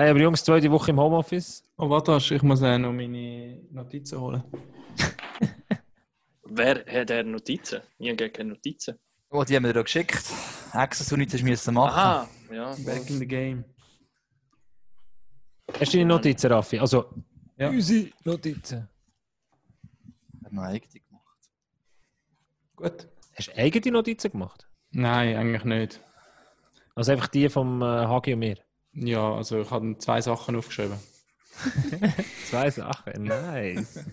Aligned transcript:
Hey, 0.00 0.10
aber 0.10 0.20
Jungs, 0.20 0.44
zweite 0.44 0.70
Woche 0.70 0.92
im 0.92 1.00
Homeoffice. 1.00 1.64
Oh, 1.76 1.90
warte, 1.90 2.16
ich 2.16 2.42
muss 2.42 2.62
äh, 2.62 2.78
noch 2.78 2.92
meine 2.92 3.60
Notizen 3.72 4.20
holen. 4.20 4.44
Wer 6.44 6.84
hat 6.86 7.10
er 7.10 7.24
Notizen? 7.24 7.80
Ich 7.98 8.08
habe 8.10 8.30
keine 8.30 8.50
Notizen. 8.50 8.96
Oh, 9.30 9.42
die 9.42 9.56
haben 9.56 9.64
wir 9.64 9.72
dir 9.72 9.82
geschickt. 9.82 10.22
Access 10.72 11.10
Unit 11.12 11.32
hast 11.32 11.40
du 11.40 11.46
müssen 11.46 11.74
machen. 11.74 11.98
Aha, 11.98 12.28
ja. 12.52 12.74
Back 12.86 13.10
in 13.10 13.18
the 13.18 13.26
game. 13.26 13.64
Hast 15.80 15.92
du 15.92 15.96
deine 15.98 16.08
Notizen, 16.08 16.52
Raffi? 16.52 16.78
Also, 16.78 17.12
Ja. 17.56 17.68
unsere 17.68 18.10
Notizen. 18.22 18.88
Hat 20.44 20.52
noch 20.52 20.62
eigene 20.62 21.00
gemacht. 21.00 21.50
Gut. 22.76 23.08
Hast 23.34 23.48
du 23.48 23.56
eigene 23.56 23.92
Notizen 23.92 24.30
gemacht? 24.30 24.68
Nein, 24.92 25.36
eigentlich 25.36 25.64
nicht. 25.64 26.00
Also 26.94 27.10
einfach 27.12 27.26
die 27.26 27.48
vom 27.48 27.82
äh, 27.82 27.84
Hagi 27.84 28.32
und 28.34 28.38
mir? 28.38 28.58
Ja, 29.00 29.34
also 29.34 29.60
ich 29.60 29.70
habe 29.70 29.96
zwei 29.98 30.20
Sachen 30.20 30.56
aufgeschrieben. 30.56 30.98
Zwei 32.48 32.70
Sachen, 32.70 33.24
nice. 33.24 34.04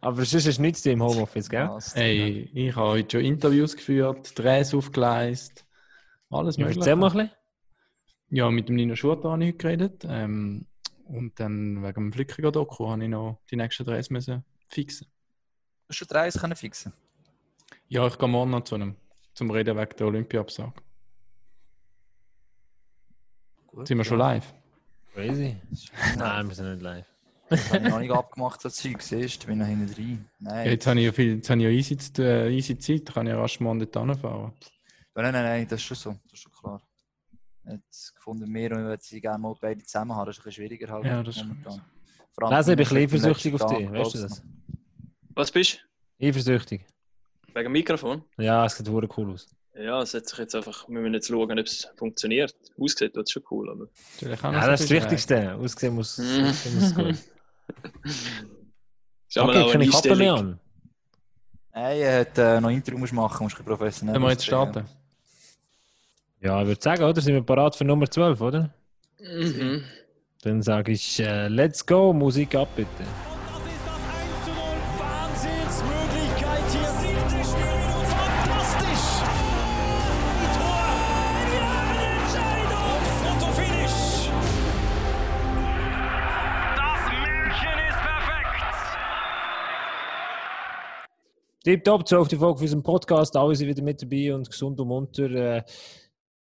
Aber 0.00 0.24
sonst 0.24 0.58
du 0.58 0.62
nichts 0.62 0.84
im 0.86 1.00
Homeoffice, 1.00 1.48
gell? 1.48 1.70
Hey, 1.94 2.50
ich 2.52 2.74
habe 2.74 2.88
heute 2.88 3.18
schon 3.18 3.24
Interviews 3.24 3.76
geführt, 3.76 4.36
Drehs 4.36 4.74
aufgeleistet, 4.74 5.64
alles 6.28 6.56
Ja, 6.56 6.64
mögliche. 6.64 6.80
erzähl 6.80 6.96
mal 6.96 7.06
ein 7.10 7.12
bisschen. 7.12 7.30
Ja, 8.30 8.50
mit 8.50 8.68
dem 8.68 8.76
Nino 8.76 8.96
Schurter 8.96 9.30
habe 9.30 9.44
ich 9.44 9.48
heute 9.50 9.58
geredet. 9.58 10.04
Ähm, 10.08 10.66
und 11.04 11.38
dann 11.38 11.82
wegen 11.82 11.94
dem 11.94 12.12
Flückiger-Doku 12.12 12.88
habe 12.88 13.04
ich 13.04 13.10
noch 13.10 13.38
die 13.50 13.56
nächsten 13.56 13.84
Drehs 13.84 14.10
müssen 14.10 14.44
fixen. 14.68 15.06
Hast 15.88 16.00
du 16.00 16.06
drei 16.06 16.30
können 16.30 16.56
fixen? 16.56 16.92
Ja, 17.88 18.06
ich 18.06 18.18
gehe 18.18 18.28
morgen 18.28 18.50
noch 18.50 18.64
zu 18.64 18.74
einem, 18.74 18.96
zum 19.34 19.50
Reden 19.50 19.76
wegen 19.76 19.96
der 19.96 20.06
Olympia-Absage. 20.06 20.72
Gut. 23.72 23.88
Sind 23.88 23.98
wir 23.98 24.04
schon 24.04 24.18
live? 24.18 24.52
Crazy. 25.14 25.56
Nein, 26.18 26.48
wir 26.48 26.54
sind 26.54 26.72
nicht 26.72 26.82
live. 26.82 27.06
Das 27.48 27.72
habe 27.72 27.84
ich 27.84 27.90
noch 27.90 28.00
nicht 28.00 28.12
abgemacht, 28.12 28.64
das 28.64 28.76
Zeug. 28.76 29.00
Siehst 29.02 29.42
du, 29.42 29.46
bin 29.46 29.58
noch 29.58 29.66
hinten 29.66 29.92
drin. 29.92 30.24
Nein. 30.38 30.66
Ja, 30.66 30.72
jetzt 30.72 30.86
habe 30.86 31.00
ich 31.00 31.06
ja, 31.06 31.12
viel, 31.12 31.36
jetzt 31.36 31.50
habe 31.50 31.60
ich 31.60 31.64
ja 31.64 31.70
easy, 31.70 31.98
äh, 32.18 32.54
easy 32.54 32.78
Zeit, 32.78 33.06
kann 33.06 33.26
ich 33.26 33.34
rasch 33.34 33.60
morgen 33.60 33.78
dort 33.78 33.96
hinfahren. 33.96 34.52
Nein, 35.14 35.32
nein, 35.32 35.44
nein, 35.44 35.68
das 35.68 35.80
ist 35.80 35.86
schon 35.86 35.96
so. 35.96 36.10
Das 36.24 36.32
ist 36.34 36.38
schon 36.40 36.52
klar. 36.52 36.82
Jetzt 37.64 38.14
gefunden, 38.14 38.52
wir 38.52 38.72
und 38.72 39.02
sie 39.02 39.20
gerne 39.20 39.38
mal 39.38 39.54
beide 39.60 39.82
zusammen 39.84 40.14
haben, 40.14 40.26
das 40.26 40.36
ist 40.36 40.42
ein 40.42 40.44
bisschen 40.44 40.66
schwieriger 40.66 40.92
halt. 40.92 41.04
Ja, 41.04 41.22
das 41.22 41.36
ist 41.36 41.44
momentan. 41.44 41.80
Vor 42.32 42.44
allem, 42.44 42.56
Lesen, 42.56 42.78
ich 42.78 42.88
bin 42.88 42.98
ein 42.98 43.04
bisschen 43.04 43.22
wir 43.22 43.30
eifersüchtig 43.30 43.54
auf 43.62 43.76
dich, 43.76 43.90
weißt 43.90 44.14
du 44.14 44.18
das? 44.18 44.42
Was 45.34 45.50
bist 45.50 45.86
Eifersüchtig. 46.20 46.86
du? 46.86 47.54
Wegen 47.54 47.64
dem 47.64 47.72
Mikrofon? 47.72 48.24
Ja, 48.36 48.66
es 48.66 48.76
sieht 48.76 48.88
cool 48.88 49.32
aus. 49.32 49.48
Ja, 49.74 50.02
es 50.02 50.12
hat 50.12 50.28
sich 50.28 50.38
jetzt 50.38 50.54
einfach, 50.54 50.86
wir 50.88 51.00
müssen 51.00 51.14
jetzt 51.14 51.28
schauen, 51.28 51.58
ob 51.58 51.66
es 51.66 51.88
funktioniert. 51.96 52.54
Aussieht 52.78 53.16
es 53.16 53.30
schon 53.30 53.42
cool, 53.50 53.70
aber. 53.70 53.88
Natürlich 54.20 54.42
Ja, 54.42 54.52
das 54.66 54.80
ist 54.82 54.90
das 54.90 54.96
Wichtigste. 55.02 55.54
Ausgesehen 55.54 55.94
muss, 55.94 56.18
Mhm. 56.18 56.44
ausgesehen 56.44 56.74
muss 56.74 56.84
es 56.84 56.94
gut. 56.94 57.16
Ist 59.28 59.38
Okay, 59.38 59.72
kann 59.72 59.80
ich 59.80 59.90
Kappe 59.90 60.14
mehr 60.14 60.34
Einstellung. 60.34 60.38
an? 60.52 60.60
Nein, 61.74 61.98
er 62.00 62.20
hat 62.20 62.36
äh, 62.38 62.60
noch 62.60 62.68
Intro 62.68 62.98
musst 62.98 63.14
machen, 63.14 63.44
musst 63.44 63.58
du 63.58 63.62
professionell. 63.62 64.14
Wenn 64.14 64.22
wir 64.22 64.30
jetzt 64.30 64.44
starten. 64.44 64.84
Ja, 66.40 66.60
ich 66.60 66.66
würde 66.66 66.82
sagen, 66.82 67.02
oder? 67.04 67.18
Sind 67.22 67.32
wir 67.34 67.42
parat 67.42 67.74
für 67.74 67.84
Nummer 67.84 68.10
12, 68.10 68.38
oder? 68.42 68.74
Mhm. 69.20 69.84
Dann 70.42 70.60
sage 70.60 70.92
ich, 70.92 71.18
äh, 71.20 71.48
let's 71.48 71.86
go, 71.86 72.12
Musik 72.12 72.54
ab, 72.56 72.68
bitte. 72.76 72.88
Tipptopp, 91.64 92.08
12. 92.08 92.40
Folge 92.40 92.58
für 92.58 92.64
unseren 92.64 92.82
Podcast. 92.82 93.36
Alle 93.36 93.54
sind 93.54 93.68
wieder 93.68 93.84
mit 93.84 94.02
dabei 94.02 94.34
und 94.34 94.50
gesund 94.50 94.80
und 94.80 94.88
munter. 94.88 95.30
Äh, 95.30 95.62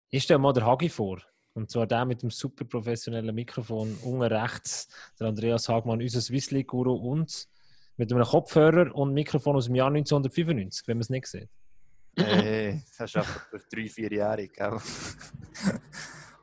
ich 0.10 0.24
stelle 0.24 0.40
mal 0.40 0.52
den 0.52 0.66
Hagi 0.66 0.90
vor. 0.90 1.20
Und 1.54 1.70
zwar 1.70 1.86
der 1.86 2.06
mit 2.06 2.24
dem 2.24 2.32
super 2.32 2.66
professionellen 2.66 3.36
Mikrofon 3.36 3.96
unten 4.02 4.24
rechts. 4.24 4.88
Der 5.20 5.28
Andreas 5.28 5.70
Hagmann, 5.70 6.02
unser 6.02 6.22
Swiss 6.22 6.50
League-Guru 6.50 6.96
und 6.96 7.48
mit 7.98 8.12
einem 8.12 8.24
Kopfhörer 8.24 8.96
und 8.96 9.14
Mikrofon 9.14 9.58
aus 9.58 9.66
dem 9.66 9.76
Jahr 9.76 9.90
1995, 9.90 10.88
wenn 10.88 10.98
man 10.98 11.02
es 11.02 11.10
nicht 11.12 11.28
sieht. 11.28 11.50
Hey, 12.18 12.82
das 12.98 13.12
ist 13.12 13.18
einfach 13.18 13.48
für 13.48 13.62
drei, 13.72 13.88
vierjährig. 13.90 14.54
gell? 14.54 14.80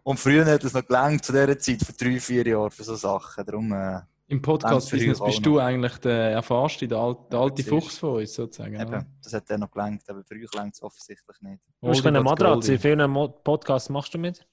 Und 0.04 0.20
früher 0.20 0.46
hat 0.46 0.62
es 0.62 0.72
noch 0.72 0.86
gelangt 0.86 1.24
zu 1.24 1.32
dieser 1.32 1.58
Zeit, 1.58 1.82
für 1.82 1.92
drei, 1.94 2.20
vier 2.20 2.46
Jahre, 2.46 2.70
für 2.70 2.84
so 2.84 2.94
Sachen. 2.94 3.44
Darum, 3.44 3.72
äh, 3.72 4.02
Im 4.30 4.42
Podcast-Business 4.42 5.20
bist 5.24 5.44
du 5.46 5.58
eigentlich 5.58 5.96
der 5.98 6.32
Erfahrste, 6.32 6.86
der, 6.86 6.98
Al 6.98 7.16
der 7.32 7.38
alte 7.40 7.62
Das 7.62 7.64
ist- 7.64 7.68
Fuchs 7.70 7.98
von 7.98 8.16
uns 8.16 8.34
sozusagen. 8.34 8.74
oder? 8.76 8.98
eben, 8.98 9.06
das 9.22 9.32
hat 9.32 9.48
dann 9.48 9.60
noch 9.60 9.70
gelangt, 9.70 10.02
aber 10.08 10.22
für 10.22 10.34
euch 10.34 10.52
längt 10.54 10.74
es 10.74 10.82
offensichtlich 10.82 11.40
nicht. 11.40 11.62
Du 11.80 11.88
bist 11.88 12.06
eine 12.06 12.22
Matratze. 12.22 12.78
Vielen 12.78 13.10
Mo 13.10 13.28
Podcasts 13.28 13.88
machst 13.88 14.12
du 14.12 14.18
mit? 14.18 14.46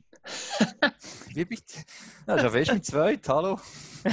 Wie 1.34 1.44
bitte? 1.46 1.80
Ja, 2.26 2.40
schon 2.40 2.52
fest 2.52 2.74
mit 2.74 2.86
zwei, 2.86 3.20
hallo. 3.28 3.60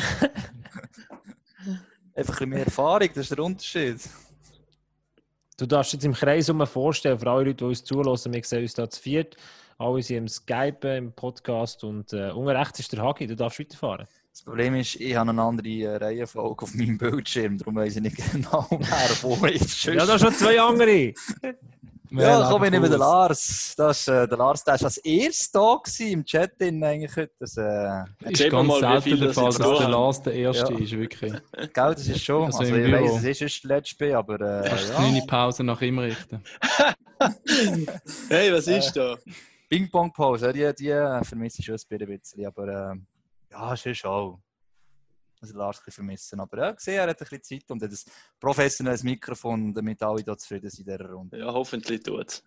Einfach 2.15 2.17
ein 2.17 2.25
bisschen 2.27 2.49
mehr 2.51 2.65
Erfahrung, 2.65 3.09
das 3.09 3.17
ist 3.19 3.31
der 3.31 3.39
Unterschied. 3.45 4.01
Du 5.56 5.67
darfst 5.67 5.93
jetzt 5.93 6.05
im 6.05 6.12
Kreis 6.12 6.51
um 6.51 6.67
vorstellen, 6.67 7.19
für 7.19 7.31
alle 7.31 7.45
Leute, 7.45 7.55
die 7.56 7.65
uns 7.65 7.84
zulassen, 7.84 8.33
wir 8.33 8.43
sehen 8.45 8.62
uns 8.62 8.75
da 8.75 8.91
zu 8.91 9.01
viert. 9.01 9.37
Alle 9.78 10.03
sind 10.03 10.17
im 10.19 10.28
Skype, 10.28 10.89
im 10.97 11.12
Podcast 11.12 11.84
und 11.84 12.12
äh, 12.12 12.31
unten 12.33 12.49
rechts 12.51 12.81
ist 12.81 12.93
der 12.93 13.03
Hagi, 13.03 13.27
du 13.27 13.37
darfst 13.37 13.61
weiterfahren. 13.61 14.06
Das 14.32 14.43
Problem 14.44 14.75
ist, 14.76 14.94
ich 14.97 15.15
habe 15.15 15.28
eine 15.31 15.43
andere 15.43 15.69
äh, 15.69 15.97
Reihenfolge 15.97 16.62
auf 16.65 16.75
meinem 16.75 16.97
Bildschirm, 16.97 17.59
darum 17.59 17.76
weiß 17.76 17.97
ich 17.97 18.03
nicht 18.03 18.16
genau 18.32 18.66
wo 19.20 19.47
ich 19.47 19.60
jetzt 19.60 19.84
Ja, 19.84 20.06
da 20.06 20.19
schon 20.19 20.32
zwei 20.34 20.59
andere. 20.60 21.12
Ja, 22.15 22.48
komm, 22.50 22.65
ich 22.65 22.71
nehme 22.71 22.91
den. 22.91 22.98
Lars. 22.98 23.72
Das 23.76 24.00
ist, 24.00 24.09
äh, 24.09 24.28
der 24.28 24.37
Lars 24.37 24.62
der 24.65 24.75
ist 24.75 24.84
als 24.84 24.98
erster 24.98 25.81
da 25.98 26.04
im 26.04 26.25
Chat 26.25 26.60
drin 26.60 26.82
eigentlich 26.84 27.15
heute. 27.16 27.32
Das, 27.38 27.56
äh, 27.56 28.04
Ist 28.31 28.50
ganz 28.50 28.69
mal, 28.69 28.81
selten 28.81 29.03
viel 29.03 29.16
der 29.19 29.26
das 29.28 29.34
Fall, 29.37 29.47
dass 29.47 29.56
da 29.59 29.65
der 29.65 29.81
haben. 29.84 29.91
Lars 29.92 30.22
der 30.22 30.34
Erste 30.34 30.72
Ja. 30.75 30.78
ist, 30.78 30.92
wirklich. 30.92 31.32
gell, 31.53 31.94
das 31.94 32.06
ist 32.09 32.22
schon. 32.25 32.44
Also 32.44 32.59
Also, 32.59 32.75
ich 32.76 32.84
Büro. 32.84 33.03
weiss, 33.04 33.16
es 33.19 33.25
ist 33.25 33.41
erst 33.42 33.65
der 33.65 33.76
letzte, 33.76 34.16
aber 34.19 34.34
äh, 34.34 34.69
Kannst 34.69 34.88
ja. 34.91 34.94
deine 35.00 35.22
Pause 35.26 35.65
nach 35.65 35.81
ihm 35.82 35.98
richten. 35.98 36.42
Hey, 38.28 38.53
was 38.53 38.66
ist 38.66 38.92
da? 38.94 39.16
Ping-Pong-Pause, 39.69 40.53
die, 40.53 40.71
die 40.76 40.88
vermisse 41.25 41.60
ich 41.60 41.65
schon 41.66 41.76
ein 41.76 42.06
bisschen, 42.06 42.47
aber 42.47 42.92
äh, 42.92 42.97
ja, 43.53 43.73
ist 43.73 43.99
schon 43.99 44.11
auch. 44.11 44.43
Also 45.41 45.57
Lars 45.57 45.79
ein 45.79 45.85
bisschen 45.85 46.05
vermissen. 46.05 46.41
Aber 46.41 46.59
ja, 46.59 46.71
gesehen, 46.71 46.95
er 46.95 47.09
hat 47.09 47.21
ein 47.21 47.29
bisschen 47.29 47.43
Zeit 47.43 47.71
und 47.71 47.83
hat 47.83 47.91
ein 47.91 48.13
professionelles 48.39 49.03
Mikrofon, 49.03 49.75
damit 49.75 50.03
alle 50.03 50.23
da 50.23 50.37
zufrieden 50.37 50.71
sind 50.71 50.87
in 50.87 50.97
dieser 50.97 51.11
Runde. 51.11 51.39
Ja, 51.39 51.53
hoffentlich 51.53 52.03
tut 52.03 52.29
es. 52.29 52.45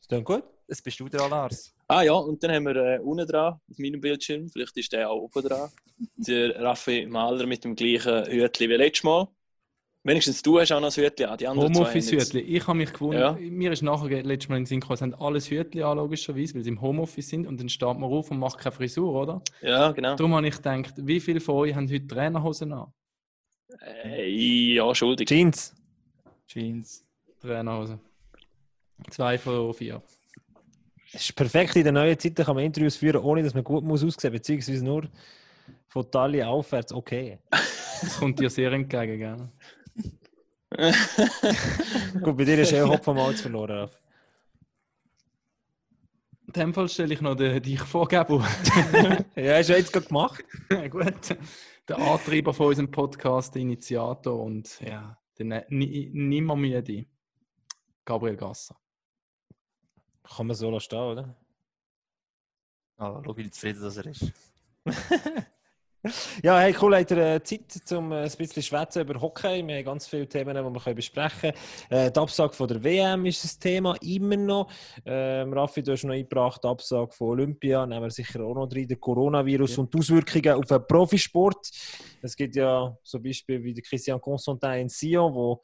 Ist 0.00 0.12
das 0.12 0.22
gut? 0.22 0.44
Das 0.66 0.82
bist 0.82 1.00
du 1.00 1.08
dran, 1.08 1.30
Lars. 1.30 1.74
Ah 1.88 2.02
ja, 2.02 2.12
und 2.12 2.42
dann 2.42 2.52
haben 2.52 2.64
wir 2.64 2.76
äh, 2.76 2.98
unten 2.98 3.26
dran 3.26 3.60
auf 3.70 3.78
meinem 3.78 4.00
Bildschirm, 4.00 4.48
vielleicht 4.48 4.76
ist 4.76 4.92
der 4.92 5.10
auch 5.10 5.22
oben 5.22 5.46
dran, 5.46 5.70
der 6.16 6.60
Raffi 6.62 7.06
Mahler 7.06 7.46
mit 7.46 7.64
dem 7.64 7.74
gleichen 7.74 8.24
Hütli 8.26 8.68
wie 8.68 8.74
letztes 8.74 9.04
Mal. 9.04 9.28
Wenigstens 10.06 10.42
du 10.42 10.60
hast 10.60 10.70
auch 10.70 10.80
noch 10.80 10.94
ein 10.94 11.02
Hütli 11.02 11.24
an, 11.24 11.38
die 11.38 11.48
anderen 11.48 11.74
Homeoffice-Hütli. 11.74 12.40
Ich 12.40 12.66
habe 12.66 12.76
mich 12.76 12.92
gewundert, 12.92 13.40
Ja. 13.40 13.50
mir 13.50 13.72
ist 13.72 13.80
nachher 13.80 14.22
letztes 14.22 14.50
Mal 14.50 14.56
in 14.56 14.62
den 14.64 14.66
Sinn 14.66 14.80
gekommen, 14.80 14.98
sie 14.98 15.04
haben 15.04 15.14
alles 15.14 15.50
Hütli 15.50 15.82
an, 15.82 15.96
logischerweise, 15.96 16.54
weil 16.54 16.62
sie 16.62 16.68
im 16.68 16.80
Homeoffice 16.82 17.26
sind 17.30 17.46
und 17.46 17.58
dann 17.58 17.70
steht 17.70 17.88
man 17.98 18.04
auf 18.04 18.30
und 18.30 18.38
macht 18.38 18.58
keine 18.58 18.72
Frisur, 18.72 19.14
oder? 19.14 19.40
Ja, 19.62 19.92
genau. 19.92 20.14
Darum 20.16 20.34
habe 20.34 20.46
ich 20.46 20.56
gedacht, 20.56 20.92
wie 20.98 21.20
viele 21.20 21.40
von 21.40 21.54
euch 21.54 21.74
haben 21.74 21.90
heute 21.90 22.06
Trainerhosen 22.06 22.72
an? 22.74 22.92
Äh, 24.04 24.28
ja, 24.74 24.94
schuldig. 24.94 25.26
Jeans. 25.26 25.74
Jeans. 26.48 27.06
Trainerhosen. 27.40 27.98
Zwei 29.10 29.38
von 29.38 29.72
vier. 29.72 30.02
Es 31.14 31.22
ist 31.24 31.32
perfekt, 31.34 31.76
in 31.76 31.84
der 31.84 31.92
neuen 31.92 32.18
Zeit 32.18 32.36
kann 32.36 32.54
man 32.56 32.64
Interviews 32.64 32.96
führen, 32.96 33.22
ohne 33.22 33.42
dass 33.42 33.54
man 33.54 33.64
gut 33.64 33.84
muss 33.84 34.04
aussehen, 34.04 34.32
beziehungsweise 34.32 34.84
nur 34.84 35.08
von 35.88 36.10
Taille 36.10 36.46
aufwärts 36.46 36.92
okay. 36.92 37.38
Das 37.50 38.18
kommt 38.18 38.38
dir 38.38 38.50
sehr 38.50 38.70
entgegen, 38.72 39.18
gell? 39.18 39.48
Gut, 40.76 42.36
bei 42.36 42.44
dir 42.44 42.58
ist 42.58 42.72
eh 42.72 42.82
Hopf 42.82 43.04
vom 43.04 43.18
Holz 43.18 43.40
verloren. 43.42 43.88
In 46.46 46.52
dem 46.52 46.74
Fall 46.74 46.88
stelle 46.88 47.14
ich 47.14 47.20
noch 47.20 47.34
den, 47.36 47.62
dich 47.62 47.80
vor, 47.80 48.08
Gabo. 48.08 48.40
Ja, 49.36 49.56
hast 49.56 49.68
du 49.68 49.76
jetzt 49.76 49.92
gerade 49.92 50.06
gemacht? 50.06 50.44
Gut. 50.90 51.36
Der 51.88 51.98
Antreiber 51.98 52.52
von 52.54 52.68
unserem 52.68 52.90
Podcast, 52.90 53.54
der 53.54 53.62
Initiator 53.62 54.40
und 54.42 54.80
ja, 54.80 55.16
der 55.38 55.66
ni- 55.68 56.10
nimmer 56.12 56.56
müde. 56.56 57.06
Gabriel 58.04 58.36
Gasser. 58.36 58.76
Kann 60.24 60.46
man 60.46 60.56
so 60.56 60.70
lassen 60.70 60.84
stehen, 60.84 60.98
oder? 60.98 61.36
Ah, 62.96 63.20
schau, 63.24 63.36
wie 63.36 63.50
zufrieden 63.50 63.82
dass 63.82 63.96
er 63.96 64.06
ist. 64.06 64.32
Ja, 66.42 66.58
hey, 66.58 66.74
cool, 66.82 66.94
habt 66.94 67.10
ihr 67.12 67.16
äh, 67.16 67.42
Zeit, 67.42 67.62
um 67.92 68.12
äh, 68.12 68.24
ein 68.24 68.30
bisschen 68.36 68.62
schwätzen 68.62 69.00
über 69.08 69.18
Hockey? 69.18 69.66
Wir 69.66 69.76
haben 69.78 69.84
ganz 69.84 70.06
viele 70.06 70.28
Themen, 70.28 70.54
die 70.54 70.62
wir 70.86 70.94
besprechen 70.94 71.52
können. 71.52 71.54
Äh, 71.88 72.10
die 72.12 72.20
Absage 72.20 72.52
von 72.52 72.68
der 72.68 72.84
WM 72.84 73.24
ist 73.24 73.42
das 73.42 73.58
Thema, 73.58 73.94
immer 74.02 74.36
noch. 74.36 74.70
Ähm, 75.06 75.54
Raffi, 75.54 75.82
du 75.82 75.92
hast 75.92 76.04
noch 76.04 76.12
eingebracht, 76.12 76.62
die 76.62 76.68
Absage 76.68 77.10
von 77.12 77.28
Olympia, 77.28 77.86
nehmen 77.86 78.02
wir 78.02 78.10
sicher 78.10 78.44
auch 78.44 78.54
noch 78.54 78.68
drin, 78.68 78.86
der 78.86 78.98
Coronavirus 78.98 79.76
Ja. 79.76 79.82
und 79.82 79.94
die 79.94 79.98
Auswirkungen 79.98 80.52
auf 80.52 80.66
den 80.66 80.86
Profisport. 80.86 81.70
Es 82.20 82.36
gibt 82.36 82.54
ja 82.54 82.94
so 83.02 83.18
Beispiele 83.18 83.62
wie 83.62 83.72
der 83.72 83.82
Christian 83.82 84.20
Constantin 84.20 84.72
in 84.72 84.88
Sion, 84.90 85.32
wo 85.32 85.54
äh, 85.54 85.58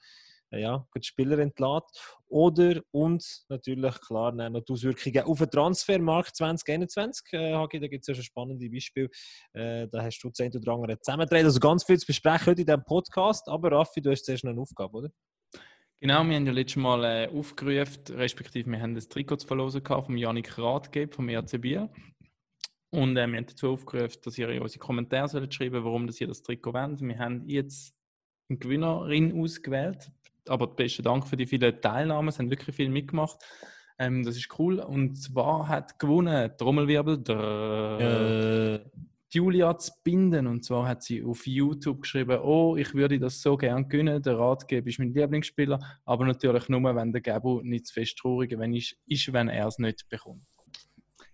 ja, 0.58 0.86
die 0.96 1.02
Spieler 1.02 1.38
entlässt. 1.38 2.18
Oder 2.28 2.80
und 2.90 3.24
natürlich 3.48 4.00
klar 4.00 4.32
dann 4.32 4.52
noch 4.52 4.64
die 4.64 4.72
Auswirkungen 4.72 5.24
auf 5.24 5.38
den 5.38 5.50
Transfermarkt 5.50 6.36
2021. 6.36 7.32
Äh, 7.32 7.54
Hagi, 7.54 7.80
da 7.80 7.88
gibt 7.88 8.02
es 8.02 8.08
ja 8.08 8.14
schon 8.14 8.24
spannende 8.24 8.68
Beispiele. 8.68 9.08
Äh, 9.52 9.88
da 9.88 10.02
hast 10.02 10.20
du 10.20 10.30
eine 10.38 10.50
oder 10.50 10.72
andere 10.72 11.00
zusammengetragen. 11.00 11.44
Also 11.44 11.60
ganz 11.60 11.84
viel 11.84 11.98
zu 11.98 12.06
besprechen 12.06 12.46
heute 12.46 12.60
in 12.60 12.66
diesem 12.66 12.84
Podcast. 12.84 13.48
Aber 13.48 13.72
Raffi, 13.72 14.00
du 14.00 14.10
hast 14.10 14.24
zuerst 14.24 14.44
noch 14.44 14.52
eine 14.52 14.60
Aufgabe, 14.60 14.96
oder? 14.96 15.10
Genau, 16.02 16.24
wir 16.24 16.36
haben 16.36 16.46
ja 16.46 16.52
letztes 16.52 16.76
Mal 16.76 17.04
äh, 17.04 17.28
aufgerufen, 17.28 18.02
respektive 18.16 18.70
wir 18.70 18.80
haben 18.80 18.94
das 18.94 19.08
Trikot 19.08 19.36
zu 19.36 19.46
verlosen 19.46 19.84
gehabt 19.84 20.06
vom 20.06 20.16
Janik 20.16 20.56
Rathgeb 20.56 21.14
vom 21.14 21.28
ERC 21.28 21.60
Biel. 21.60 21.90
Und 22.90 23.16
äh, 23.16 23.26
wir 23.26 23.36
haben 23.36 23.46
dazu 23.46 23.72
aufgerufen, 23.72 24.18
dass 24.24 24.38
ihr 24.38 24.48
in 24.48 24.62
unsere 24.62 24.78
Kommentare 24.78 25.28
sollt 25.28 25.52
schreiben 25.52 25.84
warum 25.84 26.06
dass 26.06 26.20
ihr 26.20 26.26
das 26.26 26.42
Trikot 26.42 26.72
wollt. 26.72 27.02
Wir 27.02 27.18
haben 27.18 27.46
jetzt 27.46 27.94
eine 28.48 28.58
Gewinnerin 28.58 29.38
ausgewählt. 29.40 30.10
Aber 30.48 30.66
besten 30.68 31.02
Dank 31.02 31.26
für 31.26 31.36
die 31.36 31.46
vielen 31.46 31.80
Teilnahmen. 31.80 32.28
Es 32.28 32.38
haben 32.38 32.50
wirklich 32.50 32.76
viel 32.76 32.88
mitgemacht. 32.88 33.38
Ähm, 33.98 34.24
das 34.24 34.36
ist 34.36 34.58
cool. 34.58 34.80
Und 34.80 35.16
zwar 35.16 35.68
hat 35.68 35.98
gewonnen, 35.98 36.50
Trommelwirbel, 36.56 37.18
der 37.18 38.82
Äh, 38.84 39.00
Julia 39.32 39.78
zu 39.78 39.92
binden. 40.02 40.46
Und 40.46 40.64
zwar 40.64 40.88
hat 40.88 41.02
sie 41.02 41.22
auf 41.22 41.46
YouTube 41.46 42.02
geschrieben, 42.02 42.40
oh, 42.42 42.76
ich 42.76 42.94
würde 42.94 43.18
das 43.18 43.40
so 43.40 43.56
gern 43.56 43.88
gönnen. 43.88 44.22
Der 44.22 44.38
Ratgeber 44.38 44.88
ist 44.88 44.98
mein 44.98 45.14
Lieblingsspieler, 45.14 45.78
aber 46.04 46.24
natürlich 46.24 46.68
nur, 46.68 46.94
wenn 46.94 47.12
der 47.12 47.20
Gabu 47.20 47.60
nicht 47.62 47.86
zu 47.86 47.94
fest 47.94 48.18
traurig 48.18 48.58
wenn 48.58 48.74
ist, 48.74 48.96
ist, 49.06 49.32
wenn 49.32 49.48
er 49.48 49.68
es 49.68 49.78
nicht 49.78 50.08
bekommt. 50.08 50.42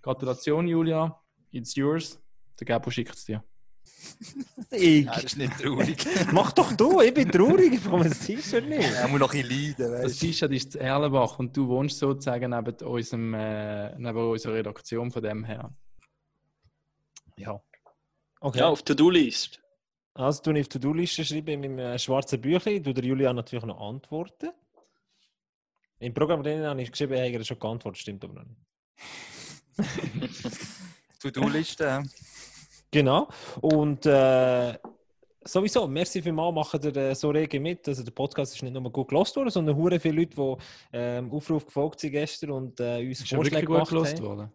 Gratulation, 0.03 0.69
Julia. 0.69 1.19
It's 1.53 1.75
yours. 1.75 2.20
Der 2.61 2.67
Gabu 2.67 2.91
schickt 2.91 3.14
es 3.14 3.25
dir. 3.25 3.43
Ich. 4.70 5.05
Ja, 5.05 5.14
das 5.14 5.25
ist 5.25 5.37
nicht 5.38 5.58
traurig. 5.58 6.06
Mach 6.32 6.53
doch 6.53 6.73
du, 6.73 7.00
ich 7.00 7.14
bin 7.14 7.31
traurig, 7.31 7.75
ich 7.75 7.82
bekomme 7.82 8.08
das 8.08 8.20
T-Shirt 8.20 8.69
nicht. 8.69 8.91
Er 8.93 9.08
muss 9.08 9.20
noch 9.20 9.32
ein 9.32 9.43
bisschen 9.43 9.76
leiden, 9.79 9.93
Das 9.93 10.05
weißt 10.05 10.23
du. 10.23 10.26
T-Shirt 10.26 10.53
ist 10.53 10.73
zu 10.73 10.81
Erlenbach 10.81 11.38
und 11.38 11.56
du 11.56 11.69
wohnst 11.69 11.99
sozusagen 11.99 12.50
neben, 12.50 12.87
unserem, 12.87 13.35
äh, 13.35 13.99
neben 13.99 14.31
unserer 14.31 14.55
Redaktion 14.55 15.11
von 15.11 15.23
dem 15.23 15.44
her. 15.44 15.70
Ja. 17.37 17.61
Okay. 18.41 18.58
Ja, 18.58 18.69
auf 18.69 18.82
To-Do-List. 18.82 19.61
Also, 20.14 20.43
du 20.43 20.58
auf 20.58 20.69
To-Do-Liste 20.69 21.25
schreiben 21.25 21.62
in 21.62 21.76
meinem 21.76 21.79
äh, 21.79 21.99
schwarzen 21.99 22.41
Büchlein. 22.41 22.82
Du 22.82 22.93
der 22.93 23.05
Julian 23.05 23.37
natürlich 23.37 23.64
noch 23.64 23.81
antworten. 23.81 24.50
Im 25.99 26.12
Programm 26.12 26.43
drin 26.43 26.64
habe 26.64 26.82
ich 26.82 26.91
geschrieben, 26.91 27.14
er 27.14 27.32
hat 27.32 27.47
schon 27.47 27.58
geantwortet, 27.58 28.00
stimmt 28.00 28.25
aber 28.25 28.35
noch 28.35 28.44
nicht. 28.44 28.61
To-Do-Liste. 31.20 32.03
Genau. 32.91 33.29
Und 33.61 34.06
äh, 34.06 34.79
sowieso, 35.44 35.87
merci 35.87 36.23
vielmals, 36.23 36.55
machen 36.55 36.81
ihr 36.83 36.97
äh, 36.97 37.15
so 37.15 37.31
rege 37.31 37.61
mit. 37.61 37.87
Also 37.88 38.03
der 38.03 38.12
Podcast 38.12 38.55
ist 38.55 38.62
nicht 38.62 38.73
nur 38.73 38.91
gut 38.91 39.09
gelost 39.09 39.37
worden, 39.37 39.50
sondern 39.50 39.77
hure 39.77 39.99
viele 40.00 40.21
Leute, 40.21 40.37
die 40.37 40.56
ähm, 40.93 41.31
Aufruf 41.33 41.67
gefolgt 41.67 42.00
sind 42.00 42.12
gestern 42.12 42.50
und 42.50 42.81
äh, 42.81 43.06
uns 43.06 43.21
Ist 43.21 43.31
ja 43.31 43.37
Vorschläge 43.37 43.67
gut 43.67 43.75
gemacht 43.75 43.88
gelost 43.91 44.17
haben. 44.17 44.25
worden. 44.25 44.53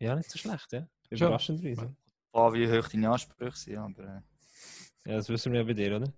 Ja, 0.00 0.14
nicht 0.14 0.30
so 0.30 0.38
schlecht, 0.38 0.72
ja. 0.72 0.86
Schon. 1.10 1.18
Überraschenderweise. 1.18 1.94
Boah, 2.32 2.52
wie 2.52 2.68
hoch 2.68 2.88
deine 2.88 3.10
Ansprüche 3.10 3.56
sind, 3.56 3.78
aber... 3.78 4.02
Äh, 4.02 5.10
Ja, 5.10 5.16
das 5.16 5.28
wissen 5.28 5.52
wir 5.52 5.60
ja 5.60 5.66
bei 5.66 5.72
dir, 5.72 5.96
oder? 5.96 6.12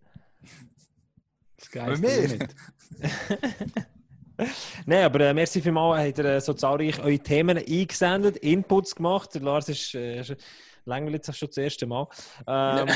Das 1.73 2.01
mehr? 2.01 2.29
nicht. 2.29 2.57
Nein, 4.87 5.05
aber 5.05 5.21
äh, 5.21 5.35
merci 5.35 5.61
vielmals, 5.61 6.09
habt 6.09 6.19
ihr 6.19 6.25
äh, 6.25 6.41
so 6.41 6.55
zahlreich 6.55 6.99
eure 6.99 7.19
Themen 7.19 7.59
eingesendet, 7.59 8.39
Inputs 8.39 8.95
gemacht. 8.95 9.35
Der 9.35 9.43
Lars 9.43 9.69
ist, 9.69 9.95
äh, 9.95 10.21
ist 10.21 10.37
langweilt 10.85 11.25
sich 11.25 11.37
schon 11.37 11.49
das 11.49 11.57
erste 11.57 11.87
Mal. 11.87 12.07
Ähm, 12.47 12.89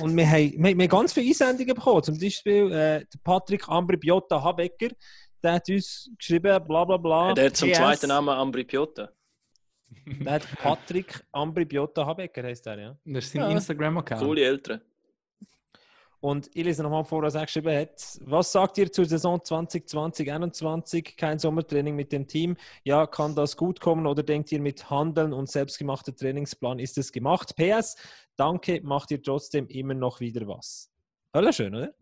und 0.00 0.16
wir 0.16 0.26
haben, 0.30 0.52
wir, 0.56 0.62
wir 0.62 0.70
haben 0.84 0.88
ganz 0.88 1.12
viele 1.12 1.28
Einsendungen 1.28 1.74
bekommen. 1.74 2.02
Zum 2.02 2.18
Beispiel 2.18 2.66
äh, 2.72 2.98
der 3.00 3.18
Patrick 3.24 3.68
Ambri 3.68 3.96
Biotta 3.96 4.42
Habecker, 4.42 4.88
der 5.42 5.52
hat 5.54 5.68
uns 5.68 6.10
geschrieben, 6.18 6.62
bla 6.66 6.84
bla 6.84 6.96
bla. 6.96 7.34
Der 7.34 7.46
hat 7.46 7.56
zum 7.56 7.70
PS. 7.70 7.78
zweiten 7.78 8.08
Namen 8.08 8.30
Ambri 8.30 8.64
Piotta. 8.64 9.10
Der 10.06 10.32
hat 10.32 10.46
Patrick 10.58 11.24
Ambri 11.32 11.64
Biotta 11.64 12.04
Habecker, 12.04 12.42
heißt 12.42 12.66
der, 12.66 12.78
ja. 12.78 12.96
Das 13.04 13.24
ist 13.24 13.32
sein 13.32 13.42
Ja. 13.42 13.50
Instagram-Account. 13.50 14.20
Coole 14.22 14.42
Eltern. 14.44 14.80
Und 16.20 16.48
ich 16.54 16.64
lese 16.64 16.82
nochmal 16.82 17.04
vor, 17.04 17.22
was 17.22 17.36
er 17.36 17.46
geschrieben 17.46 17.76
hat. 17.76 18.18
Was 18.22 18.50
sagt 18.50 18.76
ihr 18.78 18.90
zur 18.90 19.04
Saison 19.04 19.38
2020-2021? 19.38 21.16
Kein 21.16 21.38
Sommertraining 21.38 21.94
mit 21.94 22.10
dem 22.12 22.26
Team. 22.26 22.56
Ja, 22.82 23.06
kann 23.06 23.36
das 23.36 23.56
gut 23.56 23.80
kommen 23.80 24.06
oder 24.06 24.24
denkt 24.24 24.50
ihr 24.50 24.60
mit 24.60 24.90
Handeln 24.90 25.32
und 25.32 25.48
selbstgemachter 25.48 26.14
Trainingsplan 26.14 26.80
ist 26.80 26.98
es 26.98 27.12
gemacht? 27.12 27.54
PS, 27.56 27.96
danke, 28.36 28.80
macht 28.82 29.12
ihr 29.12 29.22
trotzdem 29.22 29.68
immer 29.68 29.94
noch 29.94 30.18
wieder 30.18 30.48
was. 30.48 30.90
Hölle 31.34 31.52
schön, 31.52 31.74
oder? 31.74 31.94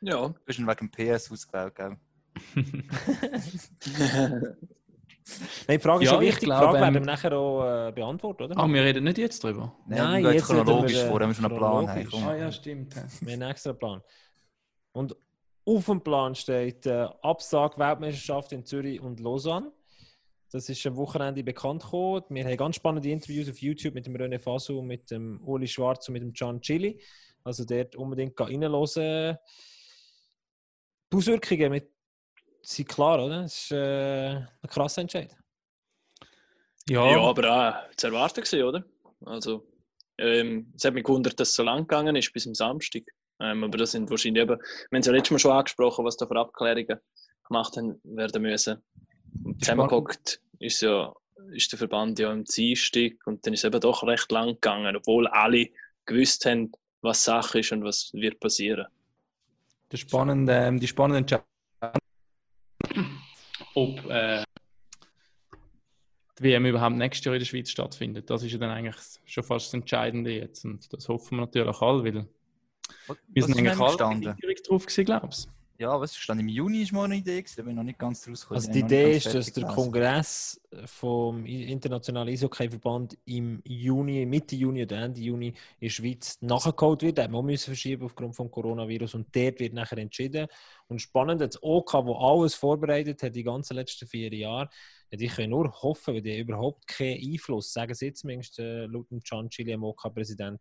Ja. 0.00 0.28
du 0.28 0.34
hast 0.46 0.58
ihn 0.58 0.68
wegen 0.68 0.90
PS 0.90 1.32
ausgewählt, 1.32 1.74
gell? 1.74 1.96
Nein, 5.66 5.78
die 5.78 5.82
Frage 5.82 6.04
ist 6.04 6.10
Ja, 6.10 6.14
schon 6.14 6.22
ich 6.22 6.28
wichtig. 6.28 6.44
glaub, 6.44 6.60
die 6.60 6.64
Frage 6.64 6.76
ähm, 6.78 6.82
werden 6.82 6.94
wir 6.94 7.12
nachher 7.12 7.32
auch 7.32 7.88
äh, 7.88 7.92
beantworten, 7.92 8.42
oder? 8.44 8.58
Ah, 8.58 8.68
wir 8.68 8.82
reden 8.84 9.04
nicht 9.04 9.18
jetzt 9.18 9.42
drüber. 9.42 9.74
Nein, 9.86 10.22
wir 10.22 10.30
gehen 10.30 10.38
jetzt 10.38 10.46
chronologisch 10.46 10.92
wir, 10.92 11.04
äh, 11.04 11.08
vor, 11.08 11.20
haben 11.20 11.30
wir 11.30 11.34
schon 11.34 11.44
einen 11.46 11.56
Plan. 11.56 12.06
Komm. 12.10 12.28
Ah 12.28 12.36
ja, 12.36 12.52
stimmt. 12.52 12.94
Wir 12.94 13.02
haben 13.02 13.42
einen 13.42 13.50
extra 13.50 13.72
Plan. 13.72 14.02
Und 14.92 15.16
auf 15.66 15.86
dem 15.86 16.00
Plan 16.02 16.34
steht 16.34 16.84
äh, 16.86 17.08
Absage 17.22 17.78
Weltmeisterschaft 17.78 18.52
in 18.52 18.64
Zürich 18.64 19.00
und 19.00 19.20
Lausanne. 19.20 19.72
Das 20.52 20.68
ist 20.68 20.86
am 20.86 20.96
Wochenende 20.96 21.42
bekannt 21.42 21.82
geworden. 21.82 22.26
Wir 22.28 22.44
haben 22.44 22.56
ganz 22.56 22.76
spannende 22.76 23.10
Interviews 23.10 23.48
auf 23.48 23.58
YouTube 23.58 23.94
mit 23.94 24.06
dem 24.06 24.14
René 24.14 24.38
Fasu, 24.38 24.82
mit 24.82 25.10
dem 25.10 25.40
Uli 25.42 25.66
Schwarz 25.66 26.06
und 26.08 26.12
mit 26.12 26.22
dem 26.22 26.32
Can 26.32 26.60
Chili. 26.60 27.00
Also 27.42 27.64
dort 27.64 27.96
unbedingt 27.96 28.38
reinhören. 28.38 29.38
Die 31.12 31.16
Auswirkungen 31.16 31.70
mit, 31.72 31.90
sind 32.62 32.88
klar, 32.88 33.24
oder? 33.24 33.42
Das 33.42 33.54
ist 33.54 33.72
äh, 33.72 34.36
ein 34.36 34.68
krasser 34.68 35.00
Entscheid. 35.00 35.36
Ja, 36.88 37.10
Ja, 37.10 37.20
aber 37.20 37.50
auch 37.50 37.96
zu 37.96 38.08
erwarten 38.08 38.42
gewesen, 38.42 38.62
oder? 38.62 38.84
Also, 39.24 39.66
ähm, 40.18 40.72
es 40.76 40.84
hat 40.84 40.94
mich 40.94 41.04
gewundert, 41.04 41.40
dass 41.40 41.50
es 41.50 41.54
so 41.54 41.62
lang 41.62 41.80
gegangen 41.80 42.16
ist, 42.16 42.32
bis 42.32 42.46
am 42.46 42.54
Samstag. 42.54 43.02
Ähm, 43.40 43.64
aber 43.64 43.78
das 43.78 43.92
sind 43.92 44.10
wahrscheinlich 44.10 44.42
eben, 44.42 44.58
wir 44.58 44.96
haben 44.96 45.00
es 45.00 45.06
ja 45.06 45.12
letztes 45.12 45.30
Mal 45.32 45.38
schon 45.38 45.52
angesprochen, 45.52 46.04
was 46.04 46.16
da 46.16 46.26
für 46.26 46.36
Abklärungen 46.38 47.00
gemacht 47.48 47.76
haben, 47.76 48.00
werden 48.04 48.42
müssen. 48.42 48.82
Zusammengeguckt 49.60 50.40
ist, 50.60 50.82
ja, 50.82 51.12
ist 51.52 51.72
der 51.72 51.78
Verband 51.78 52.18
ja 52.18 52.32
im 52.32 52.44
Dienstag 52.44 53.14
und 53.26 53.44
dann 53.44 53.54
ist 53.54 53.60
es 53.60 53.64
eben 53.64 53.80
doch 53.80 54.04
recht 54.04 54.30
lang 54.30 54.54
gegangen, 54.54 54.96
obwohl 54.96 55.26
alle 55.26 55.68
gewusst 56.06 56.44
haben, 56.46 56.70
was 57.02 57.24
Sache 57.24 57.58
ist 57.58 57.72
und 57.72 57.82
was 57.84 58.10
wird 58.12 58.38
passieren. 58.40 58.86
der 59.90 59.96
spannende, 59.96 60.52
ähm, 60.54 60.78
die 60.80 60.86
spannende 60.86 61.18
Entscheidung, 61.18 61.44
ob 63.74 64.10
äh, 64.10 64.44
die 66.38 66.42
WM 66.42 66.66
überhaupt 66.66 66.96
nächstes 66.96 67.24
Jahr 67.24 67.34
in 67.34 67.40
der 67.40 67.46
Schweiz 67.46 67.70
stattfindet. 67.70 68.28
Das 68.28 68.42
ist 68.42 68.52
ja 68.52 68.58
dann 68.58 68.70
eigentlich 68.70 68.96
schon 69.24 69.44
fast 69.44 69.66
das 69.66 69.74
Entscheidende 69.74 70.32
jetzt. 70.32 70.64
Und 70.64 70.92
das 70.92 71.08
hoffen 71.08 71.36
wir 71.36 71.46
natürlich 71.46 71.80
alle, 71.80 72.04
weil 72.04 72.26
Was, 73.06 73.16
wir 73.28 73.42
sind 73.42 73.58
eigentlich 73.58 73.78
alle 73.78 74.34
direkt 74.40 74.68
drauf 74.68 74.86
gewesen, 74.86 75.04
glaubst 75.04 75.48
Ja, 75.78 75.98
was 76.00 76.12
ist 76.12 76.16
gestanden? 76.16 76.48
Im 76.48 76.54
Juni 76.54 76.82
ist 76.82 76.92
mal 76.92 77.04
eine 77.04 77.16
Idee, 77.16 77.44
da 77.56 77.62
bin 77.62 77.70
ich 77.70 77.76
noch 77.76 77.82
nicht 77.84 77.98
ganz 77.98 78.28
rausgekommen. 78.28 78.56
Also 78.56 78.68
Ich 78.68 78.72
die 78.74 78.80
Idee 78.80 79.16
ist, 79.16 79.32
dass 79.32 79.52
der. 79.52 79.64
Kongress 79.66 80.60
vom 80.86 81.46
Internationalen 81.46 82.32
Eishockey-Verband 82.32 83.16
im 83.26 83.60
Juni, 83.64 84.26
Mitte 84.26 84.56
Juni 84.56 84.82
oder 84.82 85.02
Ende 85.02 85.20
Juni 85.20 85.48
in 85.48 85.54
der 85.80 85.88
Schweiz 85.88 86.38
nachgeholt 86.40 87.02
wird. 87.02 87.18
Da 87.18 87.24
haben 87.24 87.48
wir 87.48 87.58
verschieben 87.58 88.04
aufgrund 88.04 88.38
des 88.38 88.50
Coronavirus 88.50 89.14
und 89.14 89.34
dort 89.34 89.60
wird 89.60 89.72
nachher 89.72 89.98
entschieden. 89.98 90.46
Und 90.88 91.00
spannend, 91.00 91.40
das 91.40 91.62
OK, 91.62 91.94
wo 92.04 92.14
alles 92.14 92.54
vorbereitet 92.54 93.22
hat 93.22 93.34
die 93.34 93.42
ganzen 93.42 93.74
letzten 93.74 94.06
vier 94.06 94.32
Jahre, 94.32 94.68
ja, 95.14 95.16
die 95.16 95.28
können 95.28 95.50
nur 95.50 95.70
hoffen, 95.82 96.14
weil 96.14 96.22
die 96.22 96.38
überhaupt 96.38 96.86
keinen 96.88 97.20
Einfluss, 97.22 97.72
sagen 97.72 97.94
sie 97.94 98.06
jetzt 98.06 98.20
zumindest 98.20 98.58
äh, 98.58 98.86
laut 98.86 99.10
dem 99.10 99.20
Can 99.20 99.48
Chili, 99.48 99.70
dem 99.70 99.84
OK-Präsident. 99.84 100.60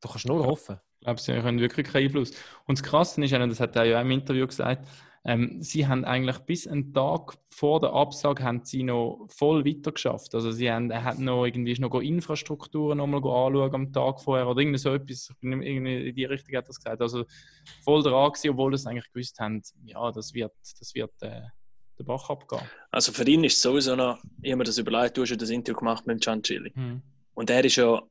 Du 0.00 0.08
kannst 0.08 0.26
nur 0.26 0.46
hoffen. 0.46 0.78
Ich 1.00 1.04
glaube, 1.04 1.20
sie 1.20 1.32
haben 1.34 1.60
wirklich 1.60 1.86
keinen 1.86 2.04
Einfluss. 2.04 2.30
Und 2.66 2.78
das 2.78 2.82
Krasse 2.82 3.22
ist, 3.22 3.32
das 3.32 3.60
hat 3.60 3.76
er 3.76 3.84
ja 3.84 3.98
auch 3.98 4.02
im 4.02 4.10
Interview 4.10 4.46
gesagt, 4.46 4.86
ähm, 5.24 5.60
sie 5.60 5.86
haben 5.86 6.04
eigentlich 6.04 6.38
bis 6.40 6.66
einen 6.66 6.94
Tag 6.94 7.36
vor 7.50 7.80
der 7.80 7.92
Absage 7.92 8.42
haben 8.42 8.64
sie 8.64 8.84
noch 8.84 9.26
voll 9.28 9.66
weitergeschafft. 9.66 10.34
Also 10.34 10.52
sie 10.52 10.70
haben, 10.70 10.90
er 10.90 11.04
hat 11.04 11.18
noch 11.18 11.44
irgendwie 11.44 11.72
ist 11.72 11.80
noch 11.80 12.00
Infrastrukturen 12.00 12.98
nochmal 12.98 13.18
anschauen 13.18 13.74
am 13.74 13.92
Tag 13.92 14.20
vorher 14.20 14.46
oder 14.46 14.60
irgendwie 14.60 14.78
so 14.78 14.94
etwas, 14.94 15.28
ich 15.30 15.36
bin 15.40 15.60
irgendwie 15.62 16.08
in 16.08 16.14
die 16.14 16.24
Richtung 16.24 16.54
hat 16.56 16.64
er 16.64 16.68
das 16.68 16.76
gesagt. 16.76 17.02
Also 17.02 17.24
voll 17.82 18.02
dran 18.02 18.32
gewesen, 18.32 18.50
obwohl 18.50 18.76
sie 18.78 18.88
eigentlich 18.88 19.12
gewusst 19.12 19.38
haben, 19.40 19.62
ja, 19.84 20.12
das 20.12 20.32
wird, 20.32 20.54
das 20.78 20.94
wird 20.94 21.12
äh, 21.22 21.42
der 21.98 22.04
Bach 22.04 22.28
abgehen. 22.30 22.62
Also 22.90 23.12
für 23.12 23.26
ihn 23.26 23.44
ist 23.44 23.54
es 23.54 23.62
sowieso 23.62 23.96
noch, 23.96 24.18
ich 24.42 24.50
habe 24.50 24.58
mir 24.58 24.64
das 24.64 24.78
überlegt, 24.78 25.16
du 25.16 25.22
hast 25.22 25.30
ja 25.30 25.36
das 25.36 25.50
Interview 25.50 25.78
gemacht 25.78 26.06
mit 26.06 26.16
dem 26.16 26.20
Gianchili. 26.20 26.72
Mhm. 26.74 27.02
Und 27.34 27.50
er 27.50 27.64
ist 27.64 27.76
ja 27.76 28.02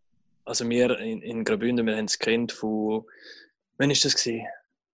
also 0.46 0.70
wir 0.70 1.00
in, 1.00 1.22
in 1.22 1.44
Graubünden, 1.44 1.86
wir 1.86 1.98
haben 1.98 2.06
es 2.06 2.20
kennt 2.20 2.51
von, 2.51 3.04
wann 3.77 3.89
ist 3.89 4.06
das 4.06 4.15
gewesen? 4.15 4.46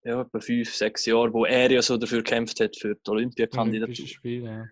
Ja, 0.04 0.22
etwa 0.22 0.40
fünf, 0.40 0.74
sechs 0.74 1.06
Jahre, 1.06 1.32
wo 1.32 1.46
er 1.46 1.70
ja 1.70 1.82
so 1.82 1.98
dafür 1.98 2.24
gekämpft 2.24 2.60
hat, 2.60 2.76
für 2.76 2.96
die 2.96 3.12
Olympiakandidatur. 3.12 4.08
Spiele, 4.08 4.46
ja. 4.50 4.66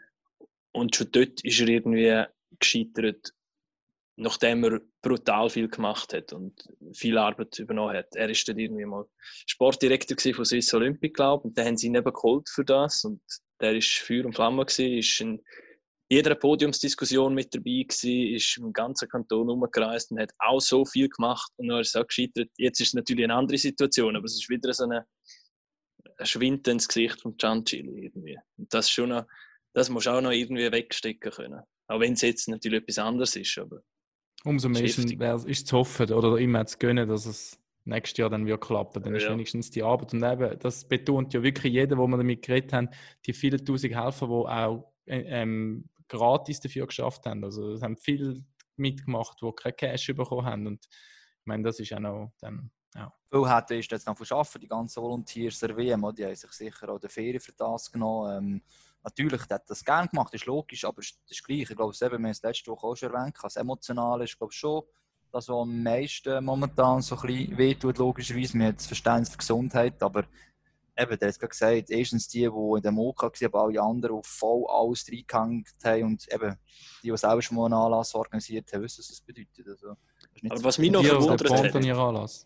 Und 0.71 0.95
schon 0.95 1.11
dort 1.11 1.43
ist 1.43 1.59
er 1.59 1.67
irgendwie 1.67 2.23
gescheitert, 2.57 3.33
nachdem 4.15 4.63
er 4.63 4.81
brutal 5.01 5.49
viel 5.49 5.67
gemacht 5.67 6.13
hat 6.13 6.33
und 6.33 6.53
viel 6.93 7.17
Arbeit 7.17 7.59
übernommen 7.59 7.95
hat. 7.95 8.15
Er 8.15 8.29
ist 8.29 8.47
dann 8.47 8.57
irgendwie 8.57 8.85
mal 8.85 9.05
Sportdirektor 9.45 10.17
gewesen 10.17 10.35
von 10.35 10.45
Swiss 10.45 10.73
Olympic, 10.73 11.13
glaube 11.13 11.41
ich, 11.41 11.45
und 11.45 11.57
dann 11.57 11.67
haben 11.67 11.77
sie 11.77 11.87
ihn 11.87 11.95
eben 11.95 12.11
geholt 12.11 12.49
für 12.49 12.65
das 12.65 13.03
und 13.03 13.21
der 13.61 13.75
ist 13.75 13.99
Feuer 13.99 14.25
und 14.25 14.35
Flamme 14.35 14.65
gewesen, 14.65 14.97
ist 14.97 15.21
in 15.21 15.41
jeder 16.11 16.33
Podiumsdiskussion 16.33 17.35
mit 17.35 17.53
dabei 17.53 17.85
gewesen, 17.87 18.33
ist 18.33 18.57
im 18.57 18.73
ganzen 18.73 19.07
Kanton 19.07 19.49
umgereist 19.49 20.11
und 20.11 20.19
hat 20.19 20.33
auch 20.39 20.59
so 20.59 20.83
viel 20.83 21.07
gemacht 21.07 21.51
und 21.57 21.67
dann 21.67 21.81
ist 21.81 21.95
auch 21.95 22.07
gescheitert. 22.07 22.49
Jetzt 22.57 22.81
ist 22.81 22.89
es 22.89 22.93
natürlich 22.95 23.25
eine 23.25 23.35
andere 23.35 23.57
Situation, 23.57 24.15
aber 24.15 24.25
es 24.25 24.35
ist 24.35 24.49
wieder 24.49 24.73
so 24.73 24.85
eine, 24.85 25.05
ein 26.17 26.25
Schwind 26.25 26.67
ins 26.67 26.87
Gesicht 26.87 27.21
von 27.21 27.37
Giancilli 27.37 28.05
irgendwie. 28.05 28.39
Und 28.57 28.73
das 28.73 28.89
schon 28.89 29.09
noch, 29.09 29.25
das 29.73 29.89
musst 29.89 30.07
du 30.07 30.11
auch 30.11 30.21
noch 30.21 30.31
irgendwie 30.31 30.71
wegstecken 30.71 31.31
können. 31.31 31.61
Auch 31.87 31.99
wenn 31.99 32.13
es 32.13 32.21
jetzt 32.21 32.47
natürlich 32.47 32.81
etwas 32.81 32.97
anderes 32.97 33.35
ist, 33.35 33.57
aber 33.59 33.81
Umso 34.45 34.69
mehr 34.69 34.83
ist, 34.83 34.97
ist 34.97 35.67
zu 35.67 35.77
hoffen 35.77 36.11
oder 36.11 36.37
immer 36.37 36.65
zu 36.65 36.77
gönnen, 36.77 37.07
dass 37.07 37.25
es 37.25 37.59
nächstes 37.89 38.17
Jahr 38.17 38.29
dann 38.29 38.45
wird 38.45 38.61
klappen. 38.61 39.03
Dann 39.03 39.15
ist 39.15 39.23
Ja. 39.23 39.31
wenigstens 39.31 39.69
die 39.71 39.83
Arbeit. 39.83 40.13
Und 40.13 40.23
eben, 40.23 40.59
das 40.59 40.87
betont 40.87 41.33
ja 41.33 41.43
wirklich 41.43 41.73
jeder, 41.73 41.97
wo 41.97 42.07
wir 42.07 42.17
damit 42.17 42.41
geredet 42.41 42.73
haben, 42.73 42.89
die 43.25 43.33
vielen 43.33 43.63
tausend 43.65 43.95
Helfer, 43.95 44.27
die 44.27 44.31
auch 44.33 44.93
äh, 45.05 45.21
ähm, 45.41 45.89
gratis 46.07 46.59
dafür 46.59 46.87
geschafft 46.87 47.25
haben. 47.25 47.43
Also 47.43 47.73
es 47.73 47.81
haben 47.81 47.97
viele 47.97 48.43
mitgemacht, 48.77 49.41
die 49.41 49.51
kein 49.55 49.75
Cash 49.75 50.07
bekommen 50.07 50.45
haben. 50.45 50.67
Und 50.67 50.85
ich 50.85 51.45
meine, 51.45 51.63
das 51.63 51.79
ist 51.79 51.93
auch 51.93 51.99
noch 51.99 52.31
dann, 52.39 52.71
ja. 52.95 53.13
Viel 53.31 53.77
ist 53.79 53.91
jetzt 53.91 54.07
noch 54.07 54.17
verschaffen, 54.17 54.61
die 54.61 54.67
ganzen 54.67 55.01
Volunteers 55.03 55.59
der 55.59 55.77
WM, 55.77 56.11
die 56.15 56.25
haben 56.25 56.35
sich 56.35 56.51
sicher 56.51 56.89
auch 56.89 56.99
die 56.99 57.07
Ferien 57.09 57.39
für 57.39 57.51
das 57.53 57.91
genommen. 57.91 58.37
Ähm, 58.37 58.61
natürlich, 59.03 59.43
der 59.45 59.55
hat 59.55 59.69
das 59.69 59.83
gerne 59.85 60.07
gemacht, 60.07 60.33
ist 60.33 60.45
logisch, 60.45 60.85
aber 60.85 60.99
es 60.99 61.17
ist 61.29 61.43
gleich. 61.43 61.69
Ich 61.69 61.75
glaube, 61.75 61.93
eben, 61.93 62.11
wir 62.11 62.17
haben 62.17 62.25
es 62.25 62.41
letzte 62.41 62.71
Woche 62.71 62.87
auch 62.87 62.95
schon 62.95 63.13
erwähnt, 63.13 63.37
das 63.41 63.55
Emotionale 63.55 64.23
ist, 64.23 64.37
glaube 64.37 64.51
ich, 64.51 64.59
schon 64.59 64.83
das, 65.31 65.47
was 65.47 65.55
am 65.55 65.83
meisten 65.83 66.43
momentan 66.43 67.01
so 67.01 67.15
ein 67.15 67.21
bisschen 67.27 67.57
wehtut, 67.57 67.97
logischerweise. 67.97 68.57
Wir 68.57 68.67
haben 68.67 68.75
das 68.75 68.87
Verständnis 68.87 69.29
für 69.29 69.37
Gesundheit, 69.37 70.01
aber 70.01 70.25
eben, 70.97 71.17
der 71.17 71.27
hat 71.27 71.33
es 71.33 71.39
gerade 71.39 71.49
gesagt, 71.49 71.89
erstens 71.89 72.27
die, 72.27 72.39
die 72.39 72.45
in 72.45 72.81
der 72.81 72.91
Moka 72.91 73.27
waren, 73.27 73.45
aber 73.45 73.63
alle 73.63 73.81
anderen, 73.81 74.21
die 74.21 74.27
voll 74.27 74.65
alles 74.69 75.05
reingehängt 75.07 75.67
haben 75.83 76.03
und 76.03 76.33
eben 76.33 76.55
die, 77.03 77.11
die 77.11 77.17
selber 77.17 77.41
schon 77.41 77.57
mal 77.57 77.65
einen 77.65 77.73
Anlass 77.73 78.13
organisiert 78.15 78.71
haben, 78.73 78.83
wissen, 78.83 78.99
was 78.99 79.07
das 79.07 79.21
bedeutet. 79.21 79.67
Also, 79.67 79.95
das 80.41 80.51
Aber 80.51 80.63
was 80.63 80.77
mich 80.77 80.91
noch 80.91 81.03
verwundert 81.03 81.49
hat, 81.51 81.75
an 81.75 81.83
ihren 81.83 81.99
Anlass. 81.99 82.45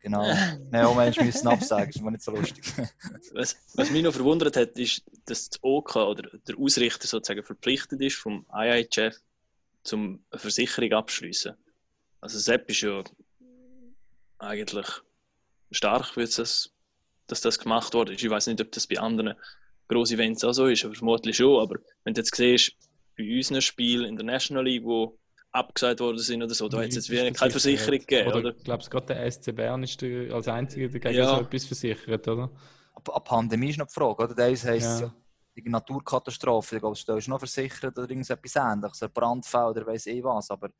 Genau. 0.00 0.22
Nein, 0.70 0.84
auch 0.84 0.94
Menschen 0.94 1.24
müssen 1.24 1.48
absagen, 1.48 1.86
das 1.86 1.96
ist 1.96 2.02
mir 2.02 2.10
nicht 2.10 2.22
so 2.22 2.32
lustig. 2.32 2.62
Was, 3.32 3.56
was 3.74 3.90
mich 3.90 4.02
noch 4.02 4.12
verwundert 4.12 4.54
hat, 4.54 4.78
ist, 4.78 5.02
dass 5.24 5.48
das 5.48 5.58
OK 5.62 5.96
oder 5.96 6.28
der 6.46 6.58
Ausrichter 6.58 7.08
sozusagen 7.08 7.42
verpflichtet 7.42 8.00
ist 8.02 8.16
vom 8.16 8.44
IIHF, 8.54 9.18
zum 9.82 10.22
eine 10.30 10.38
Versicherung 10.38 10.92
abschließen. 10.92 11.56
Also 12.24 12.38
Sepp 12.38 12.70
ist 12.70 12.80
ja 12.80 13.04
eigentlich 14.38 14.86
stark, 15.70 16.16
wie 16.16 16.24
das, 16.24 16.70
dass 17.26 17.40
das 17.42 17.58
gemacht 17.58 17.92
worden 17.92 18.14
ist. 18.14 18.24
Ich 18.24 18.30
weiß 18.30 18.46
nicht, 18.46 18.62
ob 18.62 18.72
das 18.72 18.86
bei 18.86 18.98
anderen 18.98 19.34
grossen 19.88 20.14
Events 20.14 20.42
auch 20.42 20.54
so 20.54 20.66
ist, 20.66 20.86
aber 20.86 20.94
vermutlich 20.94 21.36
schon. 21.36 21.60
Aber 21.60 21.76
wenn 22.04 22.14
du 22.14 22.22
jetzt 22.22 22.34
siehst, 22.34 22.72
bei 23.18 23.24
unseren 23.36 23.60
Spielen 23.60 24.06
in 24.06 24.16
der 24.16 24.24
National 24.24 24.64
League, 24.64 24.84
wo 24.84 25.18
abgesagt 25.52 26.00
worden 26.00 26.16
sind 26.18 26.42
oder 26.42 26.54
so, 26.54 26.66
da 26.66 26.78
hat 26.78 26.88
es 26.88 26.94
jetzt 26.94 27.10
wieder 27.10 27.30
keine 27.30 27.50
Versicherung 27.50 27.98
gegeben, 27.98 28.28
Oder, 28.28 28.38
oder? 28.38 28.56
ich 28.56 28.64
glaube, 28.64 28.84
gerade 28.88 29.06
der 29.06 29.30
SC 29.30 29.54
Bern 29.54 29.82
ist 29.82 30.00
der, 30.00 30.34
als 30.34 30.48
einziger 30.48 30.88
dagegen 30.88 31.14
Ja. 31.14 31.28
so 31.36 31.42
etwas 31.42 31.66
versichert, 31.66 32.26
oder? 32.26 32.50
Aber 32.94 33.16
eine 33.16 33.24
Pandemie 33.24 33.68
ist 33.68 33.78
noch 33.78 33.86
die 33.86 33.92
Frage, 33.92 34.24
oder? 34.24 34.34
Das 34.34 34.64
heisst, 34.64 35.00
Ja. 35.02 35.06
ja. 35.08 35.14
die 35.54 35.68
Naturkatastrophe, 35.68 36.80
du 36.80 36.90
ist 36.90 37.28
noch 37.28 37.38
versichert 37.38 37.98
oder 37.98 38.08
irgendetwas 38.08 38.56
ähnliches, 38.56 39.02
ein 39.02 39.12
Brandfall 39.12 39.72
oder 39.72 39.86
weiss 39.86 40.06
ich 40.06 40.24
was, 40.24 40.50
aber 40.50 40.70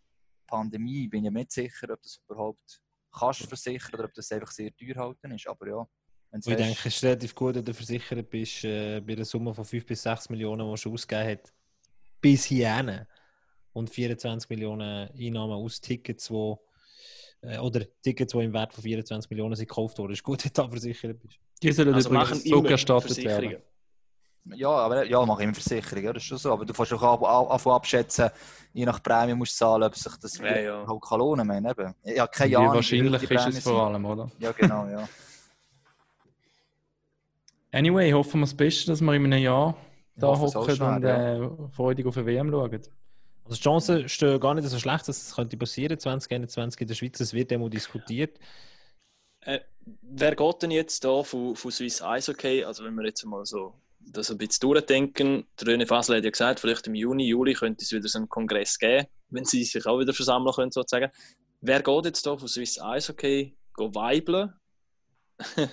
Pandemie 0.46 1.08
bin 1.08 1.24
ich 1.24 1.30
mir 1.30 1.40
nicht 1.40 1.52
sicher, 1.52 1.90
ob 1.92 2.02
das 2.02 2.20
überhaupt 2.28 2.80
kannst 3.16 3.42
versichern 3.42 3.94
oder 3.94 4.04
ob 4.04 4.14
das 4.14 4.30
einfach 4.32 4.50
sehr 4.50 4.70
teuer 4.74 4.96
halten 4.96 5.30
ist, 5.32 5.46
aber 5.46 5.68
ja. 5.68 5.88
Ich 6.32 6.46
weisst- 6.46 6.58
denke, 6.58 6.88
es 6.88 6.96
ist 6.96 7.04
relativ 7.04 7.34
gut, 7.34 7.54
wenn 7.54 7.64
du 7.64 7.72
versichert 7.72 8.28
bist 8.28 8.64
äh, 8.64 9.00
bei 9.00 9.12
einer 9.12 9.24
Summe 9.24 9.54
von 9.54 9.64
5 9.64 9.86
bis 9.86 10.02
6 10.02 10.30
Millionen, 10.30 10.68
die 10.68 10.76
schon 10.76 10.92
ausgegeben 10.92 11.30
hat. 11.30 11.52
Bis 12.20 12.44
hierhin. 12.44 13.06
Und 13.72 13.88
24 13.90 14.50
Millionen 14.50 15.10
Einnahmen 15.10 15.52
aus 15.52 15.80
Tickets, 15.80 16.30
wo, 16.30 16.60
äh, 17.42 17.58
oder 17.58 17.84
Tickets, 18.02 18.32
die 18.32 18.38
im 18.44 18.52
Wert 18.52 18.72
von 18.72 18.82
24 18.82 19.30
Millionen 19.30 19.54
sind 19.54 19.68
gekauft 19.68 19.98
wurden. 19.98 20.12
Es 20.12 20.18
ist 20.18 20.24
gut, 20.24 20.38
wenn 20.44 20.52
du 20.52 20.62
da 20.62 20.68
versichert 20.68 21.20
bist. 21.20 21.38
Die 21.62 21.70
sollen 21.72 21.94
Also 21.94 22.10
machen 22.10 22.38
übrigens 22.40 22.48
zurückerstattet 22.48 23.24
werden. 23.24 23.62
Ja, 24.46 24.68
aber 24.68 25.06
ja, 25.06 25.24
mache 25.24 25.40
ich 25.42 25.44
immer 25.44 25.54
Versicherung, 25.54 26.04
ja, 26.04 26.12
das 26.12 26.22
ist 26.22 26.26
schon 26.28 26.38
so. 26.38 26.52
Aber 26.52 26.64
du 26.66 26.72
kannst 26.74 26.92
auch 26.92 27.02
ab- 27.02 27.22
ab- 27.22 27.50
anfangen 27.50 27.76
abschätzen, 27.76 28.28
je 28.74 28.84
nach 28.84 29.02
Prämie 29.02 29.32
musst 29.34 29.54
du 29.54 29.64
zahlen, 29.64 29.82
ob 29.84 29.96
sich 29.96 30.12
das 30.16 30.36
Ja, 30.38 30.58
ja. 30.58 30.86
halt 30.86 31.02
kann 31.02 31.18
lohnen 31.18 31.48
kann. 31.48 31.64
Eben. 31.64 31.94
Ich 32.04 32.18
habe 32.20 32.30
keine 32.30 32.50
Wie 32.50 32.56
Ahnung. 32.56 32.72
wie 32.74 32.74
wahrscheinlich 32.76 33.22
ist 33.22 33.58
es 33.58 33.62
vor 33.64 33.86
allem, 33.86 34.04
oder? 34.04 34.30
Ja, 34.38 34.52
genau, 34.52 34.86
ja. 34.86 35.08
Anyway, 37.72 38.12
hoffen 38.12 38.40
wir 38.40 38.46
das 38.46 38.54
Beste, 38.54 38.86
dass 38.92 39.00
wir 39.00 39.14
in 39.14 39.24
einem 39.24 39.42
Jahr 39.42 39.76
da 40.16 40.28
hocken 40.38 40.80
und 40.80 41.02
ja. 41.02 41.36
äh, 41.42 41.50
freudig 41.72 42.06
auf 42.06 42.16
eine 42.16 42.26
WM 42.26 42.50
schauen. 42.50 42.70
Also 42.72 43.56
die 43.56 43.60
Chancen 43.62 44.08
stehen 44.08 44.38
gar 44.38 44.54
nicht 44.54 44.68
so 44.68 44.78
schlecht, 44.78 45.08
dass 45.08 45.20
es 45.26 45.34
könnte 45.34 45.56
passieren 45.56 45.98
2021 45.98 46.80
in 46.82 46.86
der 46.88 46.94
Schweiz. 46.94 47.18
Es 47.18 47.32
wird 47.34 47.50
immer 47.50 47.68
diskutiert. 47.68 48.38
Äh, 49.40 49.60
wer 50.02 50.36
geht 50.36 50.62
denn 50.62 50.70
jetzt 50.70 51.04
da 51.04 51.22
von, 51.24 51.56
von 51.56 51.70
Swiss 51.72 52.00
Eishockey? 52.00 52.64
Also 52.64 52.84
wenn 52.84 52.94
wir 52.94 53.04
jetzt 53.06 53.24
mal 53.26 53.44
so 53.44 53.74
das 54.06 54.30
ein 54.30 54.38
bisschen 54.38 54.60
durchdenken, 54.60 55.46
der 55.60 55.68
René 55.68 55.86
Fasel 55.86 56.16
hat 56.16 56.24
ja 56.24 56.30
gesagt, 56.30 56.60
vielleicht 56.60 56.86
im 56.86 56.94
Juni, 56.94 57.26
Juli 57.26 57.54
könnte 57.54 57.82
es 57.84 57.92
wieder 57.92 58.08
so 58.08 58.18
einen 58.18 58.28
Kongress 58.28 58.78
geben, 58.78 59.06
wenn 59.30 59.44
sie 59.44 59.64
sich 59.64 59.86
auch 59.86 59.98
wieder 59.98 60.12
versammeln 60.12 60.54
können 60.54 60.70
sozusagen. 60.70 61.10
Wer 61.60 61.82
geht 61.82 62.04
jetzt 62.04 62.26
da 62.26 62.36
von 62.36 62.48
Swiss 62.48 62.80
Eishockey 62.80 63.56
go 63.72 63.94
weibeln? 63.94 64.52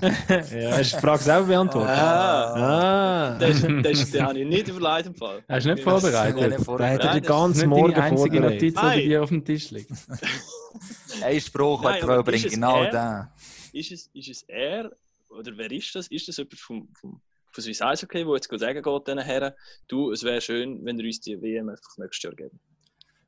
ja, 0.00 0.72
hast 0.72 0.92
du 0.92 0.96
die 0.96 1.00
Frage 1.02 1.22
selber 1.22 1.46
beantwortet? 1.46 1.90
Ah. 1.90 3.34
Ah, 3.34 3.38
Das, 3.38 3.60
das, 3.82 4.10
den 4.10 4.22
habe 4.22 4.40
ich 4.40 4.46
nicht 4.46 4.68
überlegt 4.68 5.06
im 5.06 5.14
Fall. 5.14 5.44
Hast 5.48 5.66
du 5.66 5.74
nicht 5.74 5.84
vorbereitet? 5.84 6.40
Da 6.40 6.56
hat 6.56 6.64
vorbereitet. 6.64 7.04
er 7.04 7.12
den 7.12 7.22
das 7.22 7.28
Das 7.28 7.38
ganzen 7.38 7.68
Morgen 7.68 7.94
einzige. 7.94 8.40
Notiz, 8.40 8.74
die 8.74 9.02
dir 9.04 9.22
auf 9.22 9.28
dem 9.28 9.44
Tisch 9.44 9.70
liegt. 9.70 9.90
Ein 11.22 11.40
Spruch, 11.40 11.88
ich 11.88 12.00
bringen, 12.04 12.34
ist 12.34 12.44
es 12.46 12.52
genau 12.52 12.82
er? 12.82 12.90
den. 12.90 13.80
Ist 13.80 13.92
es, 13.92 14.10
ist 14.12 14.28
es 14.28 14.42
er 14.48 14.90
oder 15.34 15.56
wer 15.56 15.70
ist 15.70 15.94
das? 15.94 16.08
Ist 16.08 16.28
das 16.28 16.36
jemand 16.36 16.58
vom, 16.58 16.88
vom, 16.94 17.20
von 17.52 17.62
Swiss 17.62 17.82
Eishockey, 17.82 18.24
der 18.24 18.34
jetzt 18.34 18.50
sagen 18.50 18.82
geht, 18.82 19.06
diesen 19.06 19.18
Herren, 19.18 19.52
du, 19.88 20.12
es 20.12 20.22
wäre 20.22 20.40
schön, 20.40 20.84
wenn 20.84 20.98
ihr 20.98 21.06
uns 21.06 21.20
die 21.20 21.40
WM 21.40 21.68
einfach 21.68 21.98
nächstes 21.98 22.22
Jahr 22.22 22.34
geben? 22.34 22.60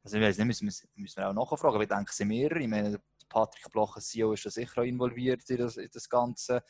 Also 0.02 0.18
ich 0.18 0.22
weiß 0.22 0.38
nicht, 0.38 0.46
müssen 0.46 0.66
wir, 0.66 1.02
müssen 1.02 1.16
wir 1.16 1.28
auch 1.28 1.34
nachfragen. 1.34 1.74
aber 1.74 1.82
Ich 1.82 1.88
denke, 1.88 2.10
es 2.10 2.16
sind 2.16 2.28
mehrere. 2.28 2.60
Ich 2.60 2.68
meine, 2.68 3.00
Patrick 3.28 3.70
Blocher, 3.72 4.00
CEO, 4.00 4.32
ist 4.32 4.46
da 4.46 4.50
sicher 4.50 4.82
auch 4.82 4.86
involviert 4.86 5.48
in 5.50 5.58
das, 5.58 5.76
in 5.76 5.88
das 5.92 6.08
Ganze. 6.08 6.62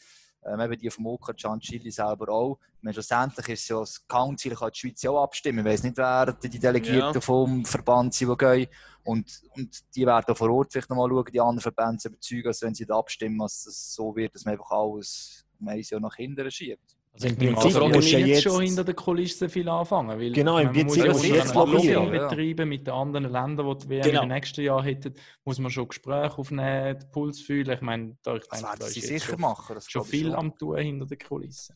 Ähm, 0.47 0.61
eben 0.61 0.79
die 0.79 0.91
vom 0.91 1.07
OK, 1.07 1.37
Gian 1.37 1.59
Chili 1.59 1.91
selber 1.91 2.29
auch. 2.29 2.59
Meine, 2.81 2.95
schlussendlich 2.95 3.49
ist 3.49 3.62
es 3.62 3.69
ja 3.69 3.81
das 3.81 4.07
Council, 4.07 4.55
kann 4.55 4.71
die 4.73 4.79
Schweiz 4.79 5.03
ja 5.03 5.11
auch 5.11 5.25
abstimmen. 5.25 5.59
Ich 5.67 5.73
weiß 5.73 5.83
nicht, 5.83 5.97
wer 5.97 6.33
die 6.33 6.59
Delegierten 6.59 7.15
Ja. 7.15 7.21
vom 7.21 7.65
Verband 7.65 8.15
sind, 8.15 8.31
die 8.31 8.37
gehen. 8.37 8.69
Und, 9.03 9.43
und 9.57 9.85
die 9.95 10.07
werden 10.07 10.35
vor 10.35 10.50
Ort 10.50 10.73
vielleicht 10.73 10.91
nochmal 10.91 11.09
schauen, 11.09 11.33
die 11.33 11.41
anderen 11.41 11.61
Verbände 11.61 11.99
zu 11.99 12.09
überzeugen, 12.09 12.47
also 12.47 12.67
wenn 12.67 12.75
sie 12.75 12.87
da 12.87 12.97
abstimmen, 12.99 13.38
dass 13.38 13.67
es 13.67 13.95
so 13.95 14.15
wird, 14.15 14.35
dass 14.35 14.45
man 14.45 14.53
einfach 14.55 14.71
alles 14.71 15.45
um 15.61 15.69
ein 15.69 15.81
Jahr 15.81 16.00
nach 16.00 16.15
hinten 16.15 16.50
schiebt. 16.50 16.96
Also 17.17 17.29
im 17.29 17.33
Ich 17.41 17.55
Prinzip 17.55 17.73
frage 17.73 17.95
musst 17.95 18.13
du 18.13 18.19
ja 18.19 18.27
jetzt 18.27 18.43
schon 18.43 18.61
hinter 18.63 18.85
den 18.85 18.95
Kulissen 18.95 19.49
viel 19.49 19.69
anfangen. 19.71 20.19
Weil, 20.21 20.33
Genau, 20.33 20.59
im 20.59 20.71
Prinzip 20.71 21.07
muss 21.07 21.27
jetzt 21.27 21.55
Lobbying 21.55 22.11
betreiben 22.11 22.69
mit 22.69 22.87
den 22.87 22.93
anderen 22.93 23.25
Ländern, 23.33 23.79
die 23.79 23.89
WM 23.89 24.03
Genau. 24.03 24.23
im 24.25 24.29
nächsten 24.29 24.61
Jahr 24.63 24.85
hätten. 24.85 25.15
Muss 25.45 25.59
man 25.59 25.71
schon 25.71 25.89
Gespräche 25.89 26.37
aufnehmen, 26.37 26.99
den 26.99 27.11
Puls 27.11 27.41
fühlen. 27.41 27.71
Ich 27.71 27.81
meine, 27.81 28.19
da, 28.23 28.37
ich 28.37 28.43
Das 28.49 28.61
denke, 28.61 28.77
da 28.79 28.87
ist 28.87 28.97
jetzt 28.97 29.07
sicher 29.09 29.27
schon, 29.31 29.41
machen. 29.41 29.75
Das 29.75 29.91
schon 29.91 30.05
viel 30.05 30.27
schon. 30.27 30.35
am 30.35 30.55
Tun 30.59 30.77
hinter 30.77 31.07
den 31.07 31.19
Kulissen. 31.19 31.75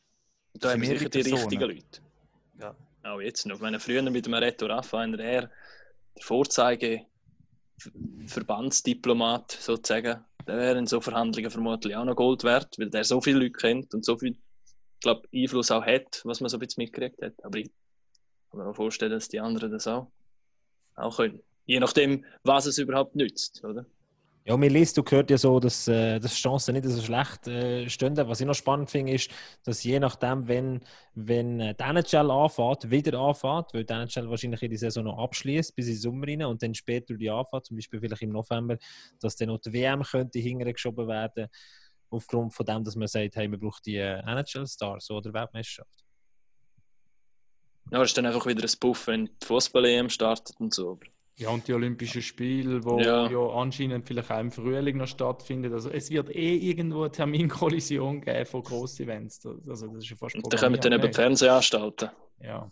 Da 0.55 0.73
haben 0.73 0.83
wir 0.83 0.89
sicher 0.89 1.09
die 1.09 1.19
Personen. 1.23 1.39
richtigen 1.41 1.63
Leute. 1.63 2.01
Ja. 2.61 2.75
Auch 3.05 3.21
jetzt 3.21 3.47
noch. 3.47 3.57
Ich 3.57 3.63
meine, 3.63 3.81
früher 3.81 4.03
mit 4.03 4.27
dem 4.27 4.35
Reto 4.35 4.67
Raffa, 4.67 4.99
einer 4.99 5.17
der, 5.17 5.41
der 5.43 5.51
Vorzeige 6.23 7.07
Verbandsdiplomat 8.27 9.53
sozusagen, 9.53 10.21
der 10.47 10.57
wäre 10.57 10.79
in 10.79 10.87
so 10.87 11.01
Verhandlungen 11.01 11.51
vermutlich 11.51 11.97
auch 11.97 12.05
noch 12.05 12.15
Gold 12.17 12.45
wert, 12.45 12.77
weil 12.79 12.91
der 12.91 13.05
so 13.05 13.21
viele 13.21 13.39
Leute 13.39 13.53
kennt 13.53 13.95
und 13.95 14.05
so 14.05 14.19
viel 14.19 14.37
glaub, 15.01 15.27
Einfluss 15.35 15.71
auch 15.71 15.85
hat, 15.85 16.23
was 16.25 16.41
man 16.41 16.49
so 16.49 16.57
ein 16.57 16.61
bisschen 16.61 16.83
mitgekriegt 16.83 17.23
hat. 17.23 17.35
Aber 17.45 17.59
ich 17.59 17.71
kann 18.51 18.61
mir 18.61 18.67
auch 18.67 18.77
vorstellen, 18.77 19.13
dass 19.13 19.29
die 19.29 19.41
anderen 19.41 19.71
das 19.71 19.87
auch, 19.87 20.11
auch 20.97 21.17
können. 21.17 21.41
Je 21.67 21.81
nachdem, 21.81 22.25
was 22.43 22.67
es 22.67 22.79
überhaupt 22.79 23.15
nützt, 23.17 23.65
oder? 23.65 23.87
Ja, 24.47 24.57
mir 24.57 24.71
liest, 24.71 24.97
du 24.97 25.03
gehört 25.03 25.31
ja 25.31 25.37
so, 25.37 25.61
dass, 25.61 25.87
äh, 25.87 26.19
dass 26.19 26.35
Chancen 26.35 26.73
nicht 26.73 26.87
so 26.87 27.03
schlecht 27.03 27.47
äh, 27.47 27.89
stehen. 27.91 28.17
Was 28.17 28.41
ich 28.41 28.47
noch 28.47 28.55
spannend 28.55 28.91
finde, 28.91 29.13
ist, 29.13 29.31
dass 29.65 29.85
je 29.85 30.01
nachdem, 30.01 30.49
wenn, 30.49 30.81
wenn 31.15 31.61
äh, 31.61 31.75
anfängt, 31.79 32.91
wieder 32.91 33.21
anfängt, 33.21 33.67
weil 33.75 33.85
die 33.85 33.93
NHL 33.93 34.31
wahrscheinlich 34.31 34.61
die 34.61 34.77
Saison 34.79 35.05
noch 35.05 35.19
abschließt 35.19 35.77
bis 35.77 35.89
in 35.89 35.93
den 35.93 36.01
Sommer 36.01 36.27
rein 36.27 36.43
und 36.45 36.63
dann 36.63 36.75
später 36.75 37.15
die 37.15 37.29
anfängt, 37.29 37.67
zum 37.67 37.77
Beispiel 37.77 38.01
vielleicht 38.01 38.23
im 38.23 38.31
November, 38.31 38.79
dass 39.21 39.37
dann 39.37 39.49
noch 39.49 39.59
die 39.59 39.75
WM 39.75 40.03
könnte 40.03 40.39
hingeschoben 40.39 41.07
werden, 41.07 41.49
aufgrund 42.11 42.55
von 42.55 42.67
dem, 42.67 42.85
dass 42.85 42.97
man 42.97 43.09
sagt, 43.09 43.37
hey, 43.37 43.49
man 43.49 43.61
braucht 43.61 43.87
die 43.87 43.97
äh, 43.97 44.21
NHL-Stars 44.21 45.11
oder 45.11 45.33
Weltmeisterschaft. 45.33 46.05
Ja, 47.91 47.99
das 47.99 48.11
ist 48.11 48.19
dann 48.19 48.27
einfach 48.27 48.47
wieder 48.47 48.63
ein 48.63 48.71
Puff, 48.79 49.07
wenn 49.09 49.27
die 49.27 49.47
Fußball-EM 49.47 50.09
startet 50.11 50.57
und 50.61 50.73
so. 50.73 51.01
Ja, 51.37 51.49
und 51.49 51.67
die 51.67 51.73
Olympischen 51.73 52.21
Spiele, 52.23 52.81
die 52.81 53.03
Ja. 53.03 53.29
ja. 53.31 53.49
anscheinend 53.55 54.07
vielleicht 54.07 54.31
auch 54.31 54.39
im 54.41 54.51
Frühling 54.51 54.99
noch 54.99 55.07
stattfinden. 55.07 55.73
Also 55.73 55.91
es 55.91 56.11
wird 56.11 56.29
eh 56.35 56.57
irgendwo 56.57 57.03
eine 57.03 57.11
Terminkollision 57.11 58.21
geben 58.21 58.45
von 58.45 58.63
Gross-Events. 58.63 59.47
Also 59.47 59.87
das 59.87 60.05
ist 60.05 60.11
ja 60.11 60.17
fast 60.17 60.35
Und 60.37 60.53
dann 60.53 60.61
kommen 60.61 60.81
dann 60.81 60.93
eben 60.93 61.03
die. 61.11 61.13
Fernsehanstalten. 61.15 62.11
Ja. 62.41 62.71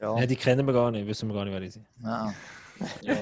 Ja. 0.00 0.18
Ja, 0.18 0.26
die 0.26 0.36
kennen 0.36 0.66
wir 0.66 0.72
gar 0.72 0.90
nicht, 0.90 1.06
wissen 1.06 1.28
wir 1.28 1.34
gar 1.34 1.44
nicht, 1.44 1.52
wer 1.52 1.60
die 1.60 1.70
sind. 1.70 1.86
Ja. 2.02 2.32
Ja, 3.02 3.14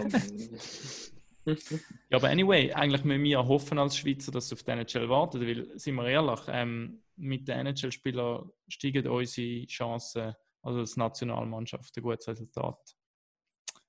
ja, 2.10 2.18
aber 2.18 2.28
anyway, 2.28 2.72
eigentlich 2.72 3.04
müssen 3.04 3.22
wir 3.24 3.46
hoffen 3.46 3.78
als 3.78 3.96
Schweizer, 3.96 4.32
dass 4.32 4.48
sie 4.48 4.54
auf 4.54 4.62
die 4.62 4.70
NHL 4.70 5.08
warten, 5.08 5.40
weil, 5.40 5.78
sind 5.78 5.94
wir 5.96 6.06
ehrlich, 6.08 6.40
ähm, 6.48 7.02
mit 7.16 7.48
den 7.48 7.66
NHL-Spielern 7.66 8.50
steigen 8.68 9.06
unsere 9.08 9.66
Chancen, 9.66 10.34
also 10.62 10.80
als 10.80 10.96
Nationalmannschaft, 10.96 11.96
ein 11.96 12.02
gutes 12.02 12.28
Resultat 12.28 12.94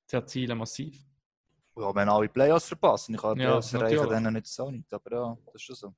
zu 0.08 0.16
erzielen, 0.16 0.58
massiv. 0.58 0.98
ja, 1.78 1.94
wenn 1.96 2.10
alle 2.10 2.28
Playoffs 2.30 2.68
verpassen, 2.68 3.16
ich 3.16 3.22
kann 3.22 3.36
die 3.38 3.42
Ja, 3.44 3.50
Playoffs 3.50 3.74
erreichen, 3.74 3.96
natürlich. 3.96 4.24
dann 4.24 4.34
nicht 4.34 4.48
so 4.48 4.72
nicht. 4.72 4.94
Aber 4.94 5.12
ja, 5.12 5.38
das 5.46 5.56
ist 5.56 5.62
schon 5.64 5.76
so. 5.76 5.94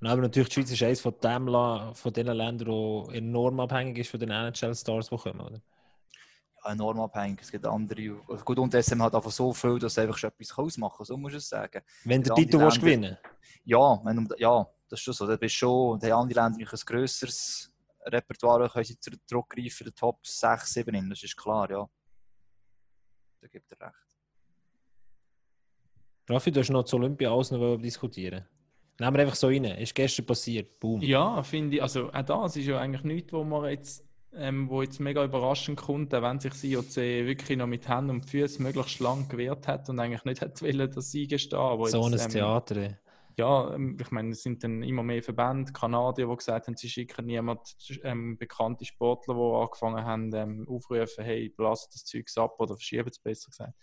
Ja, 0.00 0.12
Aber 0.12 0.22
natürlich, 0.22 0.48
die 0.48 0.54
Schweiz 0.54 0.70
ist 0.70 0.82
eines 0.82 1.00
von, 1.00 1.14
dem, 1.20 1.48
La- 1.48 1.92
von 1.92 2.12
den 2.12 2.26
Ländern, 2.28 2.68
die 3.10 3.16
enorm 3.18 3.58
abhängig 3.60 3.98
ist 3.98 4.10
von 4.10 4.20
den 4.20 4.30
NHL-Stars, 4.30 5.08
die 5.10 5.16
kommen. 5.16 5.40
Oder? 5.40 5.60
Enorm 6.68 7.00
abhängig. 7.00 7.40
Es 7.42 7.50
gibt 7.50 7.64
andere. 7.66 8.20
also 8.28 8.44
Gut, 8.44 8.58
und 8.58 8.74
SM 8.74 9.02
hat 9.02 9.14
einfach 9.14 9.30
so 9.30 9.52
viel, 9.52 9.78
dass 9.78 9.98
einfach 9.98 10.18
schon 10.18 10.30
etwas 10.30 10.56
ausmachen 10.58 10.96
kann, 10.98 11.06
so 11.06 11.16
muss 11.16 11.32
ich 11.32 11.38
es 11.38 11.48
sagen. 11.48 11.82
Wenn 12.04 12.22
du 12.22 12.28
Ja, 12.28 12.34
den 12.34 12.44
die 12.44 12.50
Titel 12.50 12.58
Länder- 12.58 12.76
gewinnen 12.78 13.18
Ja, 13.64 14.00
wenn, 14.04 14.28
ja, 14.38 14.66
das 14.88 14.98
ist 15.00 15.04
schon 15.04 15.14
so. 15.14 15.26
Das 15.26 15.38
bist 15.38 15.54
schon, 15.54 15.98
die 15.98 16.12
anderen 16.12 16.28
Länder 16.28 16.42
haben 16.42 16.56
ein 16.72 16.80
grösseres 16.86 17.72
Repertoire, 18.04 18.68
können 18.68 18.84
sie 18.84 18.98
zurück- 19.00 19.20
zurückgreifen, 19.26 19.84
den 19.86 19.94
Top 19.94 20.26
6, 20.26 20.72
7 20.74 20.94
in, 20.94 21.08
das 21.10 21.22
ist 21.22 21.36
klar, 21.36 21.70
ja. 21.70 21.88
Da 23.40 23.48
gibt 23.48 23.70
er 23.72 23.86
recht. 23.86 23.94
Raffi, 26.28 26.50
du 26.52 26.60
hast 26.60 26.70
noch 26.70 26.84
zu 26.84 26.96
Olympia 26.96 27.32
alles 27.32 27.50
noch 27.50 27.76
diskutieren. 27.78 28.44
Nehmen 29.00 29.14
wir 29.16 29.22
einfach 29.22 29.36
so 29.36 29.46
rein. 29.46 29.64
Ist 29.64 29.94
gestern 29.94 30.26
passiert. 30.26 30.78
Boom. 30.80 31.00
Ja, 31.00 31.42
finde 31.42 31.76
ich. 31.76 31.82
Also 31.82 32.10
auch 32.12 32.22
das 32.22 32.56
ist 32.56 32.66
ja 32.66 32.78
eigentlich 32.80 33.04
nichts, 33.04 33.32
wo 33.32 33.44
man 33.44 33.70
jetzt, 33.70 34.04
ähm, 34.34 34.68
wo 34.68 34.82
jetzt 34.82 35.00
mega 35.00 35.24
überraschend 35.24 35.78
kommt, 35.78 36.14
auch 36.14 36.22
wenn 36.22 36.40
sich 36.40 36.52
das 36.52 36.64
IOC 36.64 36.96
wirklich 36.96 37.58
noch 37.58 37.66
mit 37.66 37.88
Händen 37.88 38.10
und 38.10 38.30
Füßen 38.30 38.62
möglichst 38.62 39.00
lang 39.00 39.28
gewehrt 39.28 39.66
hat 39.66 39.88
und 39.88 39.98
eigentlich 39.98 40.24
nicht 40.24 40.40
hätte 40.42 40.64
wollen, 40.64 40.90
dass 40.90 41.10
sie 41.10 41.26
gestehen. 41.26 41.58
Aber 41.58 41.88
so 41.88 42.04
ein 42.04 42.12
ähm, 42.12 42.28
Theater. 42.28 42.98
Ja, 43.38 43.72
ähm, 43.72 43.96
ich 44.00 44.10
meine, 44.10 44.30
es 44.30 44.42
sind 44.42 44.64
dann 44.64 44.82
immer 44.82 45.02
mehr 45.02 45.22
Verbände, 45.22 45.72
Kanadier, 45.72 46.26
die 46.28 46.36
gesagt 46.36 46.66
haben, 46.66 46.76
sie 46.76 46.88
schicken 46.88 47.26
niemand 47.26 47.76
ähm, 48.02 48.36
bekannte 48.36 48.84
Sportler, 48.84 49.34
die 49.34 49.62
angefangen 49.62 50.04
haben, 50.04 50.34
ähm, 50.34 50.66
aufrufen, 50.68 51.24
hey, 51.24 51.54
lasst 51.56 51.94
das 51.94 52.04
Zeug 52.04 52.26
ab 52.36 52.56
oder 52.58 52.74
verschieben 52.74 53.08
es 53.08 53.18
besser 53.20 53.50
gesagt. 53.50 53.74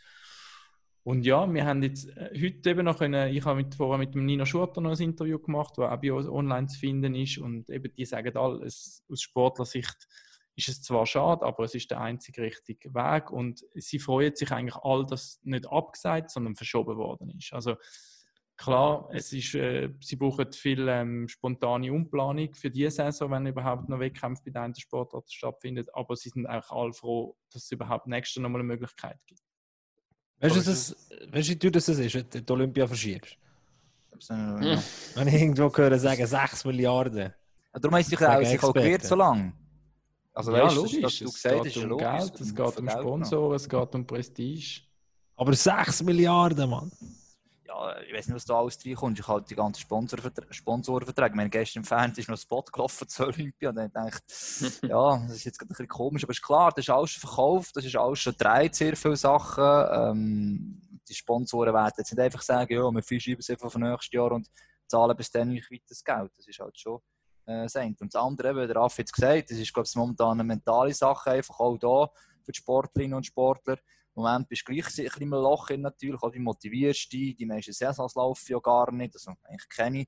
Und 1.03 1.23
ja, 1.23 1.51
wir 1.53 1.65
haben 1.65 1.83
jetzt 1.83 2.09
äh, 2.17 2.31
heute 2.33 2.69
eben 2.71 2.83
noch 2.83 2.97
können, 2.97 3.33
ich 3.33 3.45
habe 3.45 3.57
mit, 3.57 3.75
vorher 3.75 3.99
mit 3.99 4.13
dem 4.13 4.25
Nino 4.25 4.43
Schurter 4.43 4.81
noch 4.81 4.91
ein 4.91 5.01
Interview 5.01 5.39
gemacht, 5.39 5.75
das 5.77 5.89
auch 5.89 6.01
bei 6.01 6.11
uns 6.11 6.27
online 6.27 6.67
zu 6.67 6.79
finden 6.79 7.15
ist 7.15 7.37
und 7.37 7.69
eben 7.69 7.93
die 7.93 8.05
sagen 8.05 8.35
alle, 8.35 8.65
es, 8.65 9.03
aus 9.07 9.21
Sportlersicht 9.21 10.07
ist 10.55 10.69
es 10.69 10.81
zwar 10.81 11.05
schade, 11.05 11.45
aber 11.45 11.63
es 11.65 11.75
ist 11.75 11.91
der 11.91 11.99
einzige 12.01 12.41
richtige 12.43 12.93
Weg 12.93 13.31
und 13.31 13.63
sie 13.75 13.99
freuen 13.99 14.35
sich 14.35 14.51
eigentlich 14.51 14.75
all, 14.83 15.05
dass 15.05 15.39
nicht 15.43 15.67
abgesagt, 15.69 16.31
sondern 16.31 16.55
verschoben 16.55 16.97
worden 16.97 17.29
ist. 17.37 17.53
Also 17.53 17.75
Klar, 18.57 19.09
es 19.11 19.33
ist, 19.33 19.53
äh, 19.55 19.89
sie 19.99 20.15
brauchen 20.15 20.49
viel 20.53 20.87
ähm, 20.87 21.27
spontane 21.27 21.91
Umplanung 21.91 22.53
für 22.53 22.71
diese 22.71 22.89
Saison, 22.91 23.29
wenn 23.31 23.45
überhaupt 23.47 23.89
noch 23.89 23.99
Wettkämpfe 23.99 24.43
bei 24.45 24.51
den 24.51 24.57
einen 24.61 24.75
Sportarten 24.75 25.29
stattfinden. 25.29 25.85
Aber 25.91 26.15
sie 26.15 26.29
sind 26.29 26.47
auch 26.47 26.71
alle 26.71 26.93
froh, 26.93 27.35
dass 27.51 27.65
es 27.65 27.71
überhaupt 27.73 28.07
nächstes 28.07 28.35
Jahr 28.35 28.43
nochmal 28.43 28.61
eine 28.61 28.67
Möglichkeit 28.69 29.19
gibt. 29.27 29.41
Weißt 30.39 30.55
du, 30.55 30.59
was 30.61 30.67
es- 30.67 30.95
weißt 31.33 31.49
du, 31.49 31.67
wie 31.67 31.71
das 31.71 31.89
ist, 31.89 32.13
wenn 32.15 32.29
du 32.29 32.41
die 32.41 32.53
Olympia 32.53 32.87
verschiebst? 32.87 33.37
Das, 34.11 34.29
ja. 34.29 34.81
Wenn 35.15 35.27
ich 35.27 35.33
irgendwo 35.33 35.75
höre 35.75 35.99
sagen, 35.99 36.25
6 36.25 36.63
Milliarden. 36.63 37.33
Ja, 37.73 37.79
Darum 37.81 37.97
sie 37.97 38.03
sich 38.03 38.21
auch, 38.25 38.39
sich 38.45 38.63
auch 38.63 38.73
Experten. 38.73 39.05
so 39.05 39.15
lange. 39.15 39.53
Also, 40.35 40.53
ja, 40.53 40.65
weißt 40.65 40.75
logisch. 40.75 41.01
dass 41.01 41.17
du 41.17 41.25
es 41.25 41.33
gesagt 41.33 41.63
geht 41.63 41.77
um 41.77 41.89
logisch. 41.89 42.07
Geld, 42.07 42.41
es 42.41 42.55
geht 42.55 42.77
um 42.77 42.89
Sponsoren, 42.89 43.55
es 43.55 43.69
geht 43.69 43.95
um 43.95 44.05
Prestige. 44.05 44.81
Aber 45.37 45.53
6 45.53 46.03
Milliarden, 46.03 46.69
Mann. 46.69 46.91
Ja, 47.65 47.99
ich 48.01 48.13
weiß 48.13 48.27
nicht, 48.27 48.35
was 48.35 48.45
da 48.45 48.59
alles 48.59 48.77
reinkommt. 48.85 49.17
Ich 49.17 49.27
halt 49.27 49.49
die 49.49 49.55
ganzen 49.55 49.79
Sponsorverträge. 49.79 50.53
Sponsorenverträge. 50.53 51.29
Ich 51.29 51.35
meine, 51.35 51.49
gestern 51.49 51.81
im 51.81 51.85
Fernsehen 51.85 52.21
ist 52.21 52.27
noch 52.27 52.35
ein 52.35 52.41
Spot 52.41 52.63
gelaufen 52.63 53.07
zur 53.07 53.27
Olympia. 53.27 53.69
Und 53.69 53.77
dann 53.77 54.07
ich, 54.07 54.81
ja, 54.83 55.17
das 55.25 55.37
ist 55.37 55.45
jetzt 55.45 55.57
gerade 55.57 55.67
ein 55.67 55.69
bisschen 55.69 55.87
komisch. 55.87 56.23
Aber 56.23 56.31
es 56.31 56.37
ist 56.37 56.43
klar, 56.43 56.71
das 56.71 56.85
ist 56.85 56.89
alles 56.89 57.11
schon 57.11 57.21
verkauft, 57.21 57.75
das 57.75 57.85
ist 57.85 57.95
alles 57.95 58.19
schon 58.19 58.33
gedreht, 58.33 58.75
sehr 58.75 58.95
viele 58.95 59.15
Sachen. 59.15 59.63
Ähm, 59.63 60.99
die 61.07 61.13
Sponsoren 61.15 61.73
werden 61.73 61.93
jetzt 61.97 62.11
nicht 62.11 62.21
einfach 62.21 62.41
sagen, 62.41 62.73
ja, 62.73 62.91
wir 62.91 63.03
verschieben 63.03 63.39
es 63.39 63.49
einfach 63.49 63.71
für 63.71 63.79
nächstes 63.79 64.11
Jahr 64.11 64.31
und 64.33 64.49
zahlen 64.87 65.15
bis 65.15 65.31
dann 65.31 65.49
nicht 65.49 65.71
weiter 65.71 65.83
das 65.87 66.03
Geld. 66.03 66.31
Das 66.37 66.47
ist 66.47 66.59
halt 66.59 66.77
schon 66.77 66.99
äh. 67.45 68.01
Und 68.01 68.13
das 68.13 68.21
andere, 68.21 68.49
eben, 68.49 68.67
der 68.67 68.75
Raff 68.75 68.97
hat 68.97 69.05
es 69.05 69.11
gesagt, 69.11 69.51
das 69.51 69.57
ist, 69.57 69.73
glaube 69.73 69.87
ich, 69.87 69.95
momentan 69.95 70.31
eine 70.31 70.43
mentale 70.43 70.93
Sache, 70.93 71.31
einfach 71.31 71.59
auch 71.59 71.77
da 71.77 72.09
für 72.43 72.51
die 72.51 72.57
Sportlerinnen 72.57 73.15
und 73.15 73.25
Sportler. 73.25 73.77
Im 74.15 74.23
Moment 74.23 74.47
bist 74.47 74.61
du 74.67 74.71
gleich 74.71 74.85
ein 74.85 75.03
bisschen 75.03 75.21
im 75.23 75.31
Loch 75.31 75.69
natürlich, 75.77 76.21
auch 76.21 76.33
wie 76.33 76.39
motivierst 76.39 77.11
du 77.11 77.17
dich, 77.17 77.35
die 77.35 77.45
meisten 77.45 77.73
Saisons 77.73 78.15
laufen 78.15 78.51
ja 78.51 78.59
gar 78.59 78.91
nicht, 78.91 79.13
also 79.13 79.31
eigentlich 79.43 79.69
keine. 79.69 80.05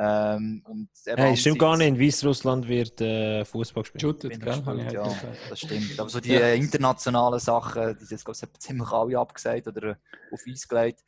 Ähm, 0.00 0.62
und 0.64 0.88
Hey, 1.04 1.36
stimmt 1.36 1.58
gar 1.58 1.76
nicht. 1.76 1.88
In 1.88 1.98
Weißrussland 1.98 2.68
wird 2.68 3.00
äh, 3.00 3.44
Fußball 3.44 3.82
gespielt. 3.82 4.02
Shootet, 4.02 4.40
gell? 4.40 4.64
heute 4.64 4.94
ja, 4.94 5.12
das 5.48 5.58
stimmt. 5.58 5.98
Aber 5.98 6.08
so 6.08 6.20
die 6.20 6.34
äh, 6.34 6.56
internationalen 6.56 7.40
Sachen, 7.40 7.96
die 7.98 8.04
sind 8.04 8.12
jetzt 8.12 8.24
glaube 8.24 8.38
ich 8.40 8.60
ziemlich 8.60 8.88
alle 8.92 9.18
abgesagt 9.18 9.66
oder 9.66 9.98
auf 10.30 10.40
Eis 10.46 10.68
gelegt. 10.68 11.02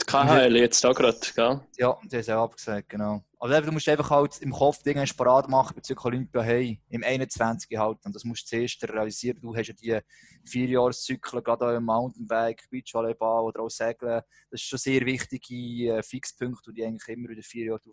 Die 0.00 0.04
KHL 0.04 0.56
jetzt 0.56 0.84
da 0.84 0.92
gerade, 0.92 1.18
gell? 1.34 1.60
Ja, 1.78 1.98
die 2.04 2.16
haben 2.16 2.20
es 2.20 2.28
auch 2.28 2.44
abgesagt, 2.44 2.88
genau. 2.90 3.24
Also 3.38 3.54
eben, 3.54 3.66
du 3.66 3.72
musst 3.72 3.88
einfach 3.88 4.10
halt 4.10 4.38
im 4.40 4.50
Kopf 4.50 4.82
Dinge 4.82 5.04
parat 5.16 5.48
machen 5.48 5.74
bezüglich 5.74 6.04
Olympia, 6.04 6.42
hey, 6.42 6.80
im 6.88 7.02
21. 7.02 7.76
halt. 7.78 7.98
Und 8.04 8.14
das 8.14 8.24
musst 8.24 8.50
du 8.50 8.56
zuerst 8.56 8.82
realisieren. 8.84 9.40
Du 9.40 9.54
hast 9.54 9.68
ja 9.68 9.74
die 9.74 9.98
Vierjahreszyklen, 10.44 11.42
gerade 11.42 11.66
auch 11.66 11.76
im 11.76 11.84
Mountainbike, 11.84 12.68
Beachvolleyball 12.70 13.44
oder 13.44 13.60
auch 13.60 13.68
Segeln. 13.68 14.22
Das 14.50 14.60
ist 14.60 14.66
schon 14.66 14.78
sehr 14.78 15.04
wichtige 15.04 15.96
äh, 15.96 16.02
Fixpunkte, 16.02 16.72
die 16.72 16.80
du 16.80 16.86
eigentlich 16.86 17.08
immer 17.08 17.30
in 17.30 17.36
den 17.36 17.42
vier 17.42 17.66
Jahren 17.66 17.92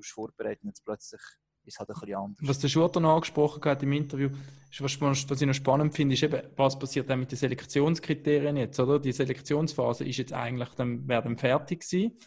vorbereiten. 0.00 0.68
Jetzt 0.68 0.84
plötzlich 0.84 1.20
ist 1.64 1.78
halt 1.78 1.90
ein 1.90 1.94
bisschen 1.94 2.16
anders. 2.16 2.48
Was 2.48 2.58
der 2.58 2.68
Schurter 2.68 3.00
noch 3.00 3.14
angesprochen 3.14 3.64
hat 3.64 3.82
im 3.82 3.92
Interview, 3.92 4.30
ist, 4.70 4.82
was, 4.82 5.00
was 5.00 5.40
ich 5.40 5.46
noch 5.46 5.54
spannend 5.54 5.94
finde, 5.94 6.14
ist 6.14 6.22
eben, 6.22 6.42
was 6.56 6.78
passiert 6.78 7.08
dann 7.10 7.20
mit 7.20 7.30
den 7.30 7.38
Selektionskriterien 7.38 8.56
jetzt, 8.56 8.80
oder? 8.80 8.98
Die 8.98 9.12
Selektionsphase 9.12 10.04
ist 10.04 10.16
jetzt 10.16 10.32
eigentlich 10.32 10.70
dann, 10.70 11.06
wäre 11.06 11.22
dann 11.22 11.36
fertig 11.36 11.80
gewesen. 11.80 12.18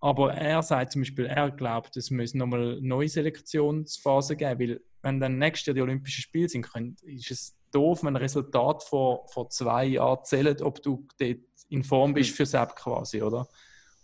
Aber 0.00 0.34
er 0.34 0.62
sagt 0.62 0.92
zum 0.92 1.00
Beispiel, 1.00 1.26
er 1.26 1.50
glaubt, 1.50 1.96
es 1.96 2.10
müsse 2.10 2.36
nochmal 2.36 2.72
eine 2.72 2.86
neue 2.86 3.08
Selektionsphase 3.08 4.36
geben, 4.36 4.60
weil 4.60 4.80
wenn 5.00 5.20
dann 5.20 5.38
nächstes 5.38 5.66
Jahr 5.66 5.74
die 5.74 5.82
Olympischen 5.82 6.22
Spiele 6.22 6.48
sind, 6.48 6.70
können, 6.70 6.96
ist 7.04 7.30
es 7.30 7.56
doof, 7.70 8.02
wenn 8.02 8.14
ein 8.14 8.16
Resultat 8.16 8.82
vor, 8.82 9.26
vor 9.28 9.48
zwei 9.50 9.86
Jahren 9.86 10.24
zählt, 10.24 10.62
ob 10.62 10.82
du 10.82 11.06
dort 11.18 11.38
in 11.68 11.84
Form 11.84 12.14
bist 12.14 12.36
für 12.36 12.46
Sepp 12.46 12.76
quasi, 12.76 13.22
oder? 13.22 13.48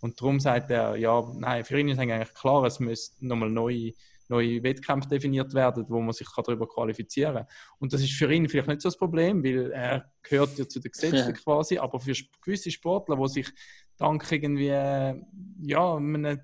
Und 0.00 0.20
darum 0.20 0.40
sagt 0.40 0.70
er, 0.70 0.96
ja, 0.96 1.22
nein, 1.34 1.64
für 1.64 1.78
ihn 1.78 1.88
ist 1.88 1.98
eigentlich 1.98 2.32
klar, 2.34 2.64
es 2.64 2.80
müsste 2.80 3.26
nochmal 3.26 3.50
neue 3.50 3.92
neue 4.30 4.62
Wettkämpfe 4.62 5.08
definiert 5.08 5.52
werden, 5.54 5.84
wo 5.88 6.00
man 6.00 6.12
sich 6.12 6.28
darüber 6.34 6.66
qualifizieren 6.66 7.34
kann. 7.34 7.46
Und 7.78 7.92
das 7.92 8.00
ist 8.00 8.12
für 8.12 8.32
ihn 8.32 8.48
vielleicht 8.48 8.68
nicht 8.68 8.80
so 8.80 8.88
das 8.88 8.96
Problem, 8.96 9.44
weil 9.44 9.72
er 9.72 10.10
gehört 10.22 10.58
ja 10.58 10.66
zu 10.66 10.80
den 10.80 10.90
Gesetzen 10.90 11.16
Ja. 11.16 11.32
quasi, 11.32 11.78
aber 11.78 12.00
für 12.00 12.14
gewisse 12.42 12.70
Sportler, 12.70 13.16
die 13.16 13.28
sich 13.28 13.48
dank 13.96 14.30
irgendwie, 14.30 14.68
äh, 14.68 15.20
ja, 15.62 15.96
einem 15.96 16.40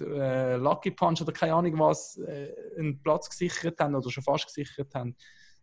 äh, 0.00 0.56
Lucky 0.56 0.90
Punch 0.90 1.20
oder 1.22 1.32
keine 1.32 1.54
Ahnung 1.54 1.78
was, 1.78 2.16
äh, 2.16 2.54
einen 2.78 3.00
Platz 3.02 3.28
gesichert 3.28 3.78
haben 3.78 3.94
oder 3.94 4.10
schon 4.10 4.22
fast 4.22 4.46
gesichert 4.46 4.94
haben, 4.94 5.14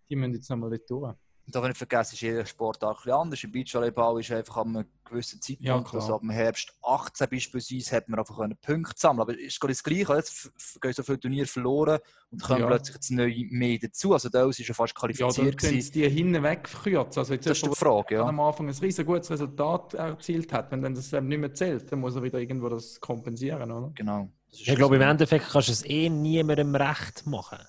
die 0.09 0.15
müssen 0.15 0.35
jetzt 0.35 0.49
nochmal 0.49 0.69
dort 0.69 0.89
durch. 0.89 1.15
Und 1.47 1.55
darf 1.55 1.63
nicht 1.65 1.77
vergessen, 1.77 2.15
ist 2.15 2.21
jeder 2.21 2.45
Sportart 2.45 2.97
ein 2.97 3.03
bisschen 3.03 3.11
anders. 3.13 3.41
Im 3.45 3.51
Beachvolleyball 3.53 4.19
ist 4.19 4.31
einfach 4.33 4.57
an 4.57 4.75
einem 4.75 4.85
gewissen 5.05 5.41
Zeitpunkt, 5.41 5.65
Ja, 5.93 5.99
also 5.99 6.15
ab 6.15 6.19
dem 6.19 6.29
Herbst 6.29 6.73
18 6.83 7.29
beispielsweise, 7.29 7.95
hat 7.95 8.09
man 8.09 8.19
einfach 8.19 8.35
können 8.35 8.57
Punkte 8.57 8.93
sammeln 8.97 9.21
Aber 9.21 9.31
es 9.33 9.53
ist 9.53 9.59
gerade 9.61 9.71
das 9.73 9.81
Gleiche. 9.81 10.13
Jetzt 10.13 10.51
gehen 10.81 10.91
so 10.91 11.03
viele 11.03 11.19
Turniere 11.21 11.47
verloren 11.47 11.99
und 12.31 12.43
kommen 12.43 12.59
Ja. 12.59 12.67
plötzlich 12.67 12.95
jetzt 12.95 13.11
neu 13.11 13.33
mehr 13.49 13.77
dazu. 13.81 14.11
Also 14.11 14.27
da 14.27 14.45
ist 14.49 14.59
ja 14.59 14.73
fast 14.73 14.93
Ja, 14.93 15.07
dann 15.07 15.15
qualifiziert. 15.15 15.57
können 15.57 15.81
sie 15.81 15.91
die 15.91 16.09
hinten 16.09 16.43
wegkürzen. 16.43 17.19
Also 17.21 17.33
jetzt 17.33 17.47
das 17.47 17.57
ist 17.57 17.65
die 17.65 17.75
Frage, 17.75 18.15
ja. 18.15 18.25
am 18.25 18.39
Anfang 18.41 18.67
ein 18.67 18.75
riesen 18.75 19.05
gutes 19.05 19.31
Resultat 19.31 19.93
erzielt 19.93 20.51
hat, 20.51 20.69
wenn 20.71 20.81
dann 20.81 20.95
das 20.95 21.13
eben 21.13 21.29
nicht 21.29 21.39
mehr 21.39 21.53
zählt, 21.53 21.89
dann 21.89 22.01
muss 22.01 22.13
er 22.17 22.23
wieder 22.23 22.39
irgendwo 22.39 22.67
das 22.67 22.99
kompensieren, 22.99 23.71
oder? 23.71 23.89
Genau. 23.95 24.29
Ich 24.51 24.65
glaube, 24.75 24.97
im. 24.97 25.01
Endeffekt 25.01 25.47
kannst 25.49 25.69
du 25.69 25.71
es 25.71 25.85
eh 25.85 26.09
niemandem 26.09 26.75
recht 26.75 27.25
machen. 27.25 27.59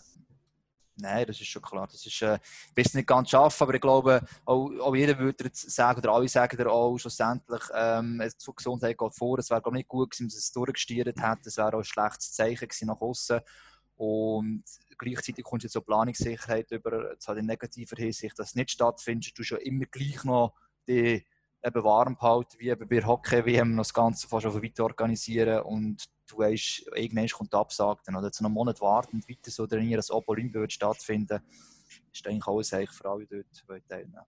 Nein, 1.00 1.26
das 1.26 1.40
ist 1.40 1.46
schon 1.46 1.62
klar. 1.62 1.86
Das 1.90 2.04
ist, 2.04 2.22
äh, 2.22 2.38
ich 2.70 2.76
will 2.76 2.84
es 2.84 2.94
nicht 2.94 3.06
ganz 3.06 3.30
schaffen, 3.30 3.62
aber 3.62 3.74
ich 3.74 3.80
glaube, 3.80 4.20
auch, 4.44 4.70
auch 4.80 4.94
jeder 4.94 5.18
würde 5.18 5.44
jetzt 5.44 5.70
sagen, 5.70 6.00
oder 6.00 6.12
alle 6.12 6.28
sagen 6.28 6.66
auch 6.66 6.98
schlussendlich, 6.98 7.62
ähm, 7.72 8.20
die 8.20 8.52
Gesundheit 8.56 8.98
geht 8.98 9.14
vor. 9.14 9.38
Es 9.38 9.50
wäre 9.50 9.62
ich, 9.64 9.72
nicht 9.72 9.88
gut 9.88 10.10
gewesen, 10.10 10.24
wenn 10.24 10.34
man 10.34 10.38
es 10.38 10.52
durchgestiert 10.52 11.20
hat. 11.20 11.46
Es 11.46 11.56
wäre 11.56 11.74
auch 11.74 11.78
ein 11.78 11.84
schlechtes 11.84 12.32
Zeichen 12.32 12.68
gewesen 12.68 12.88
nach 12.88 13.00
außen. 13.00 13.40
Und 13.96 14.64
gleichzeitig 14.96 15.44
kommt 15.44 15.62
jetzt 15.62 15.72
so 15.72 15.80
Planungssicherheit 15.80 16.70
über, 16.70 17.18
zwar 17.18 17.36
in 17.36 17.46
negativer 17.46 17.96
Hinsicht, 17.96 18.38
dass 18.38 18.48
es 18.50 18.54
nicht 18.54 18.70
stattfindet, 18.70 19.36
du 19.38 19.42
schon 19.42 19.58
immer 19.58 19.86
gleich 19.86 20.24
noch 20.24 20.54
die 20.88 21.24
eben 21.62 21.84
warm 21.84 22.16
behalten, 22.16 22.58
wie 22.58 22.70
eben 22.70 22.88
bei 22.88 23.04
Hockey-WM 23.04 23.74
noch 23.74 23.82
das 23.82 23.94
Ganze 23.94 24.28
fast 24.28 24.46
auf 24.46 24.62
weiter 24.62 24.84
organisieren 24.84 25.62
und 25.62 26.04
du 26.28 26.38
weißt, 26.38 26.90
irgendwann 26.94 27.28
kommt 27.28 27.52
die 27.52 27.56
Absage, 27.56 28.00
dann, 28.04 28.16
oder 28.16 28.26
noch 28.28 28.40
einen 28.40 28.54
Monat 28.54 28.80
warten 28.80 29.22
weiter 29.28 29.50
so 29.50 29.66
trainieren, 29.66 29.96
dass 29.98 30.10
Opo 30.10 30.32
Olympia 30.32 30.60
wird 30.60 30.72
stattfinden, 30.72 31.40
ist 32.12 32.26
eigentlich 32.26 32.46
alles 32.46 32.72
eigentlich 32.72 32.90
für 32.90 33.08
alle 33.08 33.26
dort, 33.26 33.88
teilnehmen. 33.88 34.24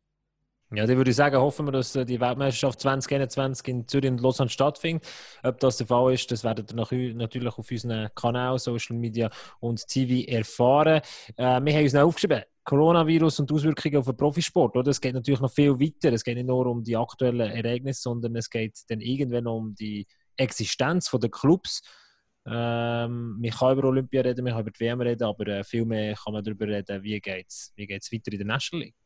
Ja, 0.72 0.86
dann 0.86 0.96
würde 0.96 1.10
ich 1.10 1.16
sagen, 1.16 1.36
hoffen 1.36 1.66
wir, 1.66 1.72
dass 1.72 1.96
äh, 1.96 2.04
die 2.04 2.20
Weltmeisterschaft 2.20 2.80
2021 2.80 3.66
in 3.66 3.88
Zürich 3.88 4.08
und 4.08 4.20
Lausanne 4.20 4.50
stattfindet. 4.50 5.04
Ob 5.42 5.58
das 5.58 5.78
der 5.78 5.88
Fall 5.88 6.14
ist, 6.14 6.30
das 6.30 6.44
werdet 6.44 6.72
ihr 6.72 7.14
natürlich 7.14 7.58
auf 7.58 7.68
unseren 7.68 8.08
Kanälen, 8.14 8.56
Social 8.56 8.96
Media 8.96 9.30
und 9.58 9.84
TV 9.88 10.30
erfahren. 10.30 11.00
Äh, 11.36 11.60
wir 11.60 11.74
haben 11.74 11.82
uns 11.82 11.92
noch 11.92 12.02
aufgeschrieben, 12.02 12.42
Coronavirus 12.62 13.40
und 13.40 13.50
Auswirkungen 13.50 13.96
auf 13.96 14.04
den 14.04 14.16
Profisport. 14.16 14.76
Oder? 14.76 14.92
Es 14.92 15.00
geht 15.00 15.14
natürlich 15.14 15.40
noch 15.40 15.50
viel 15.50 15.72
weiter. 15.72 16.12
Es 16.12 16.22
geht 16.22 16.36
nicht 16.36 16.46
nur 16.46 16.66
um 16.66 16.84
die 16.84 16.96
aktuellen 16.96 17.50
Ereignisse, 17.50 18.02
sondern 18.02 18.36
es 18.36 18.48
geht 18.48 18.78
dann 18.88 19.00
irgendwann 19.00 19.48
um 19.48 19.74
die 19.74 20.06
Existenz 20.40 21.10
der 21.10 21.30
Clubs. 21.30 21.82
Ähm, 22.46 23.38
man 23.40 23.50
kann 23.50 23.78
über 23.78 23.88
Olympia 23.88 24.22
reden, 24.22 24.44
man 24.44 24.54
kann 24.54 24.62
über 24.62 24.70
die 24.70 24.80
WM 24.80 25.00
reden, 25.00 25.24
aber 25.24 25.46
äh, 25.46 25.64
viel 25.64 25.84
mehr 25.84 26.14
kann 26.14 26.32
man 26.32 26.42
darüber 26.42 26.66
reden, 26.66 27.02
wie 27.02 27.20
geht 27.20 27.48
es 27.48 27.72
wie 27.76 27.86
geht's 27.86 28.10
weiter 28.10 28.32
in 28.32 28.38
der 28.38 28.46
National 28.46 28.86
League. 28.86 28.96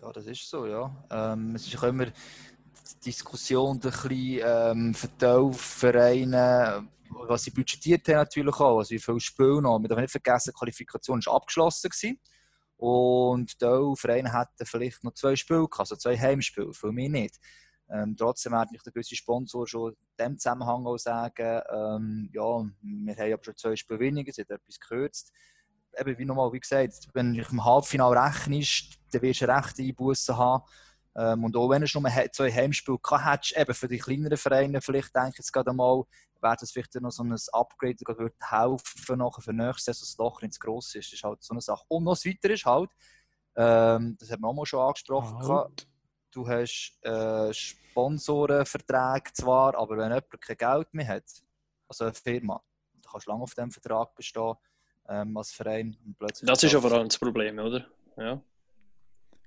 Ja, 0.00 0.12
das 0.12 0.26
ist 0.26 0.48
so, 0.48 0.66
ja. 0.66 1.04
Ähm, 1.10 1.54
es 1.56 1.66
ist 1.66 1.82
immer 1.82 2.06
die 2.06 3.04
Diskussion 3.04 3.76
ein 3.76 3.80
bisschen 3.80 4.40
ähm, 4.44 4.96
die 5.20 5.52
Vereine, 5.58 6.88
was 7.10 7.44
sie 7.44 7.50
budgetiert 7.50 8.08
haben 8.08 8.16
natürlich 8.16 8.54
auch, 8.54 8.78
also 8.78 8.90
wie 8.90 8.98
viele 8.98 9.20
Spiele 9.20 9.62
noch. 9.62 9.78
Wir 9.80 9.88
dürfen 9.88 10.02
nicht 10.02 10.12
vergessen, 10.12 10.52
die 10.54 10.58
Qualifikation 10.58 11.20
war 11.26 11.34
abgeschlossen. 11.34 11.90
Gewesen. 11.90 12.20
Und 12.76 13.60
die 13.60 13.94
Vereine 13.96 14.32
hätten 14.32 14.66
vielleicht 14.66 15.04
noch 15.04 15.14
zwei 15.14 15.36
Spiele 15.36 15.68
also 15.70 15.94
zwei 15.94 16.18
Heimspiele, 16.18 16.72
für 16.72 16.90
mich 16.90 17.10
nicht. 17.10 17.38
Ähm, 17.92 18.16
trotzdem 18.16 18.52
werden 18.52 18.70
nicht 18.72 18.86
der 18.86 18.92
gewisse 18.92 19.14
Sponsor 19.14 19.66
schon 19.66 19.92
in 19.92 19.96
diesem 20.18 20.38
Zusammenhang 20.38 20.86
auch 20.86 20.96
sagen, 20.96 21.60
ähm, 21.70 22.30
ja, 22.32 22.64
wir 22.80 23.16
haben 23.16 23.32
aber 23.32 23.44
schon 23.44 23.56
zwei 23.56 23.76
Spiele 23.76 24.00
weniger, 24.00 24.32
sie 24.32 24.42
hat 24.42 24.50
etwas 24.50 24.80
gekürzt. 24.80 25.32
Eben, 25.98 26.18
wie 26.18 26.24
nochmal, 26.24 26.52
wie 26.52 26.60
gesagt, 26.60 27.08
wenn 27.12 27.34
du 27.34 27.42
im 27.42 27.64
Halbfinale 27.64 28.18
rechnest, 28.18 28.98
dann 29.12 29.20
wirst 29.20 29.42
du 29.42 29.48
rechte 29.48 29.82
Einbußen 29.82 30.36
haben. 30.36 30.64
Ähm, 31.14 31.44
und 31.44 31.54
auch 31.54 31.68
wenn 31.68 31.84
du 31.84 32.00
nur 32.00 32.10
zwei 32.32 32.50
Heimspiele 32.50 32.98
gehabt 32.98 33.26
hättest, 33.26 33.56
eben 33.58 33.74
für 33.74 33.88
die 33.88 33.98
kleineren 33.98 34.38
Vereine, 34.38 34.80
vielleicht 34.80 35.14
denke 35.14 35.30
ich 35.32 35.38
jetzt 35.38 35.52
gerade 35.52 35.74
mal, 35.74 36.04
wäre 36.40 36.56
das 36.58 36.72
vielleicht 36.72 36.94
noch 36.94 37.10
so 37.10 37.22
ein 37.22 37.36
Upgrade, 37.52 37.96
das 37.98 38.18
würde 38.18 38.34
helfen 38.40 39.18
nachher 39.18 39.42
für 39.42 39.52
nächstes 39.52 39.86
Jahr, 39.86 39.92
dass 39.92 40.00
das 40.00 40.16
Loch 40.16 40.40
nicht 40.40 40.54
zu 40.54 40.60
gross 40.60 40.94
ist. 40.94 41.08
Das 41.08 41.12
ist 41.12 41.24
halt 41.24 41.42
so 41.42 41.52
eine 41.52 41.60
Sache. 41.60 41.84
Und 41.88 42.04
noch 42.04 42.14
das 42.14 42.24
Weitere 42.24 42.54
ist 42.54 42.64
halt, 42.64 42.90
ähm, 43.54 44.16
das 44.18 44.30
haben 44.30 44.40
wir 44.40 44.48
auch 44.48 44.54
mal 44.54 44.64
schon 44.64 44.80
angesprochen, 44.80 45.46
Halt. 45.46 45.86
Du 46.32 46.46
hast 46.48 46.98
äh, 47.02 47.52
Sponsorenverträge 47.52 49.32
zwar, 49.32 49.76
aber 49.76 49.96
wenn 49.96 50.08
jemand 50.08 50.40
kein 50.40 50.56
Geld 50.56 50.94
mehr 50.94 51.06
hat, 51.08 51.24
also 51.88 52.04
eine 52.04 52.14
Firma, 52.14 52.62
dann 52.94 53.02
kannst 53.10 53.26
du 53.26 53.30
lange 53.30 53.42
auf 53.42 53.54
diesem 53.54 53.70
Vertrag 53.70 54.14
bestehen 54.14 54.54
ähm, 55.08 55.36
als 55.36 55.52
Verein. 55.52 55.96
Und 56.04 56.18
plötzlich 56.18 56.48
Das 56.48 56.62
ist 56.62 56.72
ja 56.72 56.80
vor 56.80 56.92
allem 56.92 57.08
das 57.08 57.18
Problem, 57.18 57.58
oder? 57.58 57.86
Ja. 58.16 58.40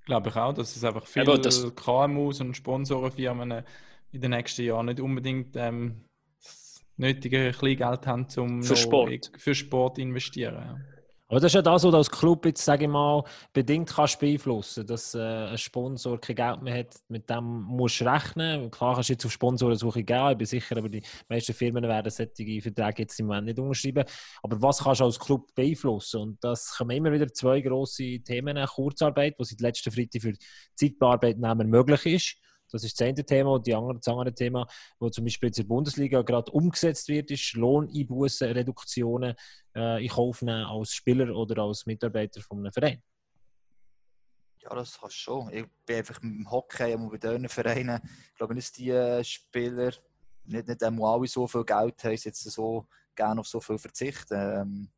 Glaube 0.05 0.29
ich 0.29 0.35
auch, 0.35 0.53
dass 0.53 0.75
es 0.75 0.83
einfach 0.83 1.05
viele 1.07 1.33
Eben, 1.33 1.41
das- 1.41 1.75
KMUs 1.75 2.39
und 2.41 2.55
Sponsorenfirmen 2.55 3.63
in 4.11 4.21
den 4.21 4.31
nächsten 4.31 4.63
Jahren 4.63 4.85
nicht 4.85 4.99
unbedingt 4.99 5.55
ähm, 5.55 6.05
das 6.41 6.85
nötige 6.97 7.51
Kleingeld 7.51 8.05
haben, 8.05 8.27
um 8.37 8.63
Für 8.63 8.75
Sport. 8.75 9.31
für 9.37 9.55
Sport 9.55 9.95
zu 9.95 10.01
investieren. 10.01 10.85
Aber 11.27 11.39
das 11.39 11.49
ist 11.49 11.55
ja 11.55 11.61
das, 11.63 11.83
was 11.83 11.91
du 11.91 11.97
als 11.97 12.11
Club 12.11 12.45
jetzt, 12.45 12.63
sage 12.63 12.85
ich 12.85 12.89
mal, 12.89 13.23
bedingt 13.51 13.89
kannst 13.89 14.19
beeinflussen, 14.19 14.85
dass 14.85 15.15
äh, 15.15 15.19
ein 15.19 15.57
Sponsor 15.57 16.21
kein 16.21 16.35
Geld 16.35 16.61
mehr 16.61 16.77
hat, 16.79 16.95
mit 17.07 17.27
dem 17.31 17.63
musst 17.63 17.99
du 17.99 18.05
rechnen. 18.05 18.69
Klar 18.69 18.93
kannst 18.93 19.09
du 19.09 19.13
jetzt 19.13 19.25
auf 19.25 19.31
Sponsorensuche 19.31 20.03
gehen, 20.03 20.31
ich 20.31 20.37
bin 20.37 20.45
sicher, 20.45 20.77
aber 20.77 20.87
die 20.87 21.01
meisten 21.27 21.53
Firmen 21.53 21.83
werden 21.83 22.11
solche 22.11 22.61
Verträge 22.61 23.01
jetzt 23.01 23.19
im 23.19 23.25
Moment 23.25 23.47
nicht 23.47 23.57
unterschreiben. 23.57 24.03
Aber 24.43 24.61
was 24.61 24.83
kannst 24.83 25.01
du 25.01 25.05
als 25.05 25.19
Club 25.19 25.53
beeinflussen? 25.55 26.21
Und 26.21 26.43
das 26.43 26.77
kommen 26.77 26.91
immer 26.91 27.11
wieder 27.11 27.27
zwei 27.33 27.59
grosse 27.61 28.19
Themen. 28.19 28.63
Kurzarbeit, 28.67 29.33
was 29.39 29.49
seit 29.49 29.61
letzten 29.61 29.91
Freitag 29.91 30.21
für 30.21 30.33
Zeitbearbeitnehmer 30.75 31.63
möglich 31.63 32.05
ist. 32.05 32.35
Das 32.71 32.83
ist 32.83 32.99
das 32.99 33.07
eine 33.07 33.25
Thema. 33.25 33.51
Und 33.51 33.67
das 33.67 34.07
andere 34.07 34.33
Thema, 34.33 34.67
wo 34.99 35.09
zum 35.09 35.23
Beispiel 35.25 35.49
jetzt 35.49 35.59
in 35.59 35.63
der 35.63 35.75
Bundesliga 35.75 36.21
gerade 36.21 36.51
umgesetzt 36.51 37.07
wird, 37.07 37.31
ist 37.31 37.53
Lohneinbußen, 37.53 38.51
Reduktionen 38.51 39.35
äh, 39.75 40.03
in 40.03 40.09
Kauf 40.09 40.41
nehmen 40.41 40.65
als 40.65 40.93
Spieler 40.93 41.35
oder 41.35 41.63
als 41.63 41.85
Mitarbeiter 41.85 42.41
von 42.41 42.59
einem 42.59 42.71
Verein. 42.71 43.01
Ja, 44.61 44.73
das 44.73 44.99
kannst 44.99 45.15
du 45.17 45.19
schon. 45.19 45.53
Ich 45.53 45.65
bin 45.85 45.97
einfach 45.97 46.21
mit 46.21 46.33
dem 46.33 46.49
Hockey 46.49 46.95
und 46.95 47.11
bei 47.11 47.17
diesen 47.17 47.47
Vereinen, 47.49 48.01
ich 48.31 48.35
glaube 48.35 48.55
nicht, 48.55 48.67
dass 48.67 48.73
die 48.73 48.89
äh, 48.89 49.23
Spieler 49.23 49.91
nicht, 50.45 50.67
nicht 50.67 50.83
alle 50.83 51.27
so 51.27 51.47
viel 51.47 51.63
Geld 51.63 52.03
haben, 52.03 52.11
jetzt 52.11 52.43
so 52.43 52.87
gerne 53.15 53.41
auf 53.41 53.47
so 53.47 53.59
viel 53.59 53.77
verzichten. 53.77 54.33
Ähm, 54.33 54.89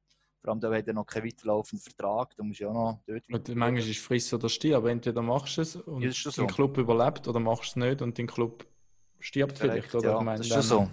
vor 0.48 0.54
allem, 0.54 0.62
da 0.62 0.74
hat 0.74 0.88
er 0.88 0.94
noch 0.94 1.06
keinen 1.06 1.26
weiterlaufenden 1.26 1.84
Vertrag, 1.84 2.34
da 2.38 2.44
musst 2.44 2.62
du 2.62 2.64
ja 2.64 2.70
auch 2.70 2.74
noch 2.74 3.00
dort 3.06 3.24
Und 3.30 3.56
manchmal 3.56 3.80
ist 3.84 3.90
es 3.90 3.98
friss 3.98 4.34
oder 4.34 4.48
stirb, 4.48 4.78
aber 4.78 4.92
entweder 4.92 5.22
machst 5.22 5.58
du 5.58 5.62
es 5.62 5.76
und 5.76 6.04
Ja, 6.04 6.12
schon 6.14 6.32
dein 6.38 6.48
so. 6.48 6.54
Club 6.56 6.78
überlebt 6.78 7.28
oder 7.28 7.40
machst 7.42 7.76
du 7.76 7.82
es 7.82 7.86
nicht 7.88 8.02
und 8.02 8.18
dein 8.18 8.28
Club 8.28 8.66
stirbt 9.20 9.60
vielleicht. 9.60 9.94
Oder? 9.94 10.12
ja, 10.12 10.18
Ich 10.20 10.24
meine, 10.26 10.38
das 10.38 10.48
ist 10.48 10.54
schon 10.54 10.62
so. 10.64 10.90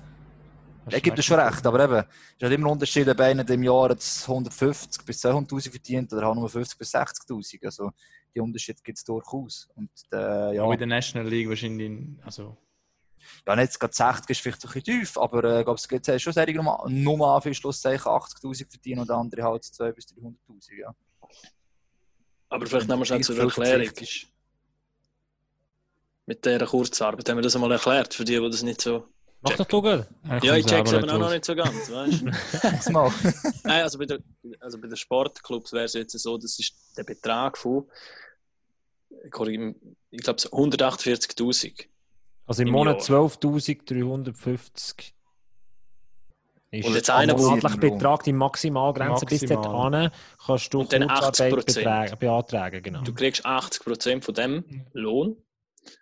Er 0.90 1.00
gibt 1.00 1.16
dir 1.16 1.22
schon 1.22 1.38
recht, 1.38 1.64
aber 1.66 1.84
eben, 1.84 1.94
es 1.94 2.04
ist 2.36 2.42
halt 2.42 2.52
immer 2.52 2.66
ein 2.66 2.72
Unterschied, 2.72 3.08
ob 3.08 3.20
einer 3.20 3.48
im 3.48 3.62
Jahr 3.62 3.90
jetzt 3.90 4.28
150 4.28 5.04
bis 5.06 5.20
200'000 5.24 5.70
verdient 5.70 6.12
oder 6.12 6.26
halt 6.26 6.34
nur 6.36 6.48
50 6.48 6.76
bis 6.76 6.90
60'000. 6.90 7.64
Also, 7.64 7.90
die 8.34 8.40
Unterschiede 8.40 8.80
gibt 8.82 8.98
es 8.98 9.04
durchaus. 9.04 9.68
Und, 9.76 9.90
äh, 10.12 10.56
ja, 10.56 10.62
Auch 10.64 10.72
in 10.72 10.78
der 10.78 10.88
National 10.88 11.28
League 11.28 11.48
wahrscheinlich. 11.48 11.86
in- 11.86 12.18
Also, 12.24 12.56
ja, 13.46 13.56
nicht 13.56 13.78
gerade 13.78 13.94
60 13.94 14.30
ist 14.30 14.40
vielleicht 14.40 14.64
ein 14.64 14.72
bisschen 14.72 15.00
tief, 15.00 15.18
aber 15.18 15.44
äh, 15.44 15.58
ich 15.60 15.64
glaube, 15.64 15.78
es 15.78 15.88
gibt 15.88 16.08
äh, 16.08 16.18
schon 16.18 16.32
Serien 16.32 16.56
Nummer, 16.56 16.84
Nummer 16.88 17.40
für 17.40 17.54
Schlusszeichen 17.54 18.06
80'000 18.10 18.70
verdienen 18.70 19.00
und 19.00 19.10
andere 19.10 19.42
halt 19.42 19.62
200'000 19.64 19.92
bis 19.92 20.06
300'000, 20.06 20.80
ja. 20.80 20.94
Aber 22.48 22.66
vielleicht 22.66 22.88
nochmal 22.88 23.06
schnell 23.06 23.20
zur 23.22 23.34
Viel 23.37 23.44
Erklärung. 23.44 23.94
Ist- 23.96 24.26
Mit 26.26 26.44
dieser 26.44 26.66
Kurzarbeit 26.66 27.28
haben 27.28 27.37
wir 27.38 27.42
das 27.42 27.54
einmal 27.54 27.72
erklärt, 27.72 28.14
für 28.14 28.24
die, 28.24 28.38
die 28.38 28.50
das 28.50 28.62
nicht 28.62 28.80
so. 28.80 29.08
Mach 29.42 29.56
doch 29.56 29.68
gut. 29.68 30.06
Ja, 30.42 30.56
ich 30.56 30.64
check's 30.64 30.92
eben 30.92 31.10
auch 31.10 31.18
noch 31.18 31.30
nicht 31.30 31.44
so 31.44 31.54
ganz, 31.54 31.90
weißt 31.90 32.87
du? 32.88 32.92
Mal. 32.92 33.12
Nein, 33.64 33.82
also 33.82 33.98
bei, 33.98 34.06
der, 34.06 34.18
also 34.60 34.80
bei 34.80 34.87
den 34.88 34.96
Sportclubs 34.96 35.72
wäre 35.72 35.84
es 35.84 35.92
jetzt 35.92 36.18
so, 36.18 36.38
das 36.38 36.58
ist 36.58 36.96
der 36.96 37.04
Betrag 37.04 37.58
von, 37.58 37.87
ich 39.22 39.30
glaube, 39.30 39.74
148.000. 40.12 41.88
Also 42.46 42.62
im 42.62 42.68
Im 42.68 42.72
Monat 42.74 43.09
Jahr. 43.09 43.22
12.350 43.26 45.12
ist 46.70 46.87
Und 46.87 46.94
jetzt 46.94 47.09
der 47.09 47.16
einer, 47.16 47.38
wo- 47.38 47.50
monatliche 47.50 47.78
Betrag, 47.78 48.22
die 48.24 48.33
Maximalgrenze 48.33 49.26
bis 49.26 49.42
Maximal. 49.42 49.90
dorthin 49.90 50.11
kannst 50.44 50.74
du 50.74 50.80
Und 50.80 50.92
dann 50.92 51.09
Kurzarbeit 51.09 51.52
80%. 51.54 51.66
betragen- 51.76 52.18
beantragen. 52.18 52.83
Genau. 52.83 53.02
Du 53.02 53.14
kriegst 53.14 53.46
80% 53.46 54.24
von 54.24 54.35
dem 54.35 54.64
Lohn. 54.92 55.37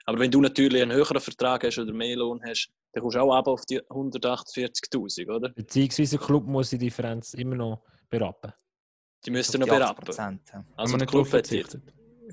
Aber 0.07 0.19
wenn 0.21 0.31
du 0.31 0.41
natürlich 0.41 0.81
einen 0.83 0.93
höheren 0.93 1.21
Vertrag 1.21 1.65
hast 1.65 1.79
oder 1.79 1.93
mehr 1.93 2.17
Lohn 2.17 2.41
hast, 2.47 2.71
dann 2.93 3.03
kommst 3.03 3.17
du 3.17 3.21
auch 3.21 3.35
ab 3.35 3.49
auf 3.49 3.65
die 3.67 3.81
148.000, 3.91 5.29
oder? 5.29 5.49
Beziehungsweise 5.51 6.17
der 6.19 6.27
Club 6.27 6.47
muss 6.47 6.71
die 6.71 6.79
Differenz 6.79 7.35
immer 7.35 7.57
noch 7.57 7.83
berappen. 8.09 8.53
Die 9.27 9.31
müssten 9.31 9.61
noch 9.61 9.69
berappen. 9.69 10.05
80%, 10.09 10.41
ja. 10.53 10.65
Also 10.77 10.97
der 10.97 11.07
Club 11.07 11.33
hat, 11.33 11.51
der 11.51 11.65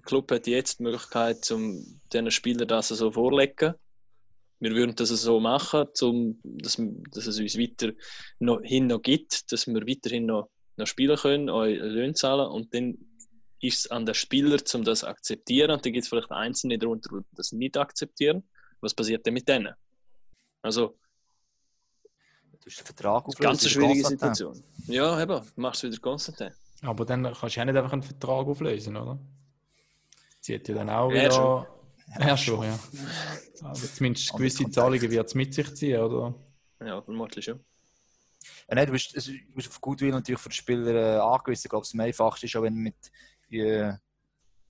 Club 0.04 0.32
hat 0.32 0.48
jetzt 0.48 0.80
die 0.80 0.84
Möglichkeit, 0.84 1.50
um 1.52 2.00
diesen 2.12 2.32
Spielern 2.32 2.68
das 2.68 2.88
so 2.90 3.12
vorlegen. 3.12 3.74
Wir 4.60 4.72
würden 4.72 4.96
das 4.96 5.10
so 5.10 5.40
machen, 5.40 5.86
um, 6.02 6.40
dass, 6.44 6.82
dass 7.12 7.28
es 7.28 7.40
uns 7.40 7.58
weiter 7.58 7.94
noch, 8.40 8.62
hin 8.62 8.88
noch 8.88 9.02
gibt, 9.02 9.52
dass 9.52 9.68
wir 9.68 9.88
weiterhin 9.88 10.26
noch, 10.26 10.50
noch 10.76 10.88
spielen 10.88 11.18
können, 11.18 11.50
eure 11.50 11.88
Löhne 11.88 12.14
zahlen 12.14 12.50
und 12.50 12.74
dann 12.74 12.98
ist 13.62 13.80
es 13.80 13.92
an 13.92 14.06
den 14.06 14.16
Spieler, 14.16 14.58
um 14.74 14.84
das 14.84 15.00
zu 15.00 15.08
akzeptieren. 15.08 15.72
Und 15.72 15.86
dann 15.86 15.94
gibt 15.94 16.04
es 16.04 16.10
vielleicht 16.10 16.32
Einzelne 16.32 16.78
darunter, 16.78 17.10
die 17.10 17.26
das 17.36 17.52
nicht 17.52 17.78
akzeptieren. 17.78 18.44
Was 18.82 18.94
passiert 18.94 19.26
denn 19.26 19.34
mit 19.34 19.48
denen? 19.48 19.74
Also, 20.62 20.98
Du 22.60 22.66
hast 22.66 22.80
den 22.80 22.86
Vertrag 22.86 23.26
das 23.26 23.34
ist 23.34 23.40
eine 23.40 23.48
ganz 23.50 23.70
schwierige. 23.70 24.06
Situation. 24.06 24.64
Ja, 24.88 25.22
eben, 25.22 25.42
machst 25.56 25.84
du 25.84 25.88
wieder 25.88 26.00
Konstantin. 26.00 26.52
Aber 26.82 27.06
dann 27.06 27.24
kannst 27.24 27.56
du 27.56 27.60
ja 27.60 27.66
nicht 27.66 27.78
einfach 27.78 27.94
einen 27.94 28.04
Vertrag 28.04 28.48
auflösen, 28.48 28.98
oder? 28.98 29.18
Zieht 30.42 30.68
ja 30.68 30.76
dann 30.76 30.90
auch 30.90 31.12
Ja, 31.12 31.24
wieder. 31.24 31.79
Ja, 32.18 32.38
schon, 32.38 32.64
ja. 32.64 32.80
Aber 33.62 33.74
zumindest 33.74 34.34
gewisse. 34.34 34.70
Zahlungen 34.70 35.12
wird 35.12 35.28
es 35.28 35.36
mit 35.36 35.54
sich 35.54 35.74
ziehen, 35.76 36.00
oder? 36.00 36.34
Ja, 36.80 37.02
vermutlich 37.02 37.46
schon. 37.46 37.60
Ja, 38.68 38.76
nein, 38.76 38.86
du 38.86 38.94
bist, 38.94 39.16
also, 39.16 39.32
du 39.32 39.54
bist 39.56 39.68
auf 39.68 39.82
Goodwill 39.82 40.12
natürlich 40.12 40.40
für 40.40 40.50
den 40.50 40.54
Spieler 40.54 41.18
äh, 41.18 41.20
angewiesen. 41.20 41.64
Ich 41.66 41.70
glaube, 41.70 41.86
es 41.86 41.94
am 41.94 42.00
einfachsten 42.00 42.46
ist 42.46 42.56
auch, 42.56 42.64
wenn 42.64 42.76
du 42.76 42.82
mit, 42.82 42.96
äh, 43.50 43.92
du 43.92 44.00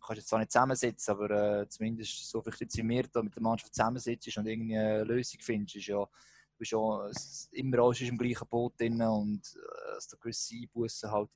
kannst 0.01 0.17
jetzt 0.17 0.29
zwar 0.29 0.39
nicht 0.39 0.51
zusammensitzen, 0.51 1.11
aber 1.11 1.29
äh, 1.61 1.69
zumindest 1.69 2.29
so 2.29 2.41
jetzt 2.41 2.77
da 3.13 3.21
mit 3.21 3.35
der 3.35 3.43
Mannschaft 3.43 3.73
zusammensitzt 3.73 4.37
und 4.37 4.47
irgendwie 4.47 4.77
eine 4.77 5.03
Lösung 5.03 5.39
findest, 5.41 5.75
ist 5.75 5.87
ja, 5.87 5.97
du 5.97 6.57
bist 6.57 6.71
ja 6.71 7.11
immer 7.51 7.79
alles 7.79 8.01
ist 8.01 8.09
im 8.09 8.17
gleichen 8.17 8.47
Boot 8.47 8.79
drin 8.79 9.01
und 9.01 9.41
äh, 9.55 9.93
dass 9.95 10.07
du 10.07 10.17
gewisse 10.17 10.55
Einbußen 10.55 11.11
halt 11.11 11.29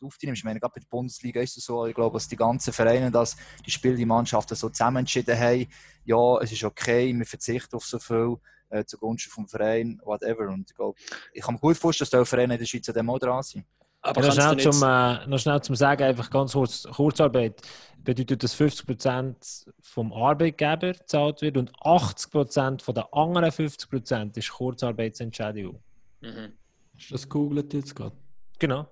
auf 0.00 0.18
dich 0.18 0.26
nimmst. 0.26 0.40
Ich 0.40 0.44
meine, 0.44 0.60
gerade 0.60 0.74
bei 0.74 0.80
der 0.80 0.88
Bundesliga 0.88 1.40
ist 1.40 1.56
es 1.56 1.64
so, 1.64 1.86
ich 1.86 1.94
glaube, 1.94 2.14
dass 2.14 2.28
die 2.28 2.36
ganzen 2.36 2.72
Vereine, 2.72 3.10
dass 3.10 3.36
die 3.64 3.70
Spiele, 3.70 3.96
die 3.96 4.06
Mannschaften 4.06 4.54
so 4.54 4.68
zusammen 4.68 4.98
entschieden 4.98 5.38
haben, 5.38 5.66
ja, 6.04 6.38
es 6.40 6.52
ist 6.52 6.64
okay, 6.64 7.12
wir 7.16 7.26
verzichten 7.26 7.76
auf 7.76 7.84
so 7.84 7.98
viel 7.98 8.36
äh, 8.70 8.84
zugunsten 8.84 9.30
vom 9.30 9.48
Verein, 9.48 10.00
whatever. 10.04 10.48
Und 10.48 10.70
ich 10.70 10.76
glaube, 10.76 10.98
ich 11.32 11.42
kann 11.42 11.54
mir 11.54 11.60
gut 11.60 11.76
vorstellen, 11.76 12.08
dass 12.10 12.20
die 12.20 12.28
Vereine 12.28 12.54
in 12.54 12.60
der 12.60 12.66
Schweiz 12.66 12.88
an 12.88 12.94
dem 12.94 13.10
auch 13.10 13.18
dran 13.18 13.42
sind. 13.42 13.64
Aber 14.02 14.20
noch, 14.20 14.32
schnell 14.32 14.56
zum, 14.58 14.82
äh, 14.82 15.26
noch 15.26 15.38
schnell 15.38 15.60
zum 15.62 15.74
Sagen, 15.74 16.04
einfach 16.04 16.30
ganz 16.30 16.52
kurz, 16.52 16.84
Kurzarbeit 16.84 17.60
bedeutet, 17.98 18.42
dass 18.42 18.54
50% 18.54 19.68
vom 19.80 20.12
Arbeitgeber 20.12 20.92
gezahlt 20.92 21.42
wird 21.42 21.56
und 21.56 21.72
80% 21.78 22.82
von 22.82 22.94
den 22.94 23.04
anderen 23.10 23.50
50% 23.50 24.38
ist 24.38 24.50
Kurzarbeitsentschädigung. 24.52 25.82
Mhm. 26.20 26.52
Hast 26.94 27.10
du 27.10 27.14
das 27.14 27.22
gegoogelt 27.24 27.74
jetzt 27.74 27.96
gerade? 27.96 28.16
Genau. 28.58 28.86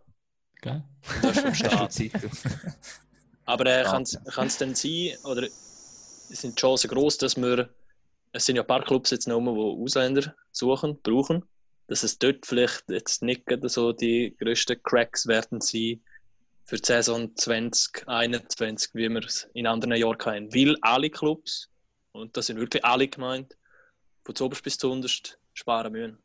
Gell? 0.64 0.82
Das 1.20 1.36
ist 1.36 1.42
vom 1.42 1.54
Staat. 1.54 1.94
Aber 3.44 3.66
äh, 3.66 3.84
kann 3.84 4.02
es 4.46 4.56
denn 4.56 4.74
sein, 4.74 5.10
oder 5.24 5.46
sind 5.50 6.56
die 6.56 6.60
Chancen 6.60 6.88
groß, 6.88 7.18
dass 7.18 7.36
wir, 7.36 7.68
es 8.32 8.46
sind 8.46 8.56
ja 8.56 8.62
ein 8.62 8.66
paar 8.66 8.82
Clubs 8.82 9.10
jetzt 9.10 9.28
noch, 9.28 9.40
die 9.40 9.82
Ausländer 9.82 10.34
suchen, 10.52 10.98
brauchen, 11.02 11.44
dass 11.88 12.02
es 12.02 12.18
dort 12.18 12.46
vielleicht 12.46 12.84
jetzt 12.88 13.22
nicht 13.22 13.44
so 13.64 13.92
die 13.92 14.34
grössten 14.38 14.82
Cracks 14.82 15.26
werden 15.26 15.60
sein 15.60 16.00
für 16.64 16.76
die 16.76 16.86
Saison 16.86 17.36
2021, 17.36 18.94
wie 18.94 19.10
wir 19.10 19.22
es 19.22 19.46
in 19.52 19.66
anderen 19.66 19.96
Jahren 19.96 20.16
kennen. 20.16 20.54
Weil 20.54 20.78
alle 20.80 21.10
Clubs, 21.10 21.68
und 22.12 22.34
das 22.38 22.46
sind 22.46 22.58
wirklich 22.58 22.82
alle 22.86 23.06
gemeint, 23.06 23.54
von 24.24 24.34
zuoberst 24.34 24.64
bis 24.64 24.78
zuunterst 24.78 25.38
sparen 25.52 25.92
müssen. 25.92 26.23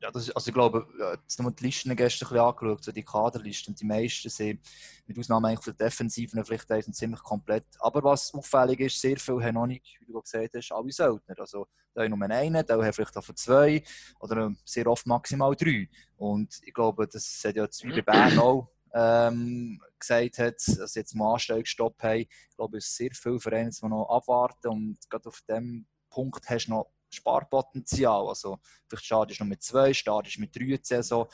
Ja, 0.00 0.10
das 0.10 0.24
ist, 0.24 0.36
also 0.36 0.48
ich 0.48 0.54
glaube, 0.54 0.86
ja, 0.98 1.14
jetzt 1.14 1.38
haben 1.38 1.46
wir 1.46 1.52
die 1.52 1.64
Listen 1.64 1.96
gestern 1.96 2.26
ein 2.26 2.32
bisschen 2.34 2.46
angeschaut, 2.46 2.84
so 2.84 2.92
die 2.92 3.02
Kaderlisten. 3.02 3.74
Die 3.74 3.84
meisten 3.86 4.28
sind, 4.28 4.60
mit 5.06 5.18
Ausnahme 5.18 5.48
eigentlich 5.48 5.74
der 5.74 5.86
Defensiven, 5.86 6.44
vielleicht 6.44 6.68
sind 6.68 6.94
ziemlich 6.94 7.22
komplett. 7.22 7.64
Aber 7.78 8.02
was 8.04 8.32
auffällig 8.34 8.80
ist, 8.80 9.00
sehr 9.00 9.16
viele 9.16 9.42
haben 9.42 9.54
noch 9.54 9.66
nicht, 9.66 9.98
wie 10.00 10.12
du 10.12 10.20
gesagt 10.20 10.54
hast, 10.54 10.72
alle 10.72 10.92
Söldner. 10.92 11.34
Also 11.38 11.66
da 11.94 12.02
haben 12.02 12.18
nur 12.18 12.30
einen, 12.30 12.66
da 12.66 12.74
haben 12.74 12.92
vielleicht 12.92 13.16
auch 13.16 13.34
zwei 13.34 13.82
oder 14.20 14.36
ähm, 14.44 14.58
sehr 14.64 14.86
oft 14.86 15.06
maximal 15.06 15.56
drei. 15.56 15.88
Und 16.18 16.60
ich 16.62 16.74
glaube, 16.74 17.08
das 17.08 17.42
hat 17.44 17.56
ja 17.56 17.66
bei 17.66 18.02
Bern 18.02 18.38
auch 18.38 18.70
ähm, 18.92 19.80
gesagt, 19.98 20.38
hat, 20.38 20.56
dass 20.56 20.92
sie 20.92 21.00
jetzt 21.00 21.14
mal 21.14 21.32
Anstellungsstopp 21.32 22.02
haben. 22.02 22.20
Ich 22.20 22.56
glaube, 22.56 22.78
es 22.78 22.94
sind 22.94 23.14
sehr 23.14 23.22
viele 23.22 23.40
Vereine, 23.40 23.70
die 23.70 23.86
noch 23.86 24.10
abwarten 24.10 24.68
und 24.68 24.98
gerade 25.08 25.28
auf 25.28 25.40
dem 25.48 25.86
Punkt 26.10 26.48
hast 26.48 26.66
du 26.66 26.72
noch 26.72 26.90
Sparpotenzial. 27.10 28.28
Also 28.28 28.58
vielleicht 28.88 29.06
startest 29.06 29.40
du 29.40 29.44
noch 29.44 29.48
mit 29.50 29.62
zwei, 29.62 29.92
startest 29.94 30.38
mit 30.38 30.54
drei 30.54 30.78
Saison, 30.82 31.26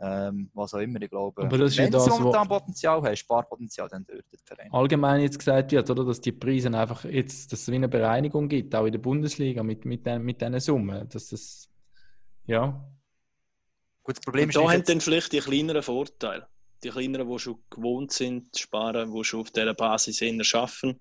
ähm, 0.00 0.50
was 0.54 0.74
auch 0.74 0.78
immer. 0.78 1.00
Ich 1.02 1.10
glaube, 1.10 1.42
Aber 1.42 1.58
das 1.58 1.76
wenn 1.76 1.90
das, 1.90 2.04
sie 2.04 2.10
wo- 2.10 2.18
momentan 2.20 2.48
Potenzial 2.48 3.02
haben, 3.02 3.16
Sparpotenzial, 3.16 3.88
dann 3.88 4.04
dort 4.06 4.24
der 4.32 4.38
Verein. 4.44 4.72
allgemein 4.72 5.20
jetzt 5.22 5.38
gesagt 5.38 5.72
wird, 5.72 5.90
oder, 5.90 6.04
dass 6.04 6.20
die 6.20 6.32
Preise 6.32 6.68
einfach 6.72 7.04
jetzt, 7.04 7.52
dass 7.52 7.62
es 7.62 7.68
wie 7.68 7.74
eine 7.74 7.88
Bereinigung 7.88 8.48
gibt, 8.48 8.74
auch 8.74 8.86
in 8.86 8.92
der 8.92 8.98
Bundesliga 9.00 9.62
mit, 9.62 9.84
mit, 9.84 10.06
den, 10.06 10.22
mit 10.22 10.40
diesen 10.40 10.60
Summen. 10.60 11.08
Dass 11.08 11.28
das, 11.28 11.68
ja, 12.46 12.84
Gut, 14.02 14.16
das 14.16 14.24
Problem 14.24 14.44
Und 14.44 14.48
ist, 14.50 14.56
da 14.56 14.70
haben 14.72 14.84
dann 14.84 15.00
vielleicht 15.00 15.32
die 15.32 15.40
kleineren 15.40 15.82
Vorteile. 15.82 16.46
Die 16.82 16.90
kleineren, 16.90 17.28
die 17.28 17.38
schon 17.38 17.58
gewohnt 17.68 18.12
sind 18.12 18.54
zu 18.54 18.62
sparen, 18.62 19.12
die 19.12 19.24
schon 19.24 19.40
auf 19.40 19.50
dieser 19.50 19.74
Basis 19.74 20.22
eher 20.22 20.32
arbeiten. 20.54 21.00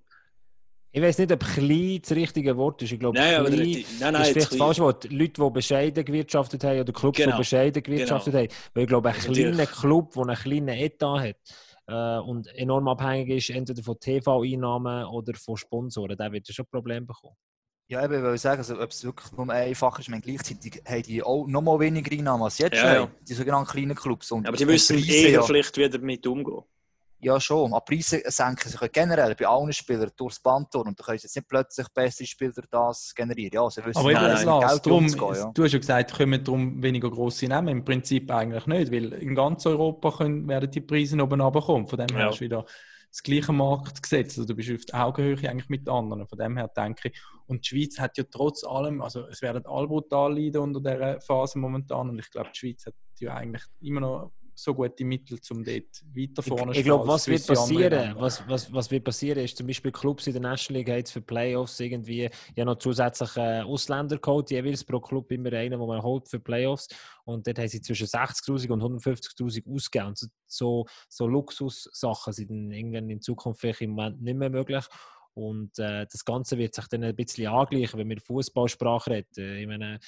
Ich 0.98 1.04
weiß 1.04 1.20
nicht, 1.20 1.32
ob 1.32 1.40
klein 1.46 2.00
das 2.02 2.12
richtige 2.14 2.58
Wort 2.58 2.82
ist. 2.82 2.92
Ich 2.92 3.00
glaube, 3.00 3.20
Nein, 3.20 3.36
aber 3.36 3.50
klein 3.50 3.64
die, 3.66 3.86
nein, 4.00 4.14
nein, 4.14 4.22
ist 4.24 4.32
vielleicht 4.32 4.52
das 4.52 4.58
falsche 4.58 4.82
Wort. 4.82 5.04
Leute, 5.12 5.44
die 5.44 5.50
bescheiden 5.52 6.04
gewirtschaftet 6.04 6.64
haben 6.64 6.80
oder 6.80 6.92
Clubs, 6.92 7.18
die 7.18 7.24
Genau. 7.24 7.38
bescheiden 7.38 7.84
gewirtschaftet 7.84 8.34
haben. 8.34 8.48
Weil 8.74 8.84
ich 8.84 8.88
glaube, 8.90 9.10
ein 9.10 9.16
kleiner 9.16 9.66
die- 9.68 9.72
Club, 9.72 10.14
der 10.14 10.24
einen 10.24 10.36
kleinen 10.36 10.68
Etat 10.70 11.20
hat 11.20 11.36
äh, 11.88 12.20
und 12.28 12.48
enorm 12.48 12.88
abhängig 12.88 13.30
ist, 13.30 13.56
entweder 13.56 13.84
von 13.84 14.00
TV-Einnahmen 14.00 15.06
oder 15.06 15.36
von 15.36 15.56
Sponsoren, 15.56 16.18
der 16.18 16.32
wird 16.32 16.48
ja 16.48 16.54
schon 16.56 16.66
Probleme 16.66 17.06
bekommen. 17.06 17.36
Ja, 17.90 18.04
eben, 18.04 18.16
ich 18.16 18.22
will 18.24 18.38
sagen, 18.40 18.58
also, 18.58 18.82
ob 18.82 18.90
es 18.90 19.04
wirklich 19.06 19.32
nur 19.34 19.50
einfach 19.52 20.00
ist, 20.00 20.10
meine, 20.10 20.24
gleichzeitig 20.24 20.82
haben 20.84 21.04
die 21.04 21.22
auch 21.22 21.46
noch 21.46 21.62
mal 21.62 21.80
weniger 21.80 22.12
Einnahmen 22.12 22.42
als 22.42 22.58
jetzt 22.58 22.74
Ja, 22.74 22.80
schon, 22.82 22.90
ja. 22.90 23.00
haben, 23.02 23.12
die 23.30 23.34
sogenannten 23.36 23.70
kleinen 23.70 23.96
Clubs. 23.96 24.32
Und, 24.32 24.48
Aber 24.48 24.58
die 24.58 24.66
müssen 24.66 24.98
eher 24.98 25.30
ja, 25.30 25.42
vielleicht 25.44 25.78
wieder 25.78 25.90
damit 25.90 26.26
umgehen. 26.26 26.64
Ja, 27.20 27.40
schon. 27.40 27.74
Aber 27.74 27.84
Preise 27.84 28.22
senken 28.26 28.70
sich 28.70 28.92
generell 28.92 29.34
bei 29.36 29.48
allen 29.48 29.74
Spielern 29.74 30.12
durchs 30.16 30.40
Band 30.40 30.74
durch. 30.74 30.86
Und 30.86 31.00
da 31.00 31.04
können 31.04 31.18
sie 31.18 31.26
jetzt 31.26 31.36
nicht 31.36 31.48
plötzlich 31.48 31.88
bessere 31.94 32.28
Spieler 32.28 32.64
das 32.70 33.14
generieren. 33.16 33.52
Ja, 33.54 33.70
sie 33.70 33.84
wissen 33.84 34.00
aber 34.00 34.12
eben, 34.12 34.22
nein, 34.22 34.46
Lars, 34.46 34.86
umzugehen, 34.86 35.36
ja. 35.36 35.52
du 35.54 35.64
hast 35.64 35.72
ja 35.72 35.80
gesagt, 35.80 36.14
kommen 36.14 36.44
darum 36.44 36.82
weniger 36.84 37.10
grosse 37.10 37.48
Namen. 37.48 37.70
Im 37.70 37.86
Prinzip 37.86 38.30
eigentlich 38.32 38.68
nicht, 38.68 38.92
weil 38.92 39.14
in 39.14 39.34
ganz 39.34 39.66
Europa 39.66 40.12
können, 40.12 40.48
werden 40.48 40.70
die 40.70 40.82
Preise 40.82 41.20
oben 41.22 41.42
runterkommen. 41.42 41.88
Von 41.88 42.00
dem 42.00 42.16
her 42.16 42.26
Ja. 42.26 42.32
hast 42.32 42.40
du 42.40 42.46
wieder 42.46 42.66
das 43.10 43.24
gleiche 43.24 43.54
Marktgesetz. 43.54 44.38
Also 44.38 44.46
du 44.46 44.56
bist 44.56 44.72
auf 44.72 44.86
der 44.86 45.06
Augenhöhe 45.06 45.50
eigentlich 45.50 45.70
mit 45.70 45.90
anderen. 45.90 46.28
Von 46.28 46.38
dem 46.38 46.58
her 46.58 46.68
denke 46.68 47.10
ich. 47.10 47.22
Und 47.48 47.64
die 47.64 47.70
Schweiz 47.70 48.00
hat 48.00 48.18
ja 48.18 48.26
trotz 48.30 48.64
allem, 48.64 49.02
also 49.02 49.26
es 49.28 49.42
werden 49.42 49.66
alle 49.66 49.88
brutal 49.88 50.38
leiden 50.38 50.62
unter 50.62 50.82
dieser 50.82 51.22
Phase 51.22 51.58
momentan. 51.58 52.10
Und 52.10 52.20
ich 52.20 52.30
glaube, 52.30 52.50
die 52.54 52.60
Schweiz 52.60 52.86
hat 52.86 52.94
ja 53.20 53.34
eigentlich 53.34 53.64
immer 53.82 54.02
noch 54.02 54.32
so 54.58 54.74
gute 54.74 55.06
Mittel, 55.06 55.38
um 55.52 55.64
dort 55.64 56.04
weiter 56.16 56.42
vorne 56.42 56.72
Ich, 56.72 56.80
ich 56.80 56.84
glaube, 56.84 57.08
was 57.08 57.28
wird 57.28 57.46
passieren? 57.46 58.16
Was, 58.18 58.48
was, 58.48 58.74
was 58.74 58.90
wird 58.90 59.04
passieren, 59.04 59.44
ist 59.44 59.56
zum 59.56 59.68
Beispiel 59.68 59.92
Clubs 59.92 60.26
in 60.26 60.34
der 60.34 60.42
National 60.42 60.80
League 60.80 60.90
haben 60.90 60.98
jetzt 60.98 61.12
für 61.12 61.22
Playoffs 61.22 61.80
irgendwie 61.80 62.30
ja 62.56 62.66
noch 62.66 62.78
zusätzlich 62.80 63.38
äh, 63.38 63.62
Ausländer 63.62 64.18
geholt, 64.18 64.50
jeweils 64.50 64.84
pro 64.84 65.00
Club 65.00 65.32
immer 65.32 65.54
einen, 65.54 65.80
den 65.80 65.88
man 65.88 66.02
holt 66.02 66.28
für 66.28 66.40
Playoffs. 66.40 66.88
Und 67.24 67.46
dort 67.46 67.60
haben 67.60 67.68
sie 67.68 67.82
zwischen 67.82 68.08
60.000 68.08 68.72
und 68.72 68.82
150.000 68.82 69.72
ausgegeben. 69.72 70.08
Und 70.08 70.30
so, 70.48 70.86
so, 71.08 71.28
Luxussachen 71.28 72.34
sind 72.34 72.50
dann 72.50 72.72
irgendwann 72.72 73.10
in 73.12 73.22
Zukunft 73.22 73.62
vielleicht 73.62 73.82
im 73.82 73.92
Moment 73.92 74.22
nicht 74.24 74.38
mehr 74.38 74.50
möglich. 74.50 74.86
Und 75.36 75.78
äh, 75.78 76.08
das 76.12 76.26
Ganze 76.26 76.58
wird 76.58 76.74
sich 76.74 76.88
dann 76.88 77.04
ein 77.04 77.16
bisschen 77.16 77.46
angleichen, 77.46 78.00
wenn 78.00 78.10
wir 78.10 78.20
Fußballsprache 78.20 79.12
reden. 79.12 79.58
Ich 79.58 79.68
meine, 79.68 80.00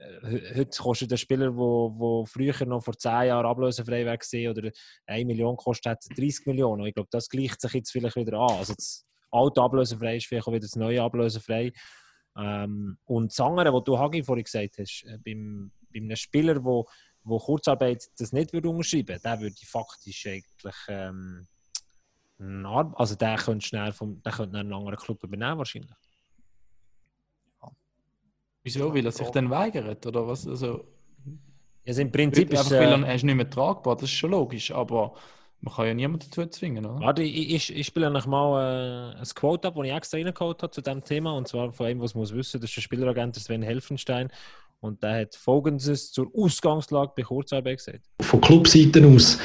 heute 0.00 0.78
kostet 0.78 1.10
der 1.10 1.16
Spieler, 1.16 1.54
wo 1.56 2.24
früher 2.24 2.54
noch 2.66 2.82
vor 2.82 2.96
10 2.96 3.10
Jahren 3.26 3.46
ablösefrei 3.46 4.06
war 4.06 4.50
oder 4.50 4.70
1 5.06 5.26
Million 5.26 5.56
kostet, 5.56 5.92
hat 5.92 6.04
30 6.16 6.46
Millionen. 6.46 6.82
Und 6.82 6.88
ich 6.88 6.94
glaube, 6.94 7.08
das 7.10 7.28
gleicht 7.28 7.60
sich 7.60 7.72
jetzt 7.72 7.90
vielleicht 7.90 8.16
wieder 8.16 8.38
an. 8.38 8.56
Also 8.56 8.74
das 8.74 9.06
alte 9.30 9.60
ablösefrei 9.60 10.16
ist 10.16 10.26
vielleicht 10.26 10.46
auch 10.46 10.52
wieder 10.52 10.60
das 10.60 10.76
neue 10.76 11.02
ablösefrei. 11.02 11.72
Ähm, 12.36 12.98
und 13.04 13.32
das 13.32 13.40
andere, 13.40 13.72
was 13.72 13.84
du, 13.84 13.98
Hagi, 13.98 14.22
vorhin 14.22 14.44
gesagt 14.44 14.78
hast, 14.78 15.04
äh, 15.04 15.18
beim, 15.18 15.72
bei 15.92 15.98
einem 15.98 16.16
Spieler, 16.16 16.62
wo, 16.62 16.86
wo 17.24 17.38
Kurzarbeit 17.38 18.04
das 18.18 18.32
nicht 18.32 18.52
würde 18.52 18.68
unterschreiben 18.68 19.18
der 19.22 19.40
würde 19.40 19.56
faktisch 19.64 20.26
eigentlich 20.26 20.76
ähm, 20.88 21.46
also 22.40 23.16
der 23.16 23.36
könnte 23.36 23.66
schnell 23.66 23.92
vom, 23.92 24.22
der 24.22 24.32
könnte 24.32 24.58
einen 24.58 24.72
anderen 24.72 24.96
Club 24.96 25.22
übernehmen 25.24 25.58
wahrscheinlich. 25.58 25.96
Wieso? 28.74 28.94
Weil 28.94 29.04
er 29.04 29.12
sich 29.12 29.28
dann 29.28 29.50
weigert? 29.50 30.06
Oder 30.06 30.26
was? 30.26 30.46
Also, 30.46 30.84
Also 31.86 32.02
im 32.02 32.12
Prinzip 32.12 32.52
ist 32.52 32.58
einfach, 32.58 32.72
es, 32.72 32.78
weil 32.78 32.88
äh, 32.88 33.02
er, 33.02 33.08
er 33.08 33.14
ist 33.14 33.24
nicht 33.24 33.34
mehr 33.34 33.48
tragbar, 33.48 33.96
das 33.96 34.04
ist 34.04 34.12
schon 34.16 34.30
logisch. 34.32 34.70
Aber 34.72 35.14
man 35.60 35.74
kann 35.74 35.86
ja 35.86 35.94
niemanden 35.94 36.26
dazu 36.30 36.46
zwingen, 36.50 36.84
oder? 36.84 37.00
Warte, 37.00 37.22
ich, 37.22 37.54
ich, 37.54 37.76
ich 37.76 37.86
spiele 37.86 38.10
noch 38.10 38.26
mal 38.26 39.14
äh, 39.16 39.18
ein 39.18 39.28
Quote 39.34 39.68
ab, 39.68 39.74
das 39.76 39.86
ich 39.86 39.92
extra 39.92 40.18
reingeholt 40.18 40.62
habe 40.62 40.70
zu 40.70 40.82
diesem 40.82 41.02
Thema. 41.02 41.32
Und 41.32 41.48
zwar 41.48 41.72
von 41.72 41.86
einem, 41.86 42.00
was 42.00 42.14
muss 42.14 42.34
wissen, 42.34 42.60
das 42.60 42.70
ist 42.70 42.76
der 42.76 42.82
Spieleragent 42.82 43.36
Sven 43.36 43.62
Helfenstein. 43.62 44.28
Und 44.80 45.02
der 45.02 45.22
hat 45.22 45.34
Folgendes 45.34 46.12
zur 46.12 46.28
Ausgangslage 46.36 47.12
bei 47.16 47.22
Kurzarbeit 47.22 47.78
gesagt. 47.78 48.04
von 48.20 48.40
Clubseite 48.40 49.04
aus 49.04 49.38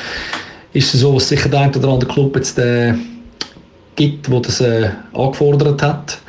ist 0.73 0.93
es 0.93 1.01
so, 1.01 1.13
dass 1.13 1.23
es 1.23 1.29
sicher 1.29 1.49
der 1.49 1.61
ein 1.61 1.75
oder 1.75 1.87
andere 1.87 2.11
Club 2.11 2.35
jetzt 2.35 2.57
äh, 2.59 2.93
gibt, 3.95 4.27
der 4.27 4.39
das 4.41 4.59
äh, 4.59 4.91
angefordert 5.13 5.81
hat. 5.81 6.19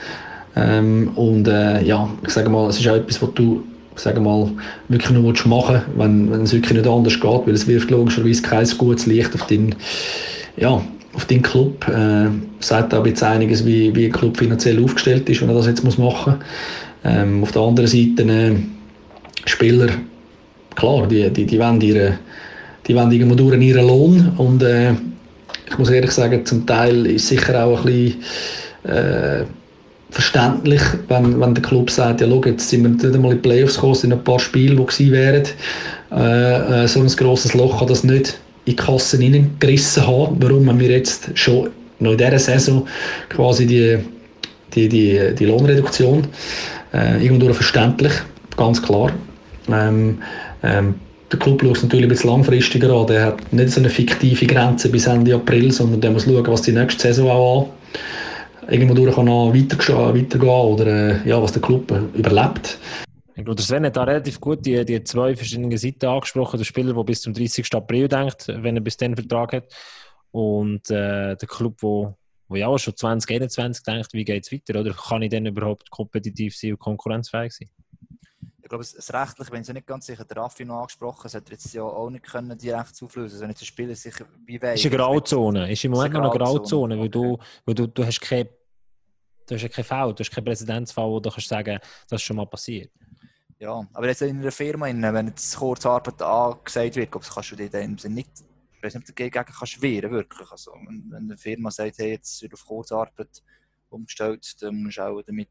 Ähm, 0.56 1.10
und 1.16 1.48
äh, 1.48 1.82
ja, 1.82 2.08
ich 2.22 2.30
sage 2.30 2.48
mal, 2.48 2.68
es 2.68 2.78
ist 2.78 2.88
auch 2.88 2.96
etwas, 2.96 3.20
was 3.20 3.34
du 3.34 3.64
ich 3.96 4.02
sage 4.02 4.20
mal, 4.20 4.50
wirklich 4.88 5.10
nur 5.12 5.24
willst 5.24 5.46
machen 5.46 5.82
wenn, 5.96 6.30
wenn 6.30 6.42
es 6.42 6.52
wirklich 6.52 6.72
nicht 6.72 6.86
anders 6.86 7.14
geht, 7.14 7.46
weil 7.46 7.54
es 7.54 7.66
wirft 7.66 7.90
logischerweise 7.90 8.42
kein 8.42 8.66
gutes 8.76 9.06
Licht 9.06 9.34
auf 9.34 9.46
deinen, 9.46 9.74
ja, 10.56 10.82
auf 11.12 11.24
deinen 11.26 11.42
Club. 11.42 11.86
Äh, 11.88 12.28
sagt 12.60 12.92
auch 12.92 13.06
jetzt 13.06 13.22
einiges, 13.22 13.64
wie, 13.64 13.94
wie 13.94 14.08
der 14.08 14.10
Club 14.10 14.36
finanziell 14.36 14.82
aufgestellt 14.82 15.28
ist, 15.28 15.40
wenn 15.40 15.48
er 15.48 15.54
das 15.54 15.66
jetzt 15.66 15.84
muss 15.84 15.98
machen 15.98 16.34
muss. 16.34 16.44
Ähm, 17.04 17.42
auf 17.42 17.52
der 17.52 17.62
anderen 17.62 17.86
Seite 17.86 18.22
äh, 18.22 18.56
Spieler, 19.44 19.88
klar, 20.74 21.06
die, 21.06 21.30
die, 21.30 21.44
die 21.44 21.58
wollen 21.58 21.80
ihre, 21.80 22.18
die 22.86 22.94
wollen 22.94 23.12
irgendwo 23.12 23.34
durch 23.34 23.60
ihren 23.60 23.86
Lohn 23.86 24.32
und 24.38 24.62
äh, 24.62 24.92
ich 25.68 25.78
muss 25.78 25.90
ehrlich 25.90 26.10
sagen, 26.10 26.44
zum 26.44 26.66
Teil 26.66 27.06
ist 27.06 27.28
sicher 27.28 27.64
auch 27.64 27.84
ein 27.84 27.84
bisschen 27.84 28.22
äh, 28.84 29.44
verständlich, 30.14 30.80
wenn, 31.08 31.40
wenn 31.40 31.54
der 31.54 31.62
Club 31.62 31.90
sagt, 31.90 32.20
ja, 32.20 32.28
schau, 32.28 32.40
jetzt 32.44 32.68
sind 32.68 32.84
wir 32.84 32.90
nicht 32.90 33.04
einmal 33.04 33.32
in 33.32 33.42
die 33.42 33.48
Playoffs 33.48 33.74
gekommen, 33.74 33.94
sind 33.96 34.12
ein 34.12 34.22
paar 34.22 34.38
Spiele, 34.38 34.76
die 34.76 34.86
gewesen 34.86 35.12
wären. 35.12 35.42
Äh, 36.12 36.84
äh, 36.84 36.88
so 36.88 37.00
ein 37.00 37.08
grosses 37.08 37.52
Loch 37.54 37.78
kann 37.78 37.88
das 37.88 38.04
nicht 38.04 38.38
in 38.64 38.72
die 38.72 38.76
Kassen 38.76 39.20
hineingerissen 39.20 40.06
haben. 40.06 40.36
Warum 40.40 40.78
wir 40.78 40.88
jetzt 40.88 41.30
schon 41.34 41.70
noch 41.98 42.12
in 42.12 42.18
dieser 42.18 42.38
Saison 42.38 42.86
quasi 43.28 43.66
die, 43.66 43.98
die, 44.74 44.88
die, 44.88 45.34
die 45.36 45.46
Lohnreduktion 45.46 46.28
äh, 46.92 47.24
irgendwo 47.24 47.52
verständlich, 47.52 48.12
ganz 48.56 48.80
klar. 48.80 49.10
Ähm, 49.68 50.18
ähm, 50.62 50.94
der 51.32 51.38
Club 51.40 51.60
schaut 51.60 51.76
es 51.76 51.82
natürlich 51.82 52.06
ein 52.06 52.10
bisschen 52.10 52.30
langfristiger 52.30 52.94
an. 52.94 53.08
Der 53.08 53.24
hat 53.26 53.52
nicht 53.52 53.70
so 53.70 53.80
eine 53.80 53.90
fiktive 53.90 54.46
Grenze 54.46 54.88
bis 54.88 55.08
Ende 55.08 55.34
April, 55.34 55.72
sondern 55.72 56.00
der 56.00 56.12
muss 56.12 56.24
schauen, 56.24 56.46
was 56.46 56.62
die 56.62 56.72
nächste 56.72 57.02
Saison 57.02 57.30
auch 57.30 57.62
an 57.62 57.70
irgendwo 58.68 58.94
durch 58.94 59.14
kann 59.14 59.26
noch 59.26 59.54
weitergehen, 59.54 60.14
weitergehen 60.14 60.48
oder 60.48 60.86
äh, 60.86 61.28
ja, 61.28 61.40
was 61.40 61.52
der 61.52 61.62
Club 61.62 61.90
überlebt. 62.14 62.78
Ich 63.36 63.44
glaube, 63.44 63.60
Sven 63.60 63.84
hat 63.84 63.96
da 63.96 64.04
relativ 64.04 64.40
gut 64.40 64.64
die, 64.64 64.84
die 64.84 65.02
zwei 65.02 65.34
verschiedenen 65.34 65.76
Seiten 65.76 66.06
angesprochen. 66.06 66.56
Der 66.56 66.64
Spieler, 66.64 66.94
der 66.94 67.02
bis 67.02 67.22
zum 67.22 67.34
30. 67.34 67.74
April 67.74 68.06
denkt, 68.06 68.46
wenn 68.48 68.76
er 68.76 68.82
bis 68.82 68.96
dann 68.96 69.16
Vertrag 69.16 69.52
hat. 69.52 69.74
Und 70.30 70.88
äh, 70.90 71.36
der 71.36 71.48
Club, 71.48 71.80
der 71.82 72.16
wo 72.48 72.56
ja 72.56 72.68
auch 72.68 72.78
schon 72.78 72.96
2021 72.96 73.82
denkt, 73.82 74.12
wie 74.12 74.24
geht 74.24 74.44
es 74.44 74.52
weiter? 74.52 74.80
Oder 74.80 74.92
kann 74.92 75.22
ich 75.22 75.30
denn 75.30 75.46
überhaupt 75.46 75.90
kompetitiv 75.90 76.56
sein 76.56 76.72
und 76.72 76.78
konkurrenzfähig 76.78 77.52
sein? 77.52 77.68
Ich 78.64 78.70
glaube, 78.70 78.82
das 78.82 79.12
Rechtliche, 79.12 79.52
wenn 79.52 79.62
ich 79.62 79.68
nicht 79.68 79.86
ganz 79.86 80.06
sicher, 80.06 80.24
der 80.24 80.38
Raffi 80.38 80.64
noch 80.64 80.80
angesprochen, 80.80 81.30
hat 81.30 81.50
jetzt 81.50 81.74
ja 81.74 81.82
auch 81.82 82.08
nicht 82.08 82.24
können 82.24 82.56
direkt 82.56 83.00
auflösen. 83.02 83.34
Also 83.34 83.46
nicht 83.46 83.60
der 83.60 83.66
Spieler 83.66 83.94
sich 83.94 84.14
wie 84.46 84.60
weit. 84.60 84.76
Ist 84.78 84.86
eine 84.86 84.96
Grauzone. 84.96 85.70
Ist 85.70 85.84
im 85.84 85.92
Moment 85.92 86.14
noch 86.14 86.22
eine 86.22 86.30
Grauzone, 86.30 86.98
weil, 86.98 87.10
du, 87.10 87.38
weil 87.66 87.74
du, 87.74 87.86
du 87.86 88.06
hast 88.06 88.20
keine 88.20 88.48
du 89.46 89.54
hast 89.54 89.62
ja 89.62 89.68
keinen 89.68 89.84
Fall, 89.84 90.14
du 90.14 90.20
hast 90.20 90.30
keinen 90.30 90.44
Präzedenzfall, 90.44 91.08
wo 91.08 91.20
du 91.20 91.30
kannst 91.30 91.48
sagen, 91.48 91.78
das 92.08 92.20
ist 92.20 92.22
schon 92.22 92.36
mal 92.36 92.46
passiert. 92.46 92.90
Ja, 93.58 93.86
aber 93.92 94.08
jetzt 94.08 94.22
in 94.22 94.40
einer 94.40 94.50
Firma, 94.50 94.86
wenn 94.86 95.28
jetzt 95.28 95.56
Kurzarbeit 95.56 96.20
angesagt 96.20 96.96
wird, 96.96 97.12
glaube 97.12 97.26
kannst 97.32 97.52
du 97.52 97.56
dir 97.56 97.64
in 97.66 97.70
dem 97.70 97.98
Sinne 97.98 98.16
nicht, 98.16 98.30
ich 98.76 98.82
weiß 98.82 98.94
nicht, 98.94 99.08
dagegen 99.08 99.44
kannst 99.44 99.80
wehren, 99.80 100.10
wirklich. 100.10 100.50
Also, 100.50 100.72
wenn, 100.86 101.04
wenn 101.10 101.24
eine 101.24 101.38
Firma 101.38 101.70
sagt, 101.70 101.98
hey, 101.98 102.12
jetzt 102.12 102.42
wird 102.42 102.54
auf 102.54 102.64
Kurzarbeit 102.64 103.42
umgestellt, 103.90 104.62
dann 104.62 104.82
musst 104.82 104.98
du 104.98 105.02
auch 105.02 105.22
damit 105.22 105.48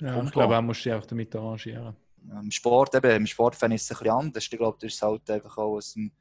ja, 0.00 0.22
ich 0.24 0.32
glaube, 0.32 0.56
auch 0.56 0.62
musst 0.62 0.84
du 0.84 0.90
dich 0.90 0.98
auch 0.98 1.06
damit 1.06 1.34
arrangieren. 1.36 1.94
Im 2.30 2.50
Sport, 2.50 2.94
eben, 2.94 3.10
im 3.10 3.26
Sport 3.26 3.54
ist 3.54 3.62
es 3.62 3.68
ein 3.68 3.98
bisschen 3.98 4.10
anders. 4.10 4.44
Ich 4.44 4.50
glaube, 4.50 4.78
das 4.80 4.94
ist 4.94 5.02
halt 5.02 5.28
einfach 5.30 5.58
auch 5.58 5.76
aus 5.76 5.92
dem 5.94 6.12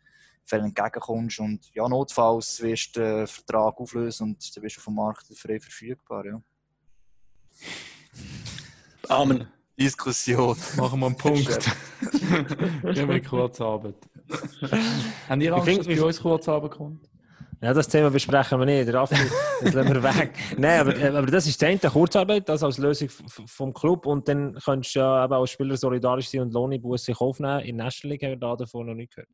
Fall 0.46 0.60
entgegenkommst 0.60 1.40
und 1.40 1.74
ja, 1.74 1.88
notfalls 1.88 2.62
wirst 2.62 2.96
du 2.96 3.00
den 3.00 3.28
Vertrag 3.28 3.80
auflösen 3.80 4.24
und 4.24 4.56
dann 4.56 4.62
bist 4.62 4.78
du 4.78 4.82
vom 4.82 4.96
Markt 4.96 5.26
frei 5.38 5.60
verfügbar. 5.60 6.26
Ja. 6.26 6.42
Amen. 9.08 9.48
Diskussion. 9.80 10.56
Machen 10.78 11.00
wir 11.00 11.06
einen 11.08 11.18
Punkt. 11.18 11.48
wir 12.84 13.02
haben 13.02 13.24
Kurzarbeit. 13.24 13.96
Haben 15.30 15.42
ihr 15.42 15.54
Angst, 15.54 15.80
dass 15.80 15.88
bei 15.88 16.02
uns 16.02 16.22
Kurzarbeit 16.22 16.72
kommt? 16.72 17.10
Ja, 17.64 17.74
das 17.74 17.88
Thema 17.88 18.10
besprechen 18.10 18.60
wir 18.60 18.66
nicht. 18.66 18.94
Raffi, 18.94 19.16
das 19.62 19.74
lassen 19.74 19.94
wir 19.94 20.04
weg. 20.04 20.34
Nein, 20.58 20.82
aber, 20.82 20.98
äh, 20.98 21.08
aber 21.08 21.28
das 21.28 21.48
ist 21.48 21.62
die 21.62 21.66
eine 21.66 21.80
Kurzarbeit, 21.80 22.50
das 22.50 22.62
als 22.62 22.78
Lösung 22.78 23.08
vom 23.08 23.74
Club. 23.74 24.06
Und 24.06 24.28
dann 24.28 24.60
kannst 24.66 24.94
du 24.94 25.00
ja 25.00 25.24
eben 25.24 25.34
als 25.34 25.52
Spieler 25.52 25.78
solidarisch 25.78 26.28
sein 26.28 26.42
und 26.42 26.52
Lohnniveaus 26.52 27.06
sich 27.06 27.18
aufnehmen. 27.22 27.62
In 27.62 27.78
der 27.78 27.86
National 27.86 28.12
League 28.12 28.24
haben 28.24 28.32
wir 28.32 28.38
da 28.38 28.58
davon 28.58 28.88
noch 28.88 28.94
nicht 28.94 29.16
gehört. 29.16 29.30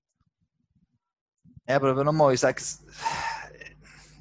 Ja, 1.68 1.78
aber 1.78 2.04
nochmal, 2.04 2.36
ich 2.36 2.40
sage 2.40 2.58
es, 2.60 2.86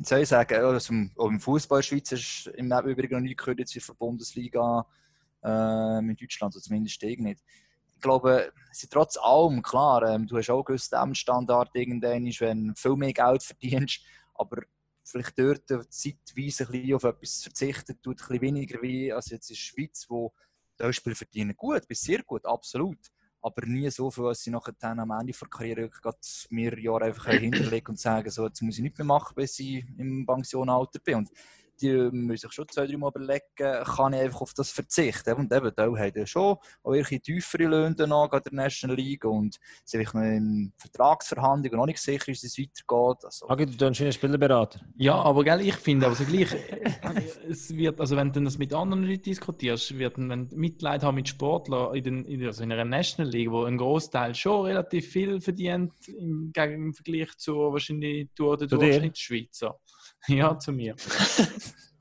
soll 0.02 0.20
ich 0.20 0.28
sagen, 0.28 0.54
also 0.54 0.94
im 0.94 1.40
Fußball 1.40 1.82
Schweiz 1.82 2.10
ist 2.10 2.46
im 2.56 2.72
Übrigen 2.72 3.14
noch 3.14 3.20
nie 3.20 3.36
gehört 3.36 3.58
jetzt 3.58 3.78
für 3.78 3.94
Bundesliga 3.94 4.86
äh, 5.44 6.00
mit 6.00 6.18
Deutschland, 6.18 6.54
also 6.54 6.60
zumindest 6.60 7.02
ich 7.02 7.18
nicht. 7.18 7.42
Ich 7.98 8.02
glaube, 8.02 8.52
sie 8.70 8.86
trotz 8.86 9.16
allem, 9.16 9.60
klar, 9.60 10.04
ähm, 10.08 10.24
du 10.24 10.38
hast 10.38 10.50
auch 10.50 10.62
gewusst, 10.62 10.94
Standard 11.14 11.70
irgendwann 11.74 12.26
ist, 12.28 12.40
wenn 12.40 12.68
du 12.68 12.74
viel 12.76 12.94
mehr 12.94 13.12
Geld 13.12 13.42
verdienst, 13.42 14.02
aber 14.34 14.62
vielleicht 15.02 15.36
dort 15.36 15.68
zeitweise 15.68 16.64
ein 16.64 16.70
bisschen 16.70 16.94
auf 16.94 17.02
etwas 17.02 17.42
verzichten, 17.42 18.00
tut 18.00 18.20
ein 18.20 18.28
bisschen 18.28 18.40
weniger 18.40 18.80
wie 18.82 19.12
als 19.12 19.30
jetzt 19.30 19.50
in 19.50 19.54
der 19.54 19.58
Schweiz, 19.58 20.06
wo 20.08 20.32
die 20.80 20.92
Spieler 20.92 21.16
verdienen 21.16 21.56
gut, 21.56 21.88
bis 21.88 22.02
sehr 22.02 22.22
gut, 22.22 22.46
absolut. 22.46 22.98
Aber 23.42 23.66
nie 23.66 23.90
so 23.90 24.12
viel, 24.12 24.26
dass 24.26 24.42
sie 24.42 24.50
nachher 24.50 24.74
am 24.80 25.10
Ende 25.10 25.32
der 25.32 25.48
Karriere 25.48 25.90
mehrere 26.50 26.80
Jahre 26.80 27.04
einfach 27.06 27.32
hinterlegen 27.32 27.88
und 27.88 27.98
sagen, 27.98 28.30
so, 28.30 28.46
jetzt 28.46 28.62
muss 28.62 28.76
ich 28.76 28.82
nicht 28.82 28.96
mehr 28.96 29.06
machen, 29.06 29.34
bis 29.34 29.58
ich 29.58 29.84
im 29.96 30.24
Pensionalter 30.24 31.00
bin. 31.00 31.16
Und 31.16 31.30
die 31.80 31.92
müssen 32.12 32.48
sich 32.48 32.52
schon 32.52 32.68
zwei, 32.68 32.86
drei 32.86 32.96
Mal 32.96 33.10
überlegen, 33.14 33.42
kann 33.56 34.12
ich 34.12 34.20
einfach 34.20 34.40
auf 34.40 34.54
das 34.54 34.70
verzichten. 34.70 35.34
Und 35.34 35.52
eben, 35.52 35.72
da 35.74 35.84
haben 35.84 36.12
ja 36.14 36.26
schon 36.26 36.56
auch 36.82 36.92
welche 36.92 37.20
tiefere 37.20 37.64
Löhne 37.64 37.96
an 37.98 38.30
der 38.30 38.52
National 38.52 38.96
League 38.96 39.24
und 39.24 39.56
sie 39.84 39.98
sind 39.98 40.14
noch 40.14 40.22
in 40.22 40.72
Vertragsverhandlungen 40.76 41.78
noch 41.78 41.86
nicht 41.86 42.00
sicher, 42.00 42.26
wie 42.26 42.32
es 42.32 42.58
weitergeht. 42.58 43.24
Also, 43.24 43.48
okay, 43.48 43.66
du 43.66 43.76
tust 43.76 44.00
einen 44.00 44.12
Spielerberater. 44.12 44.80
Ja, 44.96 45.14
aber 45.14 45.44
gell, 45.44 45.60
ich 45.60 45.76
finde 45.76 46.06
aber 46.06 46.14
so 46.14 46.24
gleich, 46.24 46.48
es 47.48 47.74
wird, 47.74 48.00
also 48.00 48.16
wenn 48.16 48.32
du 48.32 48.40
das 48.40 48.58
mit 48.58 48.72
anderen 48.74 49.04
Leuten 49.04 49.22
diskutierst, 49.22 49.98
wird 49.98 50.18
wenn 50.18 50.48
Mitleid 50.54 51.02
haben 51.02 51.14
mit 51.14 51.28
Sportlern 51.28 51.94
in, 51.94 52.04
den, 52.04 52.24
in, 52.24 52.44
also 52.46 52.62
in 52.62 52.72
einer 52.72 52.84
National 52.84 53.30
League, 53.30 53.50
wo 53.50 53.64
ein 53.64 53.78
Großteil 53.78 54.34
schon 54.34 54.66
relativ 54.66 55.08
viel 55.08 55.40
verdient 55.40 55.92
im, 56.08 56.52
im 56.54 56.94
Vergleich 56.94 57.36
zu 57.36 57.56
wahrscheinlich 57.72 58.28
du 58.34 58.52
oder 58.52 58.66
Durchschnittsschweizer. 58.66 59.78
Ja, 60.28 60.58
zu 60.58 60.72
mir. 60.72 60.94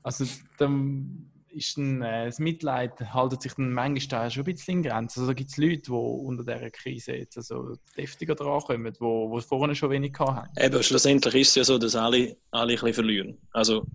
Also 0.02 0.26
dann 0.58 1.30
ist 1.50 1.76
ein, 1.76 2.02
äh, 2.02 2.26
das 2.26 2.38
Mitleid 2.38 3.00
haltet 3.12 3.42
sich 3.42 3.54
dann 3.54 3.72
manchmal 3.72 4.30
schon 4.30 4.42
ein 4.42 4.54
bisschen 4.54 4.78
in 4.78 4.82
Grenzen. 4.82 5.20
Also 5.20 5.32
da 5.32 5.34
gibt 5.34 5.50
es 5.50 5.56
Leute, 5.56 5.82
die 5.82 5.90
unter 5.90 6.44
dieser 6.44 6.70
Krise 6.70 7.14
jetzt 7.14 7.36
also 7.36 7.76
deftiger 7.96 8.34
drankommen, 8.34 8.92
die 8.92 9.00
wo 9.00 9.40
vorher 9.40 9.74
schon 9.74 9.90
wenig 9.90 10.14
hatten. 10.18 10.50
Eben, 10.60 10.82
schlussendlich 10.82 11.34
ist 11.34 11.48
es 11.48 11.54
ja 11.54 11.64
so, 11.64 11.78
dass 11.78 11.96
alle, 11.96 12.36
alle 12.50 12.72
ein 12.72 12.74
bisschen 12.74 12.94
verlieren. 12.94 13.38
Also 13.52 13.86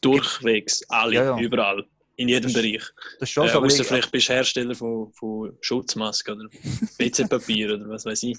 durchwegs, 0.00 0.82
alle, 0.88 1.14
ja, 1.14 1.24
ja. 1.24 1.38
überall, 1.38 1.84
in 2.16 2.28
jedem 2.28 2.52
Bereich. 2.52 2.82
Das 3.20 3.28
ist 3.28 3.30
schon 3.30 3.46
äh, 3.46 3.50
so, 3.50 3.62
außer 3.62 3.84
vielleicht 3.84 4.12
bist 4.12 4.28
du 4.28 4.32
Hersteller 4.32 4.74
von, 4.74 5.12
von 5.12 5.56
Schutzmasken 5.60 6.40
oder 6.40 6.50
WC-Papier 6.98 7.74
oder 7.74 7.88
was 7.88 8.04
weiß 8.04 8.22
ich. 8.24 8.38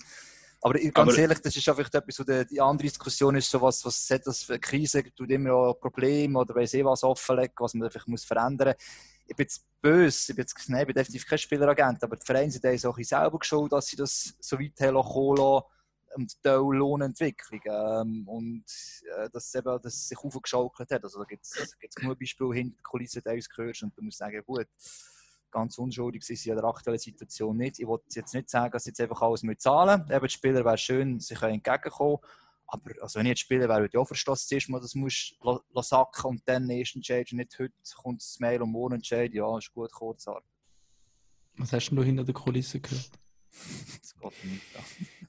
Aber 0.61 0.77
ganz 0.77 0.97
aber, 0.97 1.17
ehrlich, 1.17 1.39
das 1.39 1.55
ist 1.55 1.69
einfach 1.69 1.87
etwas, 1.93 2.19
wo 2.19 2.23
die, 2.23 2.59
andere 2.59 2.87
Diskussion 2.87 3.35
ist, 3.35 3.49
so 3.49 3.61
was, 3.61 3.85
was 3.85 4.09
hat 4.09 4.27
das 4.27 4.43
für 4.43 4.53
eine 4.53 4.59
Krise, 4.59 5.03
tut 5.15 5.29
immer 5.29 5.53
auch 5.53 5.79
Probleme 5.79 6.37
oder 6.37 6.53
weiss 6.53 6.73
ich 6.73 6.83
was 6.83 7.03
offenlegen, 7.03 7.53
was 7.59 7.73
man 7.73 7.87
einfach 7.87 8.05
muss 8.07 8.25
verändern 8.25 8.75
muss. 8.75 8.85
Ich 9.27 9.35
bin 9.35 9.43
jetzt 9.45 9.65
böse, 9.81 10.31
ich 10.31 10.35
bin, 10.35 10.43
jetzt, 10.43 10.69
nein, 10.69 10.81
ich 10.81 10.87
bin 10.87 10.95
definitiv 10.95 11.27
kein 11.27 11.37
Spieleragent, 11.37 12.03
aber 12.03 12.17
die 12.17 12.25
Vereine 12.25 12.51
sind 12.51 12.65
auch 12.85 12.97
ein 12.97 13.03
selber 13.03 13.39
geschaut, 13.39 13.71
dass 13.71 13.87
sie 13.87 13.95
das 13.95 14.35
so 14.39 14.59
weit 14.59 14.79
haben 14.81 14.95
lassen 14.95 15.63
und 16.15 16.33
die 16.43 16.49
Lohnentwicklung 16.49 17.61
ähm, 17.65 18.27
und 18.27 18.65
äh, 19.17 19.29
dass, 19.29 19.53
eben, 19.55 19.81
dass 19.81 19.93
es 19.93 20.09
sich 20.09 20.17
aufgeschaukelt 20.17 20.91
hat. 20.91 21.03
Also 21.03 21.19
da 21.19 21.25
gibt 21.25 21.45
es 21.45 21.95
genug 21.95 22.19
Beispiele 22.19 22.53
hinter 22.53 22.75
der 22.75 22.83
Kulisse, 22.83 23.21
die 23.21 23.29
du 23.29 23.63
hörst 23.63 23.83
und 23.83 23.95
du 23.97 24.01
musst 24.01 24.17
sagen, 24.17 24.43
gut, 24.45 24.67
ganz 25.51 25.77
unschuldig 25.77 26.23
sind 26.23 26.37
sie 26.37 26.49
in 26.49 26.55
der 26.55 26.65
aktuellen 26.65 26.99
Situation 26.99 27.57
nicht. 27.57 27.79
Ich 27.79 27.87
wollte 27.87 28.05
jetzt 28.13 28.33
nicht 28.33 28.49
sagen, 28.49 28.71
dass 28.71 28.83
sie 28.83 28.91
jetzt 28.91 29.01
einfach 29.01 29.21
alles 29.21 29.43
mit 29.43 29.61
zahlen. 29.61 30.05
Eben, 30.09 30.27
die 30.27 30.33
Spieler 30.33 30.63
wäre 30.65 30.77
schön, 30.77 31.19
sie 31.19 31.35
können 31.35 31.55
entgegenkommen. 31.55 32.17
Aber 32.67 32.91
also 33.01 33.19
wenn 33.19 33.25
ich 33.25 33.31
jetzt 33.31 33.39
Spieler 33.41 33.67
wäre, 33.67 33.81
würde 33.81 33.91
ich 33.93 33.97
auch 33.97 34.05
verstehen, 34.05 34.33
dass 34.33 34.47
du 34.47 34.79
das 34.79 34.95
musst 34.95 35.39
sacken 35.81 36.25
und 36.25 36.41
dann 36.45 36.69
erst 36.69 36.95
entscheiden. 36.95 37.37
Nicht 37.37 37.57
heute 37.57 37.73
kommt 37.95 38.21
das 38.21 38.39
Mail 38.39 38.61
und 38.61 38.71
morgen 38.71 38.95
entscheiden. 38.95 39.35
Ja, 39.35 39.57
ist 39.57 39.73
gut, 39.73 39.91
Kurzarbeit. 39.91 40.43
Was 41.57 41.73
hast 41.73 41.89
du 41.89 42.03
hinter 42.03 42.23
der 42.23 42.33
Kulisse 42.33 42.79
gehört? 42.79 43.09
das 44.01 44.15
geht 44.15 44.43
nicht. 44.45 44.63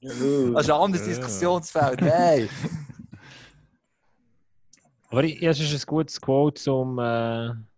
das 0.03 0.13
ist 0.67 0.71
ein 0.71 0.81
anderes 0.81 1.07
Diskussionsfeld. 1.07 2.03
Hey! 2.03 2.49
Aber 5.09 5.25
es 5.25 5.59
ist 5.61 5.73
ein 5.73 5.87
gutes 5.87 6.21
Quote 6.21 6.61
zum. 6.61 6.99
Äh 6.99 7.70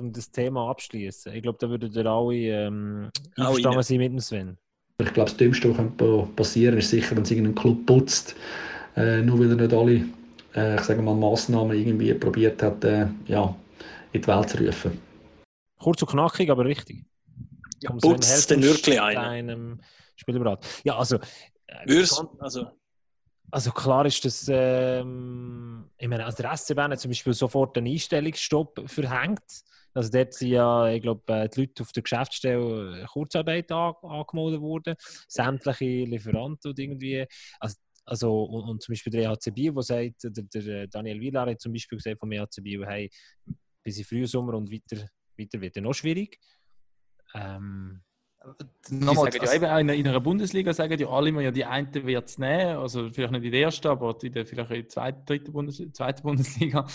um 0.00 0.12
das 0.12 0.30
Thema 0.30 0.70
abschließen. 0.70 1.32
Ich 1.34 1.42
glaube, 1.42 1.58
da 1.60 1.68
würden 1.68 1.92
ihr 1.92 2.06
alle 2.06 2.34
ähm, 2.34 3.10
einverstanden 3.36 3.82
sein 3.82 3.98
mit 3.98 4.12
dem 4.12 4.20
Sven. 4.20 4.58
Ich 4.98 5.12
glaube, 5.12 5.30
das 5.30 5.36
Dümmste, 5.36 5.76
was 5.76 6.28
passieren 6.36 6.72
kann, 6.72 6.78
ist 6.78 6.90
sicher, 6.90 7.16
wenn 7.16 7.22
es 7.22 7.30
irgendein 7.30 7.54
Club 7.54 7.86
putzt, 7.86 8.36
äh, 8.96 9.22
nur 9.22 9.38
weil 9.40 9.50
er 9.50 9.56
nicht 9.56 9.72
alle 9.72 10.04
äh, 10.54 10.76
ich 10.76 10.82
sage 10.82 11.02
mal, 11.02 11.14
Massnahmen 11.14 11.76
irgendwie 11.76 12.14
probiert 12.14 12.62
hat, 12.62 12.84
äh, 12.84 13.06
ja, 13.26 13.54
in 14.12 14.20
die 14.20 14.26
Welt 14.26 14.48
zu 14.50 14.58
rufen. 14.58 15.00
Kurz 15.78 16.02
und 16.02 16.10
knackig, 16.10 16.50
aber 16.50 16.64
richtig. 16.64 17.04
Ja, 17.80 17.90
putzt 17.92 18.50
denn 18.50 18.62
wirklich 18.62 19.00
einen? 19.00 19.82
Spielberat. 20.14 20.64
Ja, 20.84 20.98
also. 20.98 21.16
Äh, 21.66 21.86
Würst, 21.86 22.24
also 22.38 22.66
Also 23.50 23.72
klar 23.72 24.06
ist 24.06 24.24
das, 24.24 24.46
ähm, 24.48 25.90
ich 25.98 26.06
meine, 26.06 26.24
also 26.24 26.42
der 26.42 26.52
SCB 26.52 26.78
hat 26.78 27.00
zum 27.00 27.10
Beispiel 27.10 27.34
sofort 27.34 27.76
einen 27.76 27.88
Einstellungsstopp 27.88 28.88
verhängt. 28.88 29.42
Also 29.94 30.10
dort 30.10 30.34
sind 30.34 30.48
ja, 30.48 30.88
ich 30.88 31.02
glaube, 31.02 31.22
äh, 31.32 31.48
die 31.48 31.60
Leute 31.60 31.82
auf 31.82 31.92
der 31.92 32.02
Geschäftsstelle 32.02 33.06
Kurzarbeit 33.10 33.70
an, 33.72 33.94
angemeldet 34.02 34.60
worden. 34.60 34.94
Sämtliche 35.28 36.04
Lieferanten 36.04 36.70
und 36.70 36.78
irgendwie. 36.78 37.26
Also, 37.60 37.76
also 38.04 38.44
und, 38.44 38.68
und 38.68 38.82
zum 38.82 38.92
Beispiel 38.92 39.12
der 39.12 39.30
EHC 39.30 39.54
Biel, 39.54 39.72
der 39.72 39.82
sagt, 39.82 40.24
der, 40.24 40.62
der 40.62 40.86
Daniel 40.88 41.20
Wieler 41.20 41.46
hat 41.46 41.60
zum 41.60 41.72
Beispiel 41.72 41.98
gesagt 41.98 42.18
vom 42.18 42.32
EHC 42.32 42.62
Biel, 42.62 42.86
hey, 42.86 43.10
bis 43.82 43.98
in 43.98 44.04
Frühsommer 44.04 44.54
und 44.54 44.72
weiter, 44.72 45.06
weiter 45.38 45.60
wird 45.60 45.76
es 45.76 45.82
noch 45.82 45.92
schwierig. 45.92 46.38
Ähm, 47.34 48.02
Die 48.88 48.94
Nochmal, 48.96 49.32
sagen 49.32 49.44
ja 49.44 49.54
eben, 49.54 49.88
in, 49.88 50.00
in 50.00 50.08
einer 50.08 50.20
Bundesliga 50.20 50.72
sagen 50.72 50.98
ja 50.98 51.08
alle 51.08 51.28
immer, 51.28 51.42
ja, 51.42 51.50
die 51.50 51.64
eine 51.64 51.92
wird 52.06 52.28
es 52.28 52.38
nehmen, 52.38 52.76
also 52.76 53.10
vielleicht 53.10 53.32
nicht 53.32 53.44
in 53.44 53.52
der 53.52 53.60
ersten, 53.62 53.88
aber 53.88 54.16
in 54.22 54.32
der, 54.32 54.46
vielleicht 54.46 54.70
in 54.70 54.76
der 54.80 54.88
zweiten, 54.88 55.24
dritten 55.24 55.52
Bundes 55.52 55.82
zweiten 55.92 56.22
Bundesliga. 56.22 56.86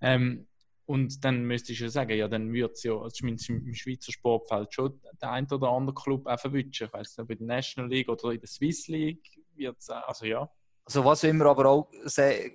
Ähm, 0.00 0.46
und 0.86 1.24
dann 1.24 1.44
müsstest 1.44 1.80
du 1.80 1.84
ja 1.84 1.90
sagen, 1.90 2.16
ja, 2.16 2.28
dann 2.28 2.52
würde 2.52 2.72
es 2.72 2.82
ja, 2.82 2.92
also 2.92 3.08
zumindest 3.08 3.48
im 3.48 3.74
Schweizer 3.74 4.12
Sportfeld, 4.12 4.72
schon 4.74 5.00
der 5.20 5.30
ein 5.30 5.50
oder 5.50 5.68
andere 5.70 5.94
Club 5.94 6.26
auch 6.26 6.38
verwünschen. 6.38 6.86
Ich 6.86 6.92
weiß 6.92 7.16
nicht, 7.16 7.24
ob 7.24 7.30
in 7.30 7.38
der 7.38 7.56
National 7.56 7.90
League 7.90 8.08
oder 8.08 8.30
in 8.32 8.40
der 8.40 8.48
Swiss 8.48 8.88
League 8.88 9.24
wird 9.56 9.76
es, 9.78 9.88
also 9.88 10.26
ja. 10.26 10.48
Also 10.86 11.02
was 11.02 11.24
immer 11.24 11.46
aber 11.46 11.66
auch 11.66 11.90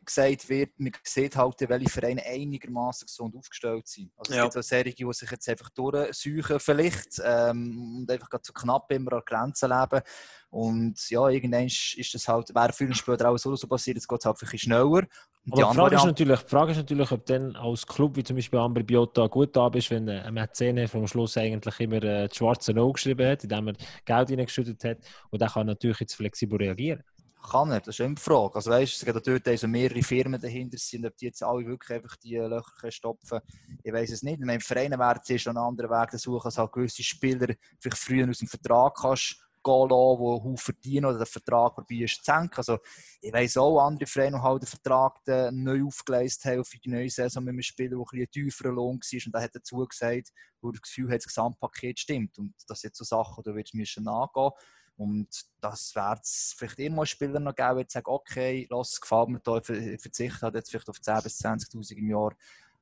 gesagt 0.05 0.49
wird, 0.49 0.79
man 0.79 0.91
sieht 1.01 1.35
halt, 1.35 1.67
welche 1.67 1.89
Vereine 1.89 2.23
einigermaßen 2.23 3.07
gesund 3.07 3.35
aufgestellt 3.35 3.87
sind. 3.87 4.11
Also 4.17 4.33
es 4.33 4.37
Ja. 4.37 4.43
gibt 4.43 4.57
auch 4.57 4.61
solche, 4.61 4.93
die 4.93 5.13
sich 5.13 5.31
jetzt 5.31 5.49
einfach 5.49 5.69
durchsuchen 5.71 6.59
vielleicht 6.59 7.19
ähm, 7.23 7.97
und 8.01 8.11
einfach 8.11 8.29
gerade 8.29 8.43
so 8.45 8.53
knapp 8.53 8.91
immer 8.91 9.13
an 9.13 9.23
Grenzen 9.25 9.71
leben. 9.71 10.03
Und 10.51 11.09
ja, 11.09 11.27
irgendwann 11.27 11.65
ist 11.65 12.09
das 12.13 12.27
halt, 12.27 12.53
wäre 12.53 12.71
früher 12.71 12.89
oder 12.89 12.95
später 12.95 13.29
auch 13.31 13.37
so, 13.39 13.55
so 13.55 13.67
passiert, 13.67 13.97
jetzt 13.97 14.07
geht 14.07 14.19
es 14.19 14.25
halt 14.25 14.35
ein 14.35 14.39
bisschen 14.41 14.59
schneller. 14.59 15.07
Und 15.51 15.63
Aber 15.63 15.71
die, 15.71 15.77
Frage 15.77 15.95
ist, 15.95 16.05
natürlich, 16.05 16.39
die 16.41 16.49
Frage 16.49 16.71
ist 16.71 16.77
natürlich, 16.77 17.11
ob 17.11 17.25
dann 17.25 17.55
als 17.55 17.87
Club 17.87 18.15
wie 18.15 18.23
zum 18.23 18.35
Beispiel 18.35 18.59
Amber 18.59 18.83
Biota 18.83 19.27
gut 19.27 19.55
da 19.55 19.69
bist, 19.69 19.89
wenn 19.91 20.07
ein 20.07 20.33
Mäzene 20.33 20.87
vom 20.87 21.07
Schluss 21.07 21.37
eigentlich 21.37 21.79
immer 21.79 22.03
äh, 22.03 22.27
das 22.27 22.37
schwarze 22.37 22.73
No 22.73 22.91
geschrieben 22.91 23.27
hat, 23.27 23.43
indem 23.43 23.69
er 23.69 23.73
Geld 24.05 24.29
reingeschüttet 24.31 24.83
hat. 24.83 24.97
Und 25.29 25.41
der 25.41 25.49
kann 25.49 25.67
natürlich 25.67 25.99
jetzt 26.01 26.15
flexibel 26.15 26.57
reagieren. 26.57 27.03
Kann 27.41 27.71
er, 27.71 27.79
das 27.79 27.97
ist 27.97 28.05
die 28.05 28.21
Frage. 28.21 28.55
Also 28.55 28.69
weißt, 28.69 28.93
es 28.93 29.05
gibt 29.05 29.27
dort 29.27 29.47
also 29.47 29.67
mehrere 29.67 30.03
Firmen 30.03 30.39
dahinter 30.39 30.77
sind, 30.77 31.05
ob 31.05 31.15
die 31.15 31.25
jetzt 31.25 31.41
alle 31.41 31.65
wirklich 31.65 31.97
einfach 31.97 32.15
die 32.17 32.35
Löcher 32.35 32.71
können 32.79 32.91
stopfen 32.91 33.39
Ich 33.81 33.93
weiß 33.93 34.11
es 34.11 34.23
nicht. 34.23 34.39
Ich 34.39 34.45
meine, 34.45 34.59
Vereine 34.59 34.99
werden 34.99 35.21
zuerst 35.23 35.47
noch 35.47 35.55
einen 35.55 35.65
anderen 35.65 35.89
Weg 35.89 36.11
suchen, 36.19 36.43
dass 36.43 36.57
halt 36.57 36.73
gewisse 36.73 37.01
Spieler 37.01 37.47
vielleicht 37.79 37.97
früher 37.97 38.29
aus 38.29 38.39
dem 38.39 38.47
Vertrag 38.49 38.95
kannst 39.01 39.37
gehen 39.63 39.89
lassen, 39.89 40.51
die 40.55 40.57
verdienen 40.61 41.05
oder 41.05 41.17
den 41.17 41.25
Vertrag 41.25 41.75
probierst 41.75 42.23
zu 42.23 42.31
senken. 42.31 42.55
Also 42.57 42.79
ich 43.21 43.33
weiß 43.33 43.57
auch 43.57 43.79
andere 43.79 44.07
Vereine, 44.07 44.37
die 44.37 44.43
halt 44.43 44.63
den 44.63 44.67
Vertrag 44.67 45.19
neu 45.51 45.85
aufgeleistet 45.85 46.51
haben 46.51 46.65
für 46.65 46.79
die 46.79 46.89
neue 46.89 47.09
Saison 47.09 47.43
mit 47.43 47.53
einem 47.53 47.61
Spieler, 47.61 47.89
der 47.89 47.99
ein 47.99 48.05
bisschen 48.11 48.31
tieferer 48.31 48.71
Lohn 48.71 48.99
war 48.99 49.25
und 49.25 49.35
der 49.35 49.41
hat 49.41 49.55
dazu 49.55 49.85
gesagt, 49.85 50.31
wo 50.61 50.69
er 50.69 50.73
das 50.73 50.81
Gefühl 50.81 51.09
hat, 51.11 51.17
das 51.17 51.27
Gesamtpaket 51.27 51.99
stimmt. 51.99 52.37
Und 52.37 52.53
das 52.67 52.81
sind 52.81 52.95
so 52.95 53.03
Sachen, 53.03 53.43
da 53.43 53.55
wirst 53.55 53.73
du 53.73 53.77
müssen 53.77 54.03
nachgehen 54.03 54.51
und 54.99 55.45
das 55.61 55.95
wird 55.95 56.19
es 56.23 56.53
vielleicht 56.57 56.77
immer 56.79 57.05
Spieler 57.05 57.39
noch 57.39 57.55
geben, 57.55 57.79
die 57.79 57.85
sagen, 57.87 58.09
okay, 58.09 58.67
lass, 58.69 58.91
es 58.91 59.01
gefällt 59.01 59.29
mir 59.29 59.39
da, 59.39 59.57
ich 59.57 60.01
verzichte 60.01 60.41
halt 60.41 60.55
jetzt 60.55 60.69
vielleicht 60.69 60.89
auf 60.89 60.97
10.000 60.97 61.23
bis 61.23 61.39
20'000 61.39 61.91
im 61.97 62.09
Jahr, 62.09 62.35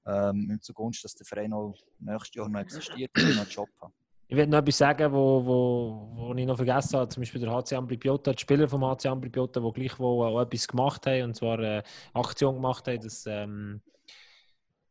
ähm, 0.08 0.58
zugunsten, 0.62 1.06
dass 1.06 1.14
der 1.14 1.28
Verein 1.28 1.54
auch 1.54 1.76
nächstes 2.00 2.34
Jahr 2.34 2.50
noch 2.50 2.60
existiert 2.60 3.12
und 3.16 3.36
noch 3.36 3.42
einen 3.42 3.50
Job 3.50 3.70
hat. 3.82 3.92
Ich 4.30 4.36
will 4.36 4.48
noch 4.48 4.58
etwas 4.58 4.78
sagen, 4.78 5.14
wo, 5.14 5.46
wo, 5.46 6.12
wo 6.14 6.34
ich 6.36 6.46
noch 6.46 6.58
vergessen 6.58 7.00
habe. 7.00 7.08
Zum 7.10 7.22
Beispiel 7.22 7.40
der 7.40 7.52
HC 7.52 7.76
Ambri 7.76 7.96
Piotta, 7.98 8.34
die 8.34 8.42
Spieler 8.42 8.68
vom 8.68 8.84
HC 8.84 9.08
Ambri 9.08 9.30
Piotta, 9.30 9.62
die 9.62 9.72
gleichwohl 9.72 10.28
auch 10.28 10.42
etwas 10.42 10.68
gemacht 10.68 11.08
haben, 11.08 11.24
und 11.24 11.36
zwar 11.36 11.58
eine 11.60 11.84
Aktion 12.14 12.56
gemacht 12.56 12.88
haben, 12.88 13.02
dass, 13.02 13.26
ähm, 13.26 13.82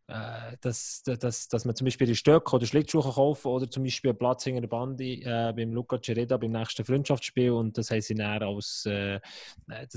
äh, 0.08 0.56
dass, 0.62 1.02
dass, 1.02 1.48
dass 1.48 1.64
man 1.66 1.76
zum 1.76 1.84
Beispiel 1.84 2.06
die 2.06 2.16
Stöcke 2.16 2.56
oder 2.56 2.64
Schlittschuhe 2.64 3.02
kaufen 3.02 3.48
oder 3.48 3.68
zum 3.68 3.82
Beispiel 3.82 4.12
einen 4.12 4.18
Platz 4.18 4.46
in 4.46 4.58
der 4.58 4.68
Bandi 4.68 5.20
äh, 5.22 5.52
beim 5.54 5.72
Luca 5.74 5.98
Cereda 6.00 6.38
beim 6.38 6.52
nächsten 6.52 6.86
Freundschaftsspiel 6.86 7.50
und 7.50 7.76
das 7.76 7.90
haben 7.90 8.00
sie 8.00 8.14
dann 8.14 8.42
als, 8.42 8.86
äh, 8.86 9.20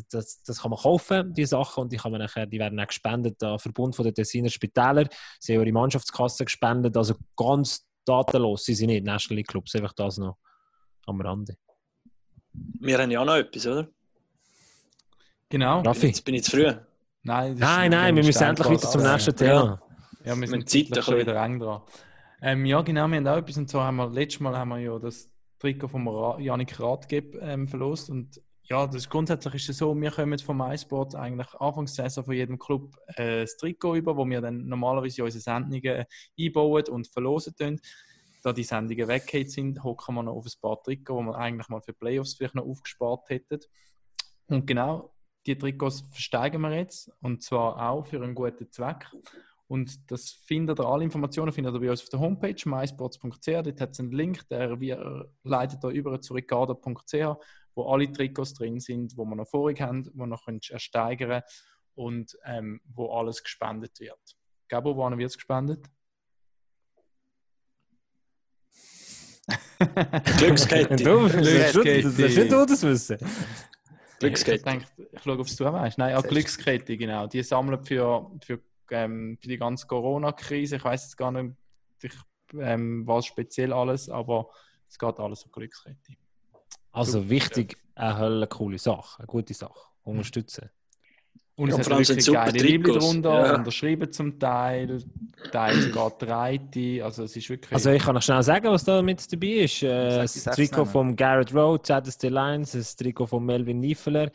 das, 0.09 0.43
das, 0.43 0.61
kann 0.61 0.71
man 0.71 0.79
kaufen, 0.79 1.33
die 1.33 1.45
Sachen, 1.45 1.83
und 1.83 1.93
die, 1.93 1.97
kann 1.97 2.11
man 2.11 2.19
nachher, 2.19 2.45
die 2.45 2.59
werden 2.59 2.75
dann 2.75 2.87
gespendet 2.87 3.41
an 3.41 3.51
den 3.51 3.59
Verbund 3.59 3.97
der 3.99 4.13
Tessiner 4.13 4.49
Spitäler. 4.49 5.07
Sie 5.39 5.55
haben 5.55 5.63
ihre 5.63 5.71
Mannschaftskasse 5.71 6.43
gespendet, 6.43 6.97
also 6.97 7.15
ganz 7.37 7.88
datenlos 8.05 8.65
sind 8.65 8.75
sie 8.75 8.87
nicht, 8.87 9.05
National 9.05 9.37
League 9.37 9.47
Clubs, 9.47 9.75
einfach 9.75 9.93
das 9.93 10.17
noch 10.17 10.37
am 11.05 11.21
Rande. 11.21 11.55
Wir 12.53 12.97
haben 12.97 13.11
ja 13.11 13.21
auch 13.21 13.25
noch 13.25 13.35
etwas, 13.35 13.65
oder? 13.67 13.87
Genau. 15.49 15.81
Raffi? 15.81 16.07
Jetzt 16.07 16.25
bin 16.25 16.35
ich 16.35 16.43
zu 16.43 16.51
früh. 16.51 16.73
Nein, 17.23 17.55
Nein, 17.55 17.91
nein, 17.91 18.15
wir 18.15 18.23
müssen 18.23 18.43
endlich 18.43 18.67
weiter 18.67 18.89
zum 18.89 19.03
nächsten 19.03 19.31
ja. 19.31 19.35
Thema. 19.35 19.81
Ja, 20.23 20.35
wir 20.35 20.35
Mit 20.35 20.49
sind 20.49 20.69
Zeit 20.69 20.87
schon 20.87 21.15
bisschen. 21.15 21.17
wieder 21.19 21.43
eng 21.43 21.59
dran. 21.59 21.81
Ähm, 22.41 22.65
ja, 22.65 22.81
genau, 22.81 23.07
wir 23.07 23.17
haben 23.17 23.27
auch 23.27 23.37
etwas. 23.37 23.57
Und 23.57 23.69
zwar 23.69 23.85
haben 23.85 23.97
wir, 23.97 24.09
letztes 24.09 24.39
Mal 24.39 24.57
haben 24.57 24.69
wir 24.69 24.79
ja 24.79 24.99
das 24.99 25.29
Trikot 25.59 25.89
von 25.89 26.41
Janik 26.41 26.79
Rathgeb 26.79 27.35
ähm, 27.41 27.67
verlost. 27.67 28.09
Und 28.09 28.41
ja, 28.69 28.85
das, 28.85 29.09
grundsätzlich 29.09 29.55
ist 29.55 29.69
es 29.69 29.77
so, 29.77 29.99
wir 29.99 30.11
kommen 30.11 30.37
vom 30.37 30.57
MySports 30.57 31.15
eigentlich 31.15 31.53
Anfangssaison 31.55 32.23
von 32.23 32.33
jedem 32.35 32.59
Club 32.59 32.95
äh, 33.15 33.41
das 33.41 33.57
Trikot 33.57 33.95
über, 33.95 34.15
wo 34.15 34.25
wir 34.25 34.41
dann 34.41 34.67
normalerweise 34.67 35.23
unsere 35.23 35.41
Sendungen 35.41 36.05
einbauen 36.39 36.83
und 36.89 37.07
verlosen 37.07 37.55
tun. 37.55 37.79
Da 38.43 38.53
die 38.53 38.63
Sendungen 38.63 39.07
weggeht 39.07 39.51
sind, 39.51 39.83
hocken 39.83 40.15
wir 40.15 40.23
noch 40.23 40.35
auf 40.35 40.45
ein 40.45 40.61
paar 40.61 40.81
Trikots, 40.83 41.19
die 41.19 41.25
wir 41.25 41.35
eigentlich 41.35 41.67
mal 41.67 41.81
für 41.81 41.93
Playoffs 41.93 42.35
vielleicht 42.35 42.55
noch 42.55 42.65
aufgespart 42.65 43.27
hätten. 43.29 43.59
Und 44.47 44.67
genau 44.67 45.13
die 45.45 45.57
Trikots 45.57 46.01
versteigen 46.11 46.61
wir 46.61 46.75
jetzt 46.75 47.11
und 47.21 47.41
zwar 47.41 47.89
auch 47.89 48.05
für 48.05 48.21
einen 48.21 48.35
guten 48.35 48.71
Zweck. 48.71 49.07
Und 49.67 50.11
das 50.11 50.31
findet 50.31 50.79
ihr, 50.79 50.85
alle 50.85 51.03
Informationen 51.03 51.51
findet 51.51 51.75
ihr 51.75 51.79
bei 51.79 51.91
uns 51.91 52.01
auf 52.01 52.09
der 52.09 52.19
Homepage 52.19 52.55
mysports.ch. 52.65 53.45
Dort 53.45 53.81
hat 53.81 53.91
es 53.91 53.99
einen 53.99 54.11
Link, 54.11 54.47
der 54.49 54.75
leitet 55.43 55.83
da 55.83 55.89
über 55.89 56.19
zu 56.21 56.33
ricardo.ch, 56.33 57.37
wo 57.79 57.91
alle 57.91 58.11
Trikots 58.11 58.53
drin 58.53 58.79
sind, 58.79 59.15
wo 59.15 59.23
wir 59.23 59.35
noch 59.37 59.47
vorig 59.47 59.79
haben, 59.79 60.05
wo 60.13 60.23
wir 60.23 60.27
noch 60.27 60.45
ersteigern 60.47 61.43
und 61.95 62.37
ähm, 62.43 62.81
wo 62.93 63.11
alles 63.13 63.41
gespendet 63.41 63.99
wird. 64.01 64.19
Gabo, 64.67 64.97
wann 64.97 65.17
wird 65.17 65.29
es 65.29 65.37
gespendet? 65.37 65.89
Glückskette. 70.37 70.97
Du, 70.97 71.27
das 71.27 71.35
ist 71.35 71.71
Glückskette. 71.71 72.03
das 72.03 72.19
ist 72.19 72.37
nicht 72.37 72.51
du 72.51 72.65
das 72.65 72.83
wissen. 72.83 73.17
Ich 73.21 74.19
Glückskette. 74.19 74.63
denke, 74.63 74.85
ich 75.13 75.23
schaue, 75.23 75.39
ob 75.39 75.47
es 75.47 75.55
du 75.55 75.63
weißt. 75.63 75.97
Nein, 75.97 76.15
auch 76.15 76.23
Glückskette, 76.23 76.97
genau. 76.97 77.27
Die 77.27 77.41
sammeln 77.41 77.81
für, 77.85 78.29
für, 78.43 78.59
ähm, 78.91 79.37
für 79.41 79.47
die 79.47 79.57
ganze 79.57 79.87
Corona-Krise. 79.87 80.75
Ich 80.75 80.83
weiß 80.83 81.03
jetzt 81.03 81.15
gar 81.15 81.31
nicht, 81.31 81.55
ich, 82.01 82.13
ähm, 82.59 83.07
was 83.07 83.25
speziell 83.25 83.71
alles, 83.71 84.09
aber 84.09 84.49
es 84.89 84.99
geht 84.99 85.17
alles 85.19 85.45
um 85.45 85.51
Glückskette. 85.51 86.17
Also 86.99 87.29
wichtig, 87.29 87.77
eine 87.95 88.17
Hölle 88.17 88.47
coole 88.47 88.77
Sache, 88.77 89.19
eine 89.19 89.27
gute 89.27 89.53
Sache. 89.53 89.79
Unterstützen. 90.03 90.69
Und 91.55 91.69
Ja, 91.69 91.77
es 91.77 91.87
und 91.87 91.93
hat 91.93 91.99
wirklich 92.07 92.25
super 92.25 92.45
geile 92.45 92.57
Liebling 92.59 92.83
Trikots. 92.83 93.05
drunter, 93.05 93.45
Ja. 93.47 93.55
unterschrieben 93.55 94.11
zum 94.13 94.39
Teil, 94.39 95.03
Teil 95.51 95.81
sogar 95.81 96.09
Breite. 96.11 97.03
Also 97.03 97.23
es 97.23 97.35
ist 97.35 97.49
wirklich... 97.49 97.73
Also 97.73 97.89
ich 97.91 98.01
kann 98.01 98.15
noch 98.15 98.21
schnell 98.21 98.41
sagen, 98.43 98.69
was 98.71 98.85
da 98.85 99.01
mit 99.01 99.31
dabei 99.31 99.47
ist. 99.47 99.83
Äh, 99.83 100.19
das 100.19 100.43
Trikot 100.45 100.85
von 100.85 101.15
Garrett 101.17 101.53
Rowe, 101.53 101.81
ZSD 101.81 102.29
Lions, 102.29 102.71
das 102.71 102.95
Trikot 102.95 103.27
von 103.27 103.45
Melvin 103.45 103.81
Niefeler, 103.81 104.31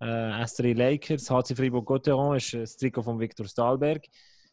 äh, 0.00 0.04
S3 0.04 0.74
Lakers, 0.74 1.30
HC 1.30 1.54
Fribourg-Gotteron 1.54 2.36
ist 2.36 2.52
das 2.54 2.76
Trikot 2.76 3.02
von 3.02 3.20
Victor 3.20 3.46
Stahlberg. 3.46 4.04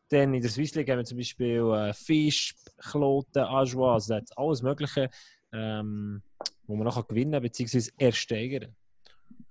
Dann 0.10 0.36
in 0.36 0.42
der 0.42 0.52
Swiss 0.52 0.76
League 0.76 0.90
haben 0.92 1.00
wir 1.00 1.06
zum 1.06 1.18
Beispiel 1.18 1.62
äh, 1.74 1.94
Fisch, 1.94 2.54
Kloten, 2.78 3.42
Ajoie, 3.44 3.92
also 3.94 4.20
das 4.20 4.32
alles 4.38 4.62
Mögliche, 4.62 5.10
ähm, 5.52 6.22
wo 6.68 6.76
man 6.76 6.86
nachher 6.86 7.04
gewinnen 7.04 7.42
bzw. 7.42 7.92
ersteigern. 7.98 8.76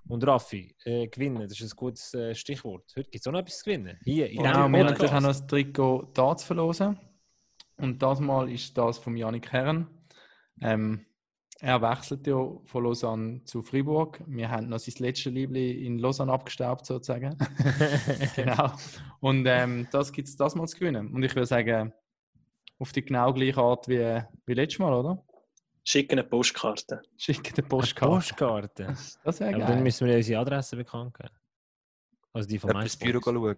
Und 0.09 0.27
Raffi, 0.27 0.75
äh, 0.85 1.07
gewinnen, 1.07 1.49
das 1.49 1.61
ist 1.61 1.73
ein 1.73 1.77
gutes 1.77 2.13
äh, 2.15 2.35
Stichwort. 2.35 2.93
Heute 2.97 3.09
gibt 3.11 3.21
es 3.23 3.27
auch 3.27 3.33
noch 3.33 3.41
etwas 3.41 3.59
zu 3.59 3.65
gewinnen. 3.65 3.99
Hier, 4.05 4.29
in 4.29 4.39
Genau, 4.39 4.69
wir 4.69 4.87
haben 4.87 5.23
noch 5.23 5.29
das 5.29 5.47
Trikot 5.47 6.11
da 6.13 6.37
zu 6.37 6.47
verlosen. 6.47 6.99
Und 7.77 8.03
das 8.03 8.21
Mal 8.21 8.51
ist 8.51 8.77
das 8.77 8.99
von 8.99 9.17
Janik 9.17 9.51
Herren. 9.53 9.87
Ähm, 10.61 11.07
er 11.61 11.81
wechselt 11.81 12.27
ja 12.27 12.45
von 12.65 12.85
Lausanne 12.85 13.45
zu 13.45 13.63
Fribourg. 13.63 14.21
Wir 14.27 14.51
haben 14.51 14.69
noch 14.69 14.81
sein 14.81 14.95
letztes 14.99 15.33
Liebling 15.33 15.79
in 15.79 15.99
Lausanne 15.99 16.33
abgestaubt, 16.33 16.85
sozusagen. 16.85 17.39
genau. 18.37 18.73
Und 19.21 19.47
ähm, 19.47 19.87
das 19.93 20.13
gibt 20.13 20.29
es 20.29 20.37
das 20.37 20.57
Mal 20.57 20.67
zu 20.67 20.79
gewinnen. 20.79 21.15
Und 21.15 21.23
ich 21.23 21.35
würde 21.35 21.47
sagen, 21.47 21.93
auf 22.81 22.91
die 22.93 23.05
genau 23.05 23.33
gleiche 23.33 23.61
Art 23.61 23.87
wie, 23.89 24.21
wie 24.45 24.55
letztes 24.55 24.81
Mal, 24.81 24.93
oder? 24.93 25.25
Schicken 25.85 26.13
eine 26.19 26.25
Postkarte. 26.29 27.03
Schicken 27.17 27.55
eine 27.57 27.67
Postkarte. 27.67 28.15
Postkarte. 28.15 28.97
Das 29.25 29.41
wäre 29.41 29.51
Aber 29.51 29.59
dann 29.65 29.75
geil. 29.75 29.83
müssen 29.83 30.07
wir 30.07 30.17
unsere 30.17 30.41
Adresse 30.41 30.77
bekannt 30.77 31.15
geben. 31.15 31.35
Also 32.33 32.49
die 32.49 32.59
von 32.59 32.81
ins 32.81 32.97
Büro 32.97 33.21
schauen. 33.23 33.57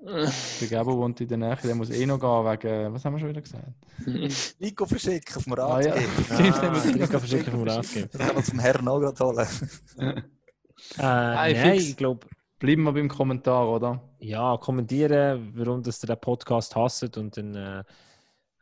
Der 0.00 0.68
Gabo 0.68 0.96
wohnt 0.96 1.20
in 1.20 1.26
der 1.28 1.38
Nähe, 1.38 1.56
der 1.62 1.74
muss 1.74 1.90
eh 1.90 2.06
noch 2.06 2.20
gehen 2.20 2.28
wegen, 2.28 2.94
was 2.94 3.04
haben 3.04 3.14
wir 3.14 3.18
schon 3.18 3.30
wieder 3.30 3.40
gesagt? 3.40 3.66
Nico 4.60 4.86
verschicken 4.86 5.36
auf 5.36 5.44
dem 5.44 5.52
Ah, 5.54 5.80
ja. 5.80 5.94
Ah, 6.30 6.80
Trikot 6.80 7.18
verschicken 7.18 7.52
vom 7.52 7.62
Ratgeber. 7.68 8.06
Das 8.12 8.18
kann 8.26 8.34
man 8.34 8.44
zum 8.44 8.58
Herrn 8.60 8.86
auch 8.88 9.00
gerade 9.00 9.24
holen. 9.24 9.48
Äh, 10.98 11.02
nein, 11.02 11.56
fix. 11.56 11.88
ich 11.88 11.96
glaube, 11.96 12.26
bleiben 12.60 12.84
wir 12.84 12.92
beim 12.92 13.08
Kommentar, 13.08 13.68
oder? 13.68 14.00
Ja, 14.20 14.56
kommentieren, 14.58 15.52
warum 15.56 15.82
das 15.82 16.02
ihr 16.04 16.06
den 16.06 16.20
Podcast 16.20 16.76
hasst 16.76 17.16
und 17.16 17.36
dann 17.36 17.54
äh, 17.56 17.84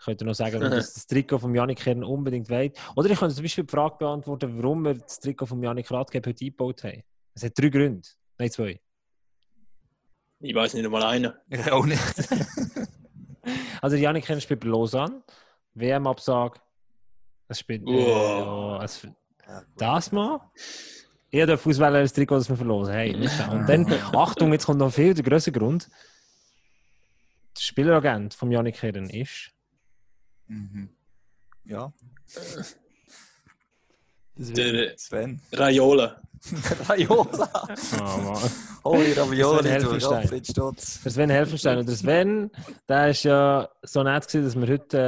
könnt 0.04 0.22
ihr 0.22 0.26
noch 0.26 0.34
sagen, 0.34 0.54
warum 0.60 0.70
das, 0.70 0.94
das 0.94 1.06
Trikot 1.06 1.38
von 1.38 1.54
Janik 1.54 1.78
Kern 1.78 2.04
unbedingt 2.04 2.48
wollt. 2.50 2.78
Oder 2.96 3.10
ich 3.10 3.18
könnte 3.18 3.34
zum 3.34 3.44
Beispiel 3.44 3.64
die 3.64 3.70
Frage 3.70 3.96
beantworten, 3.98 4.62
warum 4.62 4.84
wir 4.84 4.94
das 4.94 5.20
Trikot 5.20 5.46
von 5.46 5.62
Janik 5.62 5.90
Radgeb 5.90 6.26
heute 6.26 6.44
eingebaut 6.44 6.84
haben. 6.84 7.02
Es 7.34 7.42
hat 7.44 7.58
drei 7.58 7.68
Gründe. 7.68 8.08
Nein, 8.38 8.50
zwei. 8.50 8.80
Ich 10.40 10.54
weiß 10.54 10.74
nicht 10.74 10.84
einmal 10.84 11.02
einen. 11.02 11.32
Ich 11.48 11.72
auch 11.72 11.86
nicht. 11.86 12.02
Also 13.80 13.96
Janik 13.96 14.24
Kern 14.24 14.40
spielt 14.40 14.58
bei 14.58 14.68
Lausanne, 14.68 15.22
WM-Absage. 15.74 16.58
Es 17.46 17.60
spielt... 17.60 17.82
Äh, 17.82 17.86
Wow. 17.86 18.78
ja, 18.80 18.84
es, 18.84 19.06
das 19.76 20.10
mal. 20.10 20.40
Ich 21.30 21.46
darf 21.46 21.64
auswählen, 21.64 21.94
das 21.94 22.12
Trikot, 22.12 22.38
das 22.38 22.48
wir 22.48 22.56
verlosen. 22.56 22.94
Hey. 22.94 23.14
Und 23.14 23.68
dann, 23.68 23.86
Achtung, 24.14 24.52
jetzt 24.52 24.66
kommt 24.66 24.80
noch 24.80 24.92
viel 24.92 25.14
der 25.14 25.22
größere 25.22 25.52
Grund. 25.52 25.88
Der 27.56 27.60
Spieleragent 27.60 28.34
von 28.34 28.50
Janik 28.50 28.76
Kern 28.76 29.08
ist... 29.10 29.52
Mhm. 30.48 30.88
Ja, 31.64 31.92
Das 34.36 34.48
wird- 34.48 34.56
Der 34.58 34.98
Sven. 34.98 35.40
Raiola. 35.52 36.20
Raiola. 36.88 37.50
Oh, 37.98 38.20
Mann. 38.22 38.50
Holy 38.84 39.12
Sven 39.12 39.22
Ravioli, 39.24 39.62
du 39.62 39.68
Helfenstein. 39.70 40.20
Gottfried 40.20 40.46
Stutz. 40.46 41.02
Der 41.02 41.12
Sven 41.12 41.30
Helfenstein. 41.30 41.78
Und 41.78 41.88
der 41.88 41.96
Sven, 41.96 42.50
der 42.88 43.08
ist 43.10 43.22
ja 43.24 43.68
so 43.82 44.02
nett 44.02 44.28
gewesen, 44.28 44.44
dass, 44.44 44.54
wir 44.56 44.68
heute, 44.68 44.98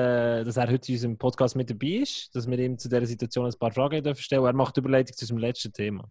äh, 0.41 0.45
dass 0.45 0.57
er 0.57 0.69
heute 0.69 0.89
in 0.89 0.95
unserem 0.97 1.19
Podcast 1.19 1.55
mit 1.55 1.71
dabei 1.71 1.87
ist, 2.03 2.35
dass 2.35 2.49
wir 2.49 2.59
ihm 2.59 2.79
zu 2.79 2.89
dieser 2.89 3.07
Situation 3.07 3.47
ein 3.47 3.53
paar 3.59 3.71
Fragen 3.71 4.03
dürfen 4.03 4.21
stellen. 4.23 4.45
Er 4.45 4.53
macht 4.55 4.77
Überleitung 4.79 5.15
zu 5.17 5.25
unserem 5.25 5.39
letzten 5.39 5.73
Thema. 5.73 6.11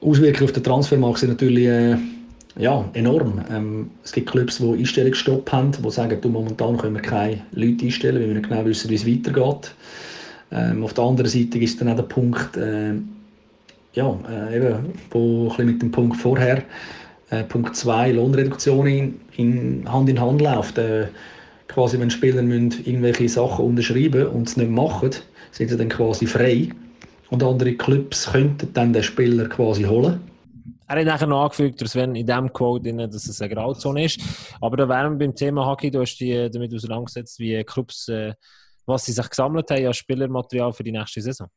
Auswirkungen 0.00 0.44
auf 0.48 0.52
den 0.52 0.64
Transfermarkt 0.64 1.18
sind 1.18 1.30
natürlich 1.30 1.66
äh, 1.66 1.96
ja, 2.58 2.88
enorm. 2.94 3.44
Ähm, 3.50 3.90
es 4.02 4.12
gibt 4.12 4.30
Clubs, 4.30 4.58
die 4.58 4.64
Einstellungsstopp 4.64 5.50
haben, 5.52 5.72
die 5.72 5.90
sagen, 5.90 6.18
du, 6.20 6.28
momentan 6.28 6.76
können 6.76 6.94
wir 6.94 7.02
keine 7.02 7.42
Leute 7.52 7.84
einstellen, 7.84 8.20
weil 8.20 8.28
wir 8.28 8.34
nicht 8.34 8.48
genau 8.48 8.64
wissen, 8.64 8.90
wie 8.90 8.94
es 8.94 9.06
weitergeht. 9.06 9.74
Ähm, 10.52 10.82
auf 10.82 10.94
der 10.94 11.04
anderen 11.04 11.30
Seite 11.30 11.58
ist 11.58 11.80
dann 11.80 11.88
auch 11.88 11.96
der 11.96 12.04
Punkt, 12.04 12.56
äh, 12.56 12.94
ja, 13.94 14.18
äh, 14.30 14.56
eben, 14.56 14.92
wo 15.10 15.52
ein 15.58 15.66
mit 15.66 15.82
dem 15.82 15.90
Punkt 15.90 16.16
vorher, 16.16 16.62
äh, 17.30 17.42
Punkt 17.44 17.76
2, 17.76 18.12
Lohnreduktion 18.12 18.86
in, 18.86 19.20
in 19.36 19.92
Hand 19.92 20.08
in 20.08 20.20
Hand 20.20 20.40
läuft. 20.40 20.78
Äh, 20.78 21.08
quasi, 21.68 21.98
wenn 21.98 22.10
Spieler 22.10 22.42
müssen 22.42 22.84
irgendwelche 22.84 23.28
Sachen 23.28 23.64
unterschreiben 23.64 24.28
und 24.28 24.48
es 24.48 24.56
nicht 24.56 24.70
machen, 24.70 25.10
sind 25.50 25.68
sie 25.68 25.76
dann 25.76 25.88
quasi 25.88 26.26
frei. 26.26 26.68
Und 27.28 27.42
andere 27.42 27.74
Clubs 27.74 28.30
könnten 28.30 28.72
dann 28.72 28.92
den 28.92 29.02
Spieler 29.02 29.48
quasi 29.48 29.82
holen. 29.82 30.20
Er 30.88 31.00
hat 31.00 31.06
nachher 31.06 31.26
noch 31.26 31.42
angefügt, 31.42 31.80
der 31.80 31.88
Sven, 31.88 32.14
in 32.14 32.26
diesem 32.26 32.52
Quote, 32.52 32.84
drin, 32.84 32.98
dass 32.98 33.26
es 33.26 33.42
eine 33.42 33.52
Grauzone 33.52 34.04
ist. 34.04 34.20
Aber 34.60 34.76
da 34.76 34.88
wären 34.88 35.18
wir 35.18 35.26
beim 35.26 35.34
Thema 35.34 35.66
Hockey, 35.66 35.90
du 35.90 36.00
hast 36.00 36.16
dich 36.18 36.50
damit 36.50 36.72
auseinandergesetzt, 36.72 37.40
wie 37.40 37.62
Clubs, 37.64 38.06
äh, 38.08 38.34
was 38.86 39.04
sie 39.04 39.12
sich 39.12 39.28
gesammelt 39.28 39.68
haben 39.70 39.86
als 39.86 39.96
Spielermaterial 39.96 40.72
für 40.72 40.84
die 40.84 40.92
nächste 40.92 41.20
Saison. 41.20 41.48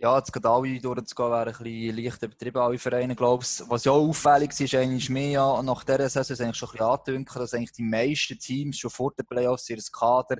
Ja, 0.00 0.16
jetzt 0.18 0.32
gerade 0.32 0.48
alle 0.48 0.80
durchzugehen, 0.80 1.30
wäre 1.30 1.46
ein 1.46 1.62
bisschen 1.62 1.96
leicht 1.96 2.22
übertrieben, 2.22 2.58
alle 2.58 2.78
Vereine, 2.78 3.14
glaube 3.14 3.44
ich. 3.44 3.62
Was 3.68 3.84
ja 3.84 3.92
auch 3.92 4.08
auffällig 4.08 4.58
ist, 4.58 4.74
eigentlich 4.74 5.08
mehr 5.10 5.62
nach 5.62 5.84
dieser 5.84 6.08
Saison 6.08 6.32
ist 6.32 6.40
eigentlich 6.40 6.56
schon 6.56 6.68
ein 6.70 6.72
bisschen 6.72 6.86
angedünkt, 6.86 7.36
dass 7.36 7.54
eigentlich 7.54 7.72
die 7.72 7.82
meisten 7.82 8.38
Teams 8.38 8.78
schon 8.78 8.90
vor 8.90 9.12
den 9.12 9.26
Playoffs 9.26 9.70
ihr 9.70 9.78
Kader 9.92 10.38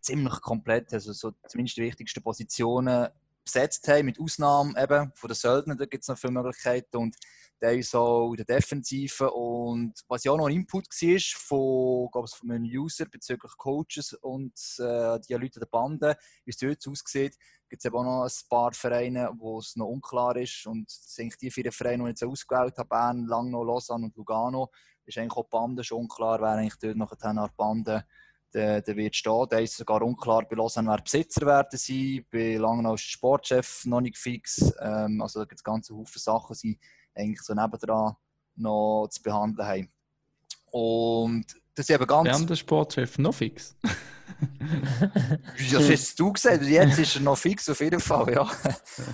ziemlich 0.00 0.40
komplett, 0.40 0.92
also 0.94 1.12
so 1.12 1.32
zumindest 1.46 1.76
die 1.76 1.82
wichtigsten 1.82 2.22
Positionen 2.22 3.08
besetzt 3.52 3.86
haben, 3.88 4.06
mit 4.06 4.20
Ausnahme 4.20 4.80
eben 4.80 5.12
von 5.14 5.28
den 5.28 5.34
Söldnern, 5.34 5.78
da 5.78 5.86
gibt 5.86 6.02
es 6.02 6.08
noch 6.08 6.18
viele 6.18 6.32
Möglichkeiten 6.32 6.96
und 6.96 7.16
der 7.60 7.82
so 7.82 8.30
in 8.30 8.36
der 8.36 8.46
Defensive 8.46 9.30
und 9.30 9.92
was 10.08 10.24
ja 10.24 10.32
auch 10.32 10.38
noch 10.38 10.46
ein 10.46 10.54
Input 10.54 10.86
war 10.86 11.20
von, 11.36 12.10
glaube 12.10 12.28
ich, 12.30 12.36
von 12.36 12.50
einem 12.50 12.64
User 12.64 13.04
bezüglich 13.04 13.52
Coaches 13.58 14.14
und 14.14 14.54
äh, 14.78 15.18
die 15.28 15.34
Leute 15.34 15.60
der 15.60 15.66
Bande, 15.66 16.16
wie 16.44 16.50
es 16.50 16.56
dort 16.56 16.86
aussieht, 16.88 17.36
gibt 17.68 17.82
es 17.82 17.84
eben 17.84 17.96
auch 17.96 18.04
noch 18.04 18.24
ein 18.24 18.48
paar 18.48 18.72
Vereine, 18.72 19.30
wo 19.36 19.58
es 19.58 19.76
noch 19.76 19.86
unklar 19.86 20.36
ist. 20.36 20.66
Und 20.66 20.90
sind 20.90 21.40
die 21.40 21.50
vier 21.50 21.70
Vereine, 21.70 22.04
die 22.04 22.10
ich 22.10 22.20
jetzt 22.20 22.24
ausgewählt 22.24 22.76
habe, 22.78 22.88
Bern, 22.88 23.26
Langnau, 23.26 23.62
Lausanne 23.62 24.06
und 24.06 24.16
Lugano, 24.16 24.70
ist 25.04 25.18
eigentlich 25.18 25.36
auch 25.36 25.44
die 25.44 25.50
Bande 25.50 25.84
schon 25.84 25.98
unklar, 25.98 26.40
wer 26.40 26.50
eigentlich 26.50 26.78
dort 26.78 26.96
nach 26.96 27.14
der 27.14 27.50
Bande 27.56 28.04
der, 28.52 28.82
der 28.82 28.96
wird 28.96 29.16
stehen. 29.16 29.46
Da 29.48 29.58
ist 29.58 29.76
sogar 29.76 30.02
unklar, 30.02 30.46
bei 30.48 30.56
Lausanne 30.56 30.88
wer 30.88 31.02
Besitzer 31.02 31.46
werden 31.46 31.78
sein, 31.78 32.24
bei 32.30 32.56
Langnau 32.56 32.94
ist 32.94 33.04
der 33.04 33.10
Sportchef 33.10 33.84
noch 33.86 34.00
nicht 34.00 34.18
fix. 34.18 34.72
Ähm, 34.80 35.20
also 35.20 35.40
da 35.40 35.44
gibt 35.44 35.60
es 35.60 35.64
ganze 35.64 35.94
Haufen 35.94 36.18
Sachen, 36.18 36.56
die 36.62 36.78
eigentlich 37.14 37.42
so 37.42 37.54
nebendran 37.54 38.16
noch 38.56 39.08
zu 39.08 39.22
behandeln 39.22 39.68
haben. 39.68 39.92
Und 40.70 41.46
das 41.74 41.88
ist 41.88 41.94
eben 41.94 42.06
ganz... 42.06 42.28
Während 42.28 42.50
der 42.50 42.56
Sportchef 42.56 43.18
noch 43.18 43.34
fix. 43.34 43.76
Ja, 45.68 45.78
das 45.78 45.90
hast 45.90 46.18
du 46.18 46.32
gesagt. 46.32 46.62
Jetzt 46.62 46.98
ist 46.98 47.16
er 47.16 47.22
noch 47.22 47.36
fix, 47.36 47.68
auf 47.68 47.80
jeden 47.80 48.00
Fall. 48.00 48.32
Ja. 48.32 48.50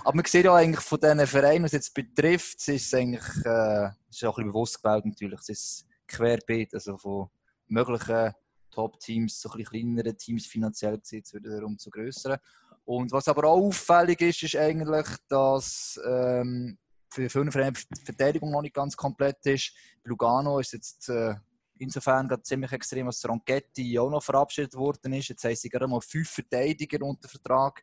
Aber 0.05 0.15
man 0.15 0.25
sieht 0.25 0.45
ja 0.45 0.55
eigentlich 0.55 0.85
von 0.85 1.01
diesen 1.01 1.27
Vereinen, 1.27 1.65
was 1.65 1.73
es 1.73 1.79
jetzt 1.79 1.95
betrifft, 1.95 2.61
es 2.61 2.69
ist 2.69 2.95
eigentlich 2.95 3.25
äh, 3.45 3.89
ist 4.09 4.25
auch 4.25 4.39
ein 4.39 4.45
bisschen 4.45 4.53
bewusst 4.53 4.83
gewählt 4.83 5.07
natürlich. 5.07 5.41
Es 5.41 5.49
ist 5.49 5.87
querbeet, 6.07 6.75
also 6.75 6.97
von 6.97 7.29
möglichen 7.67 8.35
Top-Teams 8.77 9.41
zu 9.41 9.51
ein 9.51 9.65
kleineren 9.65 10.17
Teams 10.17 10.47
finanziell 10.47 11.01
zu 11.03 11.35
wiederum 11.35 11.79
zu 11.79 11.91
grösseren. 11.91 12.39
Und 12.85 13.11
was 13.11 13.27
aber 13.27 13.49
auch 13.49 13.67
auffällig 13.67 14.21
ist, 14.21 14.43
ist 14.43 14.57
eigentlich, 14.57 15.07
dass 15.29 15.99
ähm, 16.07 16.79
für 17.11 17.29
viele 17.31 17.51
Vereine 17.51 17.73
die 17.73 18.05
Verteidigung 18.05 18.51
noch 18.51 18.63
nicht 18.63 18.75
ganz 18.75 18.97
komplett 18.97 19.45
ist. 19.47 19.73
Lugano 20.05 20.59
ist 20.61 20.73
jetzt 20.73 21.09
äh, 21.09 21.35
insofern 21.79 22.29
gerade 22.29 22.43
ziemlich 22.43 22.73
extrem, 22.73 23.07
dass 23.07 23.27
Ronchetti 23.29 23.99
auch 23.99 24.11
noch 24.11 24.23
verabschiedet 24.23 24.75
worden 24.75 25.15
ist. 25.15 25.29
Jetzt 25.29 25.45
haben 25.45 25.57
sie 25.57 25.69
gerade 25.69 25.89
mal 25.89 26.01
fünf 26.01 26.31
Verteidiger 26.31 27.05
unter 27.05 27.29
Vertrag. 27.29 27.83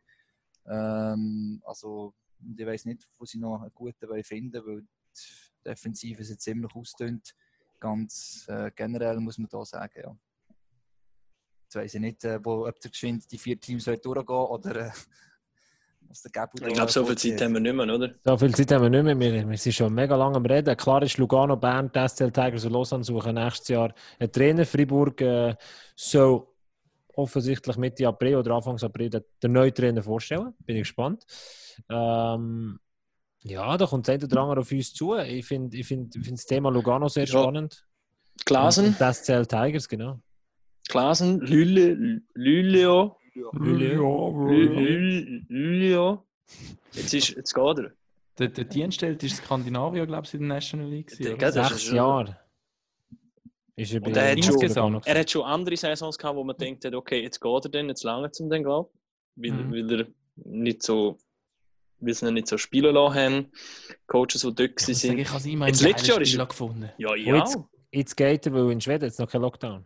Ähm, 0.66 1.60
also 1.66 2.14
ich 2.56 2.66
weiß 2.66 2.84
nicht, 2.86 3.08
wo 3.18 3.24
sie 3.24 3.38
noch 3.38 3.60
einen 3.60 3.74
guten 3.74 4.24
finden 4.24 4.64
weil 4.64 4.82
die 4.82 5.68
Defensive 5.68 6.24
sind 6.24 6.40
ziemlich 6.40 6.74
ausdünnt. 6.74 7.34
Ganz 7.80 8.46
äh, 8.48 8.70
generell 8.74 9.20
muss 9.20 9.38
man 9.38 9.48
da 9.50 9.64
sagen, 9.64 10.00
ja. 10.02 10.16
Jetzt 11.74 11.82
weiß 11.82 11.94
ich 11.94 12.00
nicht, 12.00 12.24
äh, 12.24 12.38
wo, 12.44 12.66
ob 12.68 12.78
der 12.80 12.90
geschwind 12.90 13.30
die 13.32 13.38
vier 13.38 13.60
Teams 13.60 13.84
durchgehen 13.84 14.26
oder 14.28 14.76
äh, 14.76 14.90
der 16.34 16.48
Ich 16.54 16.72
glaube, 16.72 16.92
so 16.92 17.04
viel 17.04 17.18
Zeit 17.18 17.40
haben 17.42 17.54
wir 17.54 17.60
nicht 17.60 17.74
mehr, 17.74 17.92
oder? 17.92 18.14
So 18.24 18.36
viel 18.36 18.54
Zeit 18.54 18.70
haben 18.70 18.82
wir 18.82 18.90
nicht 18.90 19.02
mehr. 19.02 19.18
Wir, 19.18 19.48
wir 19.48 19.58
sind 19.58 19.72
schon 19.72 19.92
mega 19.92 20.14
lange 20.14 20.36
am 20.36 20.46
Reden. 20.46 20.76
Klar 20.76 21.02
ist 21.02 21.18
Lugano, 21.18 21.56
Bern, 21.56 21.90
die 21.92 22.08
STL 22.08 22.30
Tigers 22.30 22.64
und 22.64 22.72
Lausanne 22.72 23.02
suchen 23.02 23.34
nächstes 23.34 23.68
Jahr 23.68 23.92
einen 24.20 24.30
Trainer. 24.30 24.64
Freiburg 24.64 25.20
äh, 25.20 25.56
soll 25.96 26.46
offensichtlich 27.16 27.76
Mitte 27.76 28.06
April 28.06 28.36
oder 28.36 28.54
Anfang 28.54 28.80
April 28.80 29.10
den, 29.10 29.24
den 29.42 29.52
neuen 29.52 29.74
Trainer 29.74 30.02
vorstellen. 30.02 30.54
Bin 30.60 30.76
ich 30.76 30.82
gespannt. 30.82 31.24
Ähm, 31.88 32.78
ja, 33.42 33.76
da 33.76 33.86
kommt 33.86 34.06
das 34.06 34.22
oder 34.22 34.40
andere 34.40 34.60
auf 34.60 34.70
uns 34.70 34.94
zu. 34.94 35.16
Ich 35.16 35.44
finde 35.44 35.76
ich 35.76 35.86
find, 35.88 36.14
ich 36.14 36.24
find 36.24 36.38
das 36.38 36.46
Thema 36.46 36.70
Lugano 36.70 37.08
sehr 37.08 37.24
Ja. 37.24 37.40
spannend. 37.40 37.84
Glasen, 38.44 38.96
die 38.98 39.12
STL 39.12 39.46
Tigers, 39.46 39.88
genau. 39.88 40.20
Glasen, 40.88 41.40
Lülle, 41.40 42.20
Lüleo, 42.34 43.16
Lüleo. 43.52 44.48
Lü- 44.48 45.44
Lüleo. 45.48 46.24
Jetzt, 46.92 47.14
ist, 47.14 47.30
jetzt 47.30 47.54
geht 47.54 47.78
er. 47.78 47.92
Der, 48.38 48.48
der 48.48 48.64
Dienststelle 48.64 49.14
ist 49.14 49.36
Skandinavier, 49.36 50.06
glaube 50.06 50.26
ich, 50.26 50.34
in 50.34 50.40
der 50.40 50.48
National 50.48 50.88
League. 50.88 51.10
ist 51.10 51.18
Sechs 51.22 51.90
Jahre. 51.90 52.36
Ist 53.76 53.92
er 53.92 54.00
bei 54.00 54.08
Und 54.08 54.16
er 54.16 54.32
hat 54.32 54.44
schon- 54.44 55.00
Er 55.04 55.18
hat 55.20 55.30
schon 55.30 55.42
andere 55.42 55.76
Saisons 55.76 56.16
gehabt, 56.18 56.36
wo 56.36 56.44
man 56.44 56.56
denkt, 56.56 56.84
okay, 56.86 57.22
jetzt 57.22 57.40
geht 57.40 57.64
er 57.64 57.68
dann, 57.70 57.88
jetzt 57.88 58.04
lange 58.04 58.30
zum 58.30 58.48
den 58.50 58.62
glaube 58.62 58.90
weil, 59.36 59.50
Mhm. 59.50 59.72
weil 59.72 60.00
er 60.00 60.06
nicht 60.36 60.82
so, 60.84 61.18
weil 61.98 62.14
sie 62.14 62.26
ihn 62.28 62.34
nicht 62.34 62.46
so 62.46 62.56
spielen 62.56 62.94
lassen 62.94 63.14
haben. 63.16 63.52
Coaches, 64.06 64.42
die 64.42 64.54
dort 64.54 64.60
Ich 64.60 64.70
muss 64.70 64.84
sagen, 64.86 64.94
sind. 64.94 65.18
ich 65.18 65.28
habe 65.28 65.38
es 65.38 65.46
immer 65.46 65.66
Jetzt 65.66 65.82
letztes 65.82 66.08
Jahr 66.08 66.20
ist 66.20 66.34
er- 66.36 66.46
gefunden. 66.46 66.90
Ja, 66.98 67.14
jetzt- 67.16 67.54
ja. 67.56 67.68
Jetzt 67.90 68.16
geht 68.16 68.46
er, 68.46 68.52
weil 68.52 68.70
in 68.72 68.80
Schweden 68.80 69.04
jetzt 69.04 69.18
noch 69.18 69.28
kein 69.30 69.40
Lockdown. 69.40 69.84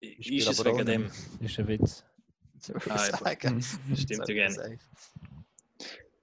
Ist 0.00 0.48
es 0.48 0.64
wegen 0.64 0.86
dem? 0.86 1.04
Das 1.40 1.50
ist 1.50 1.58
ein 1.58 1.68
Witz. 1.68 2.04
Ah, 2.88 2.98
sagen. 2.98 3.62
Stimmt 3.94 4.28
ja 4.28 4.34
gerne. 4.34 4.78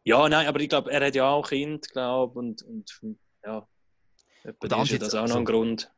Ja, 0.03 0.27
nein, 0.29 0.47
aber 0.47 0.59
ich 0.59 0.67
glaube, 0.69 0.91
er 0.91 1.07
hat 1.07 1.15
ja 1.15 1.29
auch 1.29 1.47
Kind, 1.47 1.89
glaube 1.91 2.37
und, 2.37 2.61
und 2.63 2.91
ja. 3.45 3.65
Dann 4.59 4.81
ist 4.83 4.91
ja 4.91 4.97
das 4.97 5.15
auch 5.15 5.21
noch 5.23 5.29
so- 5.29 5.37
ein 5.39 5.45
Grund. 5.45 5.91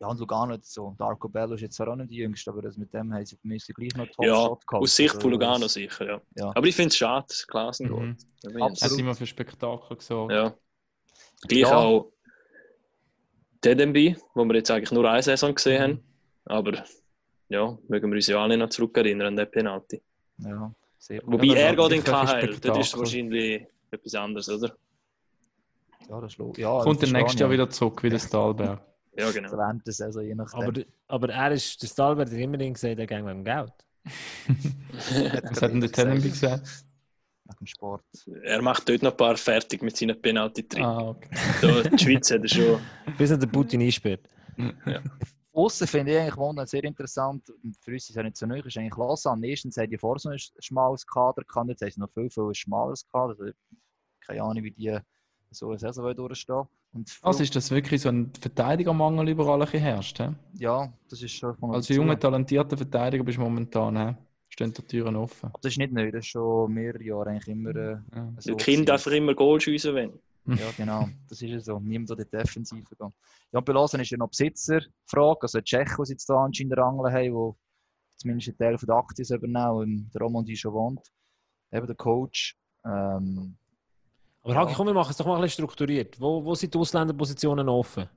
Ja, 0.00 0.08
und 0.08 0.18
Lugano 0.20 0.52
hat 0.54 0.64
so. 0.64 0.94
Darko 0.98 1.28
Bello 1.28 1.54
ist 1.54 1.60
jetzt 1.62 1.74
zwar 1.76 1.88
auch 1.88 1.96
nicht 1.96 2.10
die 2.10 2.16
Jüngste, 2.16 2.50
aber 2.50 2.62
das 2.62 2.76
mit 2.76 2.92
dem 2.94 3.12
haben 3.14 3.24
sie 3.24 3.36
müssen 3.42 3.72
gleich 3.74 3.94
noch 3.96 4.06
Top 4.06 4.24
Ja, 4.24 4.34
Shot 4.34 4.66
gehabt. 4.66 4.82
Aus 4.82 4.94
Sicht 4.96 5.10
von 5.10 5.16
Also, 5.18 5.28
Lugano 5.30 5.58
das- 5.60 5.72
sicher, 5.72 6.06
ja. 6.06 6.20
Ja. 6.36 6.52
Aber 6.54 6.66
ich 6.66 6.76
finde 6.76 6.88
es 6.90 6.96
schade, 6.96 7.26
dass 7.28 7.46
Klassen 7.46 7.88
Mhm. 7.88 8.16
ich 8.42 8.62
Absolut. 8.62 8.82
Hat 8.92 8.98
immer 8.98 9.14
für 9.14 9.26
Spektakel 9.26 9.96
gesorgt. 9.96 10.32
Ja. 10.32 10.54
Gleich 11.48 11.60
Ja. 11.62 11.76
auch 11.76 12.12
Dedemby, 13.64 14.16
wo 14.34 14.44
wir 14.44 14.54
jetzt 14.56 14.70
eigentlich 14.70 14.92
nur 14.92 15.08
eine 15.10 15.22
Saison 15.22 15.54
gesehen 15.54 15.82
haben. 15.82 15.92
Mhm. 15.92 16.02
Aber 16.44 16.84
ja, 17.48 17.78
mögen 17.88 18.10
wir 18.10 18.16
uns 18.16 18.26
ja 18.26 18.42
alle 18.42 18.56
noch 18.56 18.68
zurückerinnern 18.68 19.28
an 19.28 19.36
den 19.36 19.50
Penalty. 19.50 20.02
Ja, 20.38 20.72
sehr 20.98 21.22
Wobei 21.24 21.48
das 21.48 21.56
er 21.56 21.76
geht 21.76 21.92
in 21.92 22.04
KHL, 22.04 22.58
das 22.60 22.78
ist 22.78 22.98
wahrscheinlich 22.98 23.66
etwas 23.90 24.14
anderes, 24.14 24.48
oder? 24.48 24.76
Ja, 26.08 26.20
das 26.20 26.32
schlau. 26.32 26.52
Ja, 26.56 26.80
Kommt 26.80 27.02
das 27.02 27.10
dann 27.10 27.20
nächstes 27.20 27.40
Jahr 27.40 27.50
wieder 27.50 27.68
zurück, 27.68 28.02
wie 28.02 28.10
der 28.10 28.18
Stahlberg. 28.18 28.80
Ja, 29.16 29.26
Also 29.26 29.40
genau. 29.40 29.72
der 29.84 29.92
Saison, 29.92 30.22
je 30.22 30.34
nachdem. 30.34 30.60
Aber, 30.62 30.80
aber 31.08 31.28
er 31.30 31.52
ist, 31.52 31.82
der 31.82 31.88
Stalbert 31.88 32.30
hat 32.30 32.38
immerhin 32.38 32.74
gesagt, 32.74 32.98
er 32.98 33.06
geht 33.06 33.24
mit 33.24 33.34
dem 33.34 33.44
Geld. 33.44 33.72
Was 35.50 35.62
hat 35.62 35.72
denn 35.72 35.80
der 35.80 35.92
Tenenby 35.92 36.30
gesagt? 36.30 36.84
Nach 37.44 37.54
dem 37.56 37.66
Sport. 37.66 38.02
Er 38.42 38.62
macht 38.62 38.88
dort 38.88 39.02
noch 39.02 39.10
ein 39.10 39.16
paar 39.16 39.36
fertig 39.36 39.82
mit 39.82 39.96
seinen 39.96 40.20
penalty 40.20 40.66
Ah, 40.80 41.08
okay. 41.08 41.30
Da, 41.60 41.82
die 41.82 41.98
Schweiz 41.98 42.30
hat 42.30 42.42
er 42.42 42.48
schon. 42.48 42.80
Bis 43.16 43.30
er 43.30 43.38
den 43.38 43.50
Putin 43.50 43.82
einsperrt. 43.82 44.28
Aussen 45.58 45.86
finde 45.86 46.12
ich 46.12 46.18
eigentlich 46.18 46.36
Wohnen 46.36 46.66
sehr 46.66 46.84
interessant. 46.84 47.46
Für 47.80 47.92
uns 47.92 48.04
ist 48.04 48.10
es 48.10 48.16
ja 48.16 48.22
nicht 48.22 48.36
so 48.36 48.46
neu, 48.46 48.60
ist 48.60 48.76
eigentlich 48.78 48.96
Lausanne. 48.96 49.46
Erstens 49.46 49.76
haben 49.76 49.90
die 49.90 49.98
vor 49.98 50.18
so 50.18 50.28
ein 50.30 50.38
schmales 50.60 51.06
Kader 51.06 51.42
gehabt, 51.42 51.68
jetzt 51.70 51.82
haben 51.82 51.90
sie 51.90 52.00
noch 52.00 52.10
viel, 52.12 52.30
viel 52.30 52.54
schmaleres 52.54 53.06
Kader. 53.08 53.34
Also, 53.38 53.52
keine 54.26 54.42
Ahnung, 54.42 54.62
wie 54.64 54.70
die 54.70 54.98
so 55.50 55.70
eine 55.70 55.78
Saison 55.78 56.14
durchstehen 56.14 56.62
Und 56.92 57.18
Also 57.22 57.42
ist 57.42 57.56
das 57.56 57.70
wirklich 57.70 58.02
so 58.02 58.08
ein 58.10 58.32
Verteidigermangel 58.40 59.28
überall 59.28 59.62
ein 59.62 59.68
herrscht? 59.68 60.18
He? 60.18 60.28
ja, 60.54 60.92
das 61.08 61.22
ist 61.22 61.32
schon 61.32 61.56
Als 61.72 61.88
junger, 61.88 62.18
talentierter 62.18 62.76
Verteidiger 62.76 63.24
bist 63.24 63.38
du 63.38 63.42
momentan, 63.42 63.96
he? 63.96 64.14
stehen 64.50 64.72
die 64.72 64.82
Türen 64.82 65.16
offen. 65.16 65.46
Aber 65.46 65.58
Das 65.62 65.72
ist 65.72 65.78
nicht 65.78 65.92
neu, 65.92 66.10
das 66.10 66.20
ist 66.20 66.28
schon 66.28 66.72
mehrere 66.72 67.02
Jahre 67.02 67.30
eigentlich 67.30 67.48
immer 67.48 67.74
äh, 67.76 67.96
Ja. 68.14 68.32
so. 68.38 68.56
Gewesen. 68.56 68.90
einfach 68.90 69.12
immer 69.12 69.34
Goal 69.34 69.60
schiessen 69.60 69.94
wollen. 69.94 70.18
Ja, 70.56 70.70
genau. 70.76 71.08
Das 71.28 71.42
ist 71.42 71.48
ja 71.48 71.60
so. 71.60 71.78
Niemand 71.78 72.10
in 72.10 72.16
die 72.16 72.24
Defensive 72.24 72.82
gehen. 72.82 73.12
Ja, 73.52 73.58
und 73.58 73.64
bei 73.64 73.72
Lausanne 73.72 74.02
ist 74.02 74.10
ja 74.10 74.18
noch 74.18 74.28
Besitzerfrage. 74.28 75.42
Also 75.42 75.58
die 75.58 75.64
Tschechen, 75.64 76.04
die 76.04 76.12
jetzt 76.12 76.28
da 76.28 76.44
anscheinend 76.44 76.76
rangeln 76.76 77.12
haben, 77.12 77.52
die 77.54 78.16
zumindest 78.16 78.48
einen 78.48 78.58
Teil 78.58 78.78
von 78.78 78.86
der 78.86 78.96
Aktien 78.96 79.36
übernehmen, 79.36 79.76
und 79.76 80.10
der 80.14 80.20
Romandie 80.22 80.56
schon 80.56 80.72
wohnt. 80.72 81.06
Eben 81.70 81.86
der 81.86 81.96
Coach. 81.96 82.56
Ähm, 82.84 83.56
Aber 84.42 84.54
Hagi, 84.54 84.74
komm, 84.74 84.86
wir 84.86 84.94
machen 84.94 85.10
es 85.10 85.16
doch 85.16 85.26
mal 85.26 85.36
ein 85.36 85.42
bisschen 85.42 85.64
strukturiert. 85.64 86.20
Wo, 86.20 86.44
wo 86.44 86.54
sind 86.54 86.72
die 86.72 86.78
Ausländerpositionen 86.78 87.68
offen? 87.68 88.08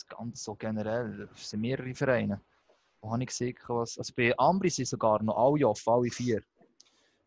das 0.00 0.06
Ganze 0.06 0.42
so 0.42 0.54
generell. 0.54 1.28
Es 1.34 1.50
sind 1.50 1.60
mehrere 1.60 1.94
Vereine. 1.94 2.40
Wo 3.00 3.12
habe 3.12 3.22
ich 3.22 3.28
gesehen, 3.28 3.56
was. 3.68 3.98
Also 3.98 4.12
bei 4.16 4.36
Ambri 4.38 4.70
sind 4.70 4.88
sogar 4.88 5.22
noch 5.22 5.36
alle 5.36 5.68
offen, 5.68 5.92
alle 5.92 6.10
vier. 6.10 6.42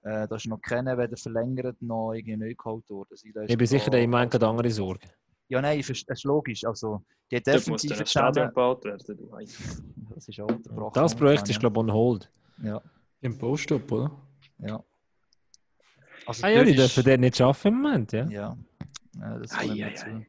Äh, 0.04 0.28
da 0.28 0.36
ist 0.36 0.48
noch 0.48 0.62
keiner 0.62 0.98
weder 0.98 1.16
verlängert 1.18 1.82
noch 1.82 2.14
irgendwie 2.14 2.36
neu 2.38 2.54
geholt 2.56 2.90
worden. 2.90 3.08
Also, 3.12 3.28
da 3.34 3.42
ist 3.44 3.50
Ich 3.52 3.58
bin 3.58 3.68
sicher, 3.68 3.86
da- 3.86 3.92
der 3.92 4.04
Iman 4.04 4.30
hat 4.32 4.44
andere 4.44 4.70
Sorgen. 4.70 5.10
Ja, 5.50 5.62
nein, 5.62 5.80
es 5.80 5.90
ist 5.90 6.24
logisch. 6.24 6.64
Also, 6.66 7.04
die 7.32 7.36
muss 7.38 7.44
Defensive 7.44 8.00
ein 8.00 8.06
Stadion 8.06 8.34
zusammen. 8.34 8.50
gebaut 8.50 8.84
werden. 8.86 9.18
du. 9.18 9.38
Das 10.16 10.28
ist 10.28 10.40
auch 10.40 10.48
unterbrochen. 10.48 10.94
Das 10.96 11.16
Projekt 11.16 11.50
ist, 11.50 11.60
glaube 11.60 11.76
ich, 11.80 11.80
on 11.80 11.92
hold. 11.94 12.30
Ja, 12.64 12.82
Im 13.22 13.38
Post-up, 13.38 13.92
oder? 13.92 14.12
ja. 14.60 14.84
Also, 16.26 16.46
Ah 16.46 16.50
ja, 16.50 16.64
die 16.64 16.72
ist- 16.72 16.78
dürfen 16.80 17.04
dort 17.04 17.20
nicht 17.20 17.42
arbeiten 17.42 17.68
im 17.70 17.82
Moment, 17.82 18.12
ja. 18.14 18.26
Ja. 18.30 18.58
ja 19.20 19.38
das 19.40 19.52
Ei, 19.54 19.70
ei, 19.72 19.84
ei. 19.96 20.28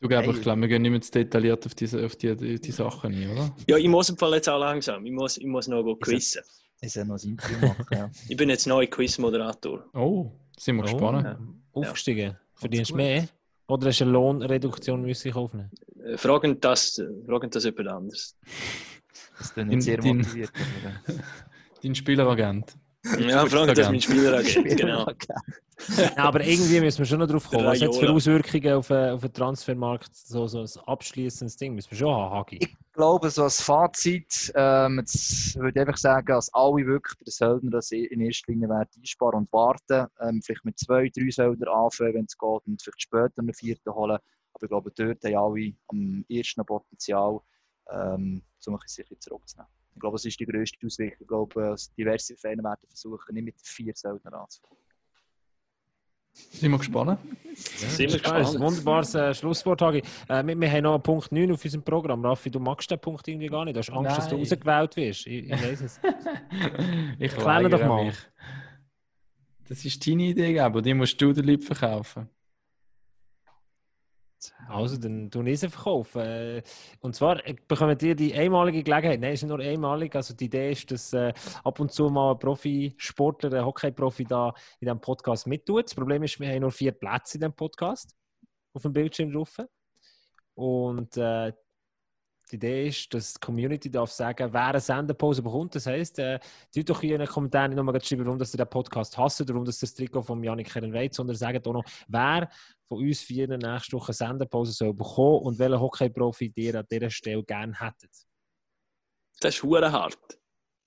Du 0.00 0.08
glaubst, 0.08 0.28
Hey. 0.28 0.36
ich 0.36 0.42
glaube, 0.42 0.60
wir 0.62 0.68
gehen 0.68 0.82
nicht 0.82 0.90
mehr 0.90 1.00
zu 1.00 1.12
detailliert 1.12 1.64
auf 1.66 1.74
diese, 1.74 2.04
auf 2.04 2.16
die, 2.16 2.34
die, 2.36 2.60
die 2.60 2.72
Sachen 2.72 3.12
ein, 3.12 3.30
oder? 3.30 3.54
Ja, 3.68 3.76
ich 3.76 3.86
muss 3.88 4.08
im 4.08 4.16
Fall 4.16 4.34
jetzt 4.34 4.48
auch 4.48 4.58
langsam. 4.58 5.04
Ich 5.06 5.12
muss, 5.12 5.36
ich 5.38 5.46
muss 5.46 5.68
noch 5.68 5.82
go 5.84 5.94
quizzen. 5.96 6.42
Ich 6.84 6.92
soll 6.92 7.04
noch 7.04 7.22
ein 7.22 7.30
Interview 7.30 7.58
machen, 7.68 7.86
ja. 7.92 8.10
Ich 8.28 8.36
bin 8.36 8.48
jetzt 8.50 8.66
neuer 8.66 8.86
Quizmoderator. 8.86 9.84
Oh, 9.94 10.30
sind 10.58 10.76
wir 10.76 10.82
gespannt. 10.82 11.24
Ja. 11.24 11.38
Aufgestiegen. 11.72 12.36
Verdienst 12.54 12.90
du 12.90 12.96
mehr? 12.96 13.28
Oder 13.68 13.86
hast 13.88 14.00
du 14.00 14.04
eine 14.04 14.12
Lohnreduktion 14.12 15.02
müssen 15.02 15.28
ich 15.28 15.34
aufnehmen? 15.34 15.70
Äh, 16.04 16.16
Fragen 16.18 16.60
das, 16.60 17.00
fragen 17.26 17.50
das 17.50 17.64
jemand 17.64 17.88
anderes. 17.88 18.36
Das 19.38 19.52
bin 19.54 19.70
In- 19.70 19.78
ich 19.78 19.84
sehr 19.84 19.98
din- 19.98 20.18
motiviert. 20.18 20.50
äh, 21.06 21.12
Dein 21.82 21.94
Spieleragent. 21.94 22.74
Ja, 23.18 23.46
fragen 23.46 23.74
das 23.74 23.88
mein 23.88 24.00
Spieleragent. 24.00 24.76
Genau. 24.76 25.06
Ja, 26.16 26.24
aber 26.24 26.44
irgendwie 26.44 26.80
müssen 26.80 26.98
wir 26.98 27.06
schon 27.06 27.18
noch 27.18 27.26
drauf 27.26 27.48
kommen. 27.48 27.66
Was 27.66 27.80
hat 27.80 27.90
es 27.90 27.98
für. 27.98 28.10
Auswirkungen 28.10 28.72
auf, 28.74 28.90
äh, 28.90 29.10
auf 29.10 29.20
den 29.20 29.32
Transfermarkt? 29.32 30.14
So, 30.14 30.46
so 30.46 30.60
ein 30.60 30.68
abschließendes 30.86 31.56
Ding 31.56 31.74
müssen 31.74 31.90
wir 31.90 31.98
schon 31.98 32.14
haben, 32.14 32.34
Hagi. 32.34 32.58
Ich 32.60 32.76
glaube, 32.92 33.30
so 33.30 33.44
als 33.44 33.60
Fazit, 33.60 34.52
ähm, 34.54 34.98
jetzt 34.98 35.56
würde 35.56 35.70
ich 35.70 35.80
einfach 35.80 35.96
sagen, 35.96 36.26
dass 36.26 36.52
alle 36.52 36.86
wirklich 36.86 37.16
bei 37.18 37.24
den 37.24 37.32
Söldner 37.32 37.70
das 37.70 37.90
in 37.90 38.20
erster 38.20 38.52
Linie 38.52 38.68
werden 38.68 38.90
einsparen 38.98 39.38
und 39.40 39.52
warten. 39.52 40.06
Ähm, 40.20 40.42
vielleicht 40.42 40.64
mit 40.64 40.78
zwei, 40.78 41.08
drei 41.08 41.30
Söldner 41.30 41.72
anfangen, 41.72 42.14
wenn 42.14 42.24
es 42.26 42.36
geht, 42.36 42.66
und 42.66 42.82
vielleicht 42.82 43.02
später 43.02 43.32
einen 43.38 43.54
vierten 43.54 43.94
holen. 43.94 44.18
Aber 44.52 44.64
ich 44.64 44.68
glaube, 44.68 44.92
dort 44.94 45.24
haben 45.24 45.36
alle 45.36 45.72
am 45.88 46.24
ersten 46.28 46.64
Potenzial, 46.66 47.40
ähm, 47.90 48.42
um 48.66 48.74
ein 48.74 48.80
bisschen 48.80 49.04
sicher 49.04 49.20
zurückzunehmen. 49.20 49.72
Ich 49.94 50.00
glaube, 50.00 50.16
das 50.16 50.24
ist 50.24 50.40
die 50.40 50.46
grösste 50.46 50.86
Auswirkung. 50.86 51.16
Ich 51.20 51.28
glaube, 51.28 51.62
dass 51.62 51.92
diverse 51.94 52.36
Vereine 52.36 52.62
werden 52.62 52.86
versuchen, 52.88 53.34
nicht 53.34 53.44
mit 53.44 53.54
vier 53.62 53.92
Söldner 53.94 54.34
anzufangen. 54.34 54.81
Sind 56.34 56.70
wir 56.70 56.78
gespannt? 56.78 57.18
Sind 57.54 57.98
wir 57.98 58.06
Das 58.06 58.16
ist 58.16 58.26
ein 58.26 58.42
gespannt. 58.42 58.60
wunderbares 58.60 59.14
äh, 59.14 59.34
Schlusswort, 59.34 59.82
Hagi. 59.82 60.02
Äh, 60.28 60.44
wir, 60.46 60.58
wir 60.60 60.70
haben 60.70 60.82
noch 60.84 60.94
einen 60.94 61.02
Punkt 61.02 61.30
9 61.32 61.52
auf 61.52 61.64
unserem 61.64 61.82
Programm. 61.82 62.24
Raffi, 62.24 62.50
du 62.50 62.58
magst 62.60 62.90
den 62.90 62.98
Punkt 62.98 63.26
irgendwie 63.28 63.48
gar 63.48 63.64
nicht. 63.64 63.74
Du 63.76 63.80
hast 63.80 63.90
Angst, 63.90 64.16
dass 64.18 64.28
du 64.28 64.36
Nein. 64.36 64.44
rausgewählt 64.44 64.96
wirst. 64.96 65.26
Ich, 65.26 65.44
ich 65.44 65.50
weiß 65.52 65.80
es. 65.82 66.00
ich 67.18 67.32
Erklär 67.32 67.68
doch 67.68 67.86
mal. 67.86 68.06
mich. 68.06 68.16
Das 69.68 69.84
ist 69.84 70.06
deine 70.06 70.22
Idee, 70.24 70.58
aber 70.60 70.82
die 70.82 70.94
musst 70.94 71.20
du 71.20 71.32
den 71.32 71.44
Leuten 71.44 71.62
verkaufen. 71.62 72.28
Also, 74.68 74.96
dann 74.96 75.30
tun 75.30 75.46
ich 75.46 75.60
sie 75.60 75.68
verkaufen. 75.68 76.20
Äh, 76.20 76.62
Und 77.00 77.14
zwar 77.14 77.46
äh, 77.46 77.54
bekommt 77.66 78.02
ihr 78.02 78.14
die 78.14 78.34
einmalige 78.34 78.82
Gelegenheit. 78.82 79.20
Nein, 79.20 79.32
es 79.32 79.42
ist 79.42 79.48
nur 79.48 79.60
einmalig. 79.60 80.14
Also, 80.16 80.34
die 80.34 80.46
Idee 80.46 80.72
ist, 80.72 80.90
dass 80.90 81.12
äh, 81.12 81.32
ab 81.64 81.80
und 81.80 81.92
zu 81.92 82.08
mal 82.08 82.32
ein 82.32 82.38
Profisportler, 82.38 83.52
ein 83.52 83.64
Hockey-Profi 83.64 84.24
da 84.24 84.48
in 84.80 84.86
diesem 84.86 85.00
Podcast 85.00 85.46
mittut. 85.46 85.84
Das 85.84 85.94
Problem 85.94 86.22
ist, 86.22 86.38
wir 86.40 86.48
haben 86.48 86.60
nur 86.60 86.72
vier 86.72 86.92
Plätze 86.92 87.36
in 87.36 87.40
diesem 87.42 87.54
Podcast 87.54 88.14
auf 88.74 88.82
dem 88.82 88.92
Bildschirm 88.92 89.32
drauf. 89.32 89.58
Und 90.54 91.16
äh, 91.16 91.52
die 92.52 92.56
Idee 92.56 92.88
ist, 92.88 93.12
dass 93.14 93.34
die 93.34 93.40
Community 93.40 93.90
darf 93.90 94.10
sagen, 94.10 94.52
wer 94.52 94.66
eine 94.66 94.80
Sendepause 94.80 95.42
bekommt. 95.42 95.74
Das 95.74 95.86
heisst, 95.86 96.18
äh, 96.18 96.38
tut 96.74 96.88
doch 96.90 97.00
hier 97.00 97.14
in 97.14 97.20
den 97.20 97.28
Kommentaren 97.28 97.72
nicht 97.74 97.82
nur 97.82 98.00
schreiben, 98.00 98.26
warum 98.26 98.38
dass 98.38 98.54
ihr 98.54 98.58
den 98.58 98.68
Podcast 98.68 99.16
hasst 99.16 99.40
oder 99.40 99.54
warum 99.54 99.64
dass 99.64 99.78
ihr 99.82 99.86
das 99.86 99.94
Trikot 99.94 100.22
von 100.22 100.42
Janik 100.44 100.70
Kern 100.70 100.92
wollt, 100.92 101.14
sondern 101.14 101.36
sagt 101.36 101.66
auch 101.66 101.72
noch, 101.72 101.84
wer 102.08 102.48
von 102.88 102.98
uns 102.98 103.20
vier 103.20 103.48
nächste 103.48 103.96
Woche 103.96 104.08
eine 104.08 104.14
Sendepause 104.14 104.72
soll 104.72 104.92
bekommen 104.94 105.40
und 105.42 105.58
welchen 105.58 105.80
Hockey-Profi 105.80 106.52
ihr 106.56 106.78
an 106.78 106.86
dieser 106.90 107.10
Stelle 107.10 107.42
gerne 107.42 107.72
hättet. 107.78 108.10
Das 109.40 109.54
ist 109.54 109.62
hure 109.62 109.90
hart. 109.90 110.18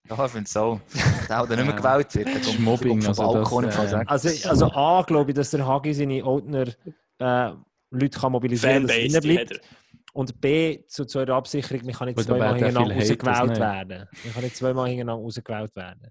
Ja, 0.08 0.24
ich 0.24 0.32
finde 0.32 0.46
es 0.48 0.56
auch. 0.56 0.80
Der 1.28 1.42
auch 1.42 1.48
der 1.48 1.58
nicht 1.58 1.66
mehr 1.66 1.76
Ja. 1.76 1.82
gewählt 1.82 2.14
wird. 2.16 2.28
Der 2.28 2.34
Das 2.36 2.42
ist 2.44 2.48
kommt- 2.52 2.60
Mobbing, 2.60 2.90
kommt 3.02 3.16
vom 3.16 3.26
also 3.26 3.34
Balkon 3.34 3.64
das, 3.64 3.92
äh. 3.92 4.04
Also, 4.06 4.50
also 4.50 4.72
A, 4.74 5.02
glaube 5.02 5.32
ich, 5.32 5.36
dass 5.36 5.50
der 5.50 5.66
Hagi 5.66 5.94
seine 5.96 6.24
Oldner 6.24 6.68
äh, 7.20 7.52
Leute 7.92 8.20
kann 8.20 8.32
mobilisieren 8.32 8.88
kann, 8.88 8.98
dass 9.08 9.14
er 9.16 9.22
bleibt. 9.22 9.62
Und 10.16 10.40
B, 10.40 10.82
zu, 10.88 11.04
zu 11.04 11.20
eurer 11.20 11.36
Absicherung, 11.36 11.82
man 11.86 11.94
kann 11.94 12.08
nicht 12.08 12.18
zweimal 12.22 12.54
hintereinander 12.56 12.96
rausgewählt 12.96 13.60
werden. 13.60 14.08
Man 14.24 14.34
kann 14.34 14.44
nicht 14.46 14.56
zweimal 14.56 14.88
hintereinander 14.88 15.22
rausgewählt 15.22 15.76
werden. 15.76 16.10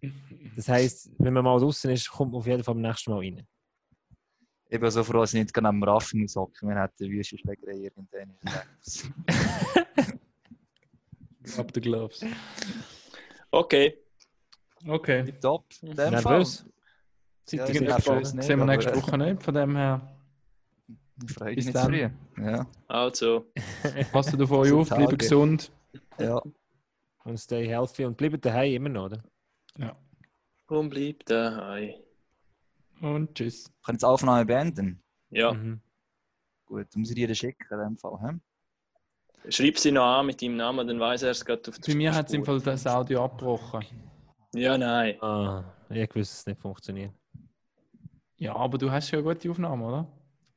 Das 0.57 0.69
heisst, 0.69 1.11
wenn 1.19 1.33
man 1.33 1.43
mal 1.43 1.59
draußen 1.59 1.91
ist, 1.91 2.11
kommt 2.11 2.33
man 2.33 2.41
auf 2.41 2.47
jeden 2.47 2.63
Fall 2.63 2.75
beim 2.75 2.83
nächsten 2.83 3.11
Mal 3.11 3.21
rein. 3.21 3.47
Ich 4.69 4.79
bin 4.79 4.91
so 4.91 5.03
froh, 5.03 5.21
dass 5.21 5.33
ich 5.33 5.41
nicht 5.41 5.55
gerade 5.55 5.69
am 5.69 5.83
Raffen 5.83 6.21
muss 6.21 6.37
hocken. 6.37 6.69
Wir 6.69 6.83
hätten 6.83 7.03
eine 7.03 7.13
wüste 7.15 7.39
Schlägerei 7.39 7.77
irgendwann. 7.77 8.37
Ab 11.57 11.73
der 11.73 11.83
Gloves. 11.83 12.27
Okay. 13.51 13.99
Okay. 14.87 15.33
Top. 15.41 15.65
In 15.81 15.97
dem 15.97 16.11
Nervös? 16.11 16.61
Fall. 16.61 16.71
Seid 17.47 17.59
Ja, 17.61 17.65
ihr 17.67 17.71
ich 17.73 17.79
bin 17.79 17.87
gespannt? 17.87 18.07
nervös. 18.09 18.35
nicht, 18.35 18.45
Sehen 18.47 18.59
wir 18.59 18.67
nächste 18.67 18.95
Woche 18.97 19.17
nicht, 19.19 19.43
von 19.43 19.55
dem 19.55 19.77
her. 19.77 20.14
Ich 21.23 21.33
freue 21.33 21.55
mich 21.55 21.65
nicht 21.67 21.77
dann. 21.77 21.87
früh. 21.87 22.11
Ja. 22.43 22.67
Also, 22.89 23.47
Passt 24.11 24.35
auf 24.41 24.51
euch 24.51 24.73
auf, 24.73 24.89
Tage. 24.89 25.05
bleibt 25.07 25.19
gesund. 25.21 25.73
ja. 26.19 26.41
Und 27.25 27.39
stay 27.39 27.67
healthy 27.67 28.05
und 28.05 28.17
bleibt 28.17 28.45
daheim 28.45 28.73
immer 28.75 28.89
noch, 28.91 29.05
oder? 29.07 29.23
Ja. 29.79 29.97
komm, 30.67 30.91
bleib 30.91 31.25
daheim. 31.25 31.95
Und 33.01 33.35
tschüss. 33.35 33.71
Jetzt 33.89 34.03
die 34.03 34.07
Aufnahme 34.07 34.45
beenden. 34.45 35.03
Ja, 35.31 35.53
Mhm. 35.53 35.81
Gut, 36.67 36.87
dann 36.93 37.01
muss 37.01 37.11
ich 37.11 37.15
dir 37.17 37.29
das 37.29 37.39
schicken 37.39 37.67
in 37.71 37.79
dem 37.79 37.97
Fall. 37.99 38.19
He? 38.21 39.51
schreib 39.51 39.79
sie 39.79 39.93
noch 39.93 40.05
an 40.05 40.27
mit 40.27 40.41
deinem 40.41 40.57
Namen, 40.57 40.87
dann 40.89 40.99
weiß 40.99 41.23
er 41.25 41.31
es 41.31 41.45
gerade 41.45 41.69
auf 41.71 41.79
der 41.79 41.93
Bei 41.93 41.97
mir 41.97 42.15
hat 42.15 42.29
es 42.29 42.33
im. 42.35 42.45
Fall 42.45 42.61
das 42.61 42.87
Audio 42.87 43.25
abgebrochen. 43.25 43.85
Ja, 44.55 44.77
nein. 44.79 45.21
Ah, 45.23 45.65
ich 45.91 46.01
wusste, 46.15 46.19
dass 46.21 46.39
es 46.41 46.47
nicht 46.47 46.61
funktioniert. 46.61 47.12
Ja, 48.37 48.55
aber 48.57 48.79
du 48.79 48.91
hast 48.91 49.11
ja 49.11 49.19
eine 49.19 49.29
gute 49.29 49.51
Aufnahme, 49.51 49.85
oder? 49.87 50.07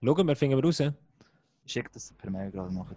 Schauen 0.04 0.28
wir, 0.28 0.36
finden 0.36 0.58
wir 0.58 0.64
raus. 0.64 0.80
Ich 0.80 1.74
schicke 1.74 1.89
das 1.93 2.14
per 2.14 2.30
Mail 2.30 2.52
gerade 2.52 2.74
nachher. 2.74 2.95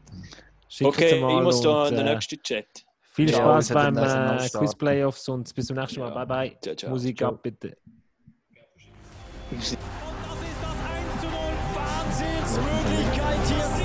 Schickt 0.68 0.88
Okay, 0.88 1.16
es 1.16 1.20
mal 1.20 1.38
ich 1.38 1.42
muss 1.42 1.60
da 1.60 1.82
und, 1.82 1.88
in 1.88 1.96
den 1.96 2.06
äh, 2.06 2.14
nächsten 2.14 2.42
Chat. 2.42 2.66
Viel 3.12 3.30
Ja, 3.30 3.36
Spaß 3.38 3.68
beim 3.70 3.96
äh. 3.96 4.48
Quiz 4.52 4.74
Playoffs 4.76 5.28
und 5.28 5.52
bis 5.54 5.66
zum 5.66 5.76
nächsten 5.76 6.00
Mal. 6.00 6.10
Ja. 6.10 6.24
Bye 6.24 6.26
bye. 6.26 6.58
Ciao, 6.60 6.74
ciao. 6.76 6.90
Musik 6.90 7.18
Ciao. 7.18 7.30
ab, 7.30 7.42
bitte. 7.42 7.76
Das 9.50 9.72
ist 9.72 9.78
das 10.62 10.70
1 10.70 11.20
zu 11.20 11.26
0. 11.26 11.34
Wahnsinnsmöglichkeit 11.74 13.46
hier. 13.48 13.79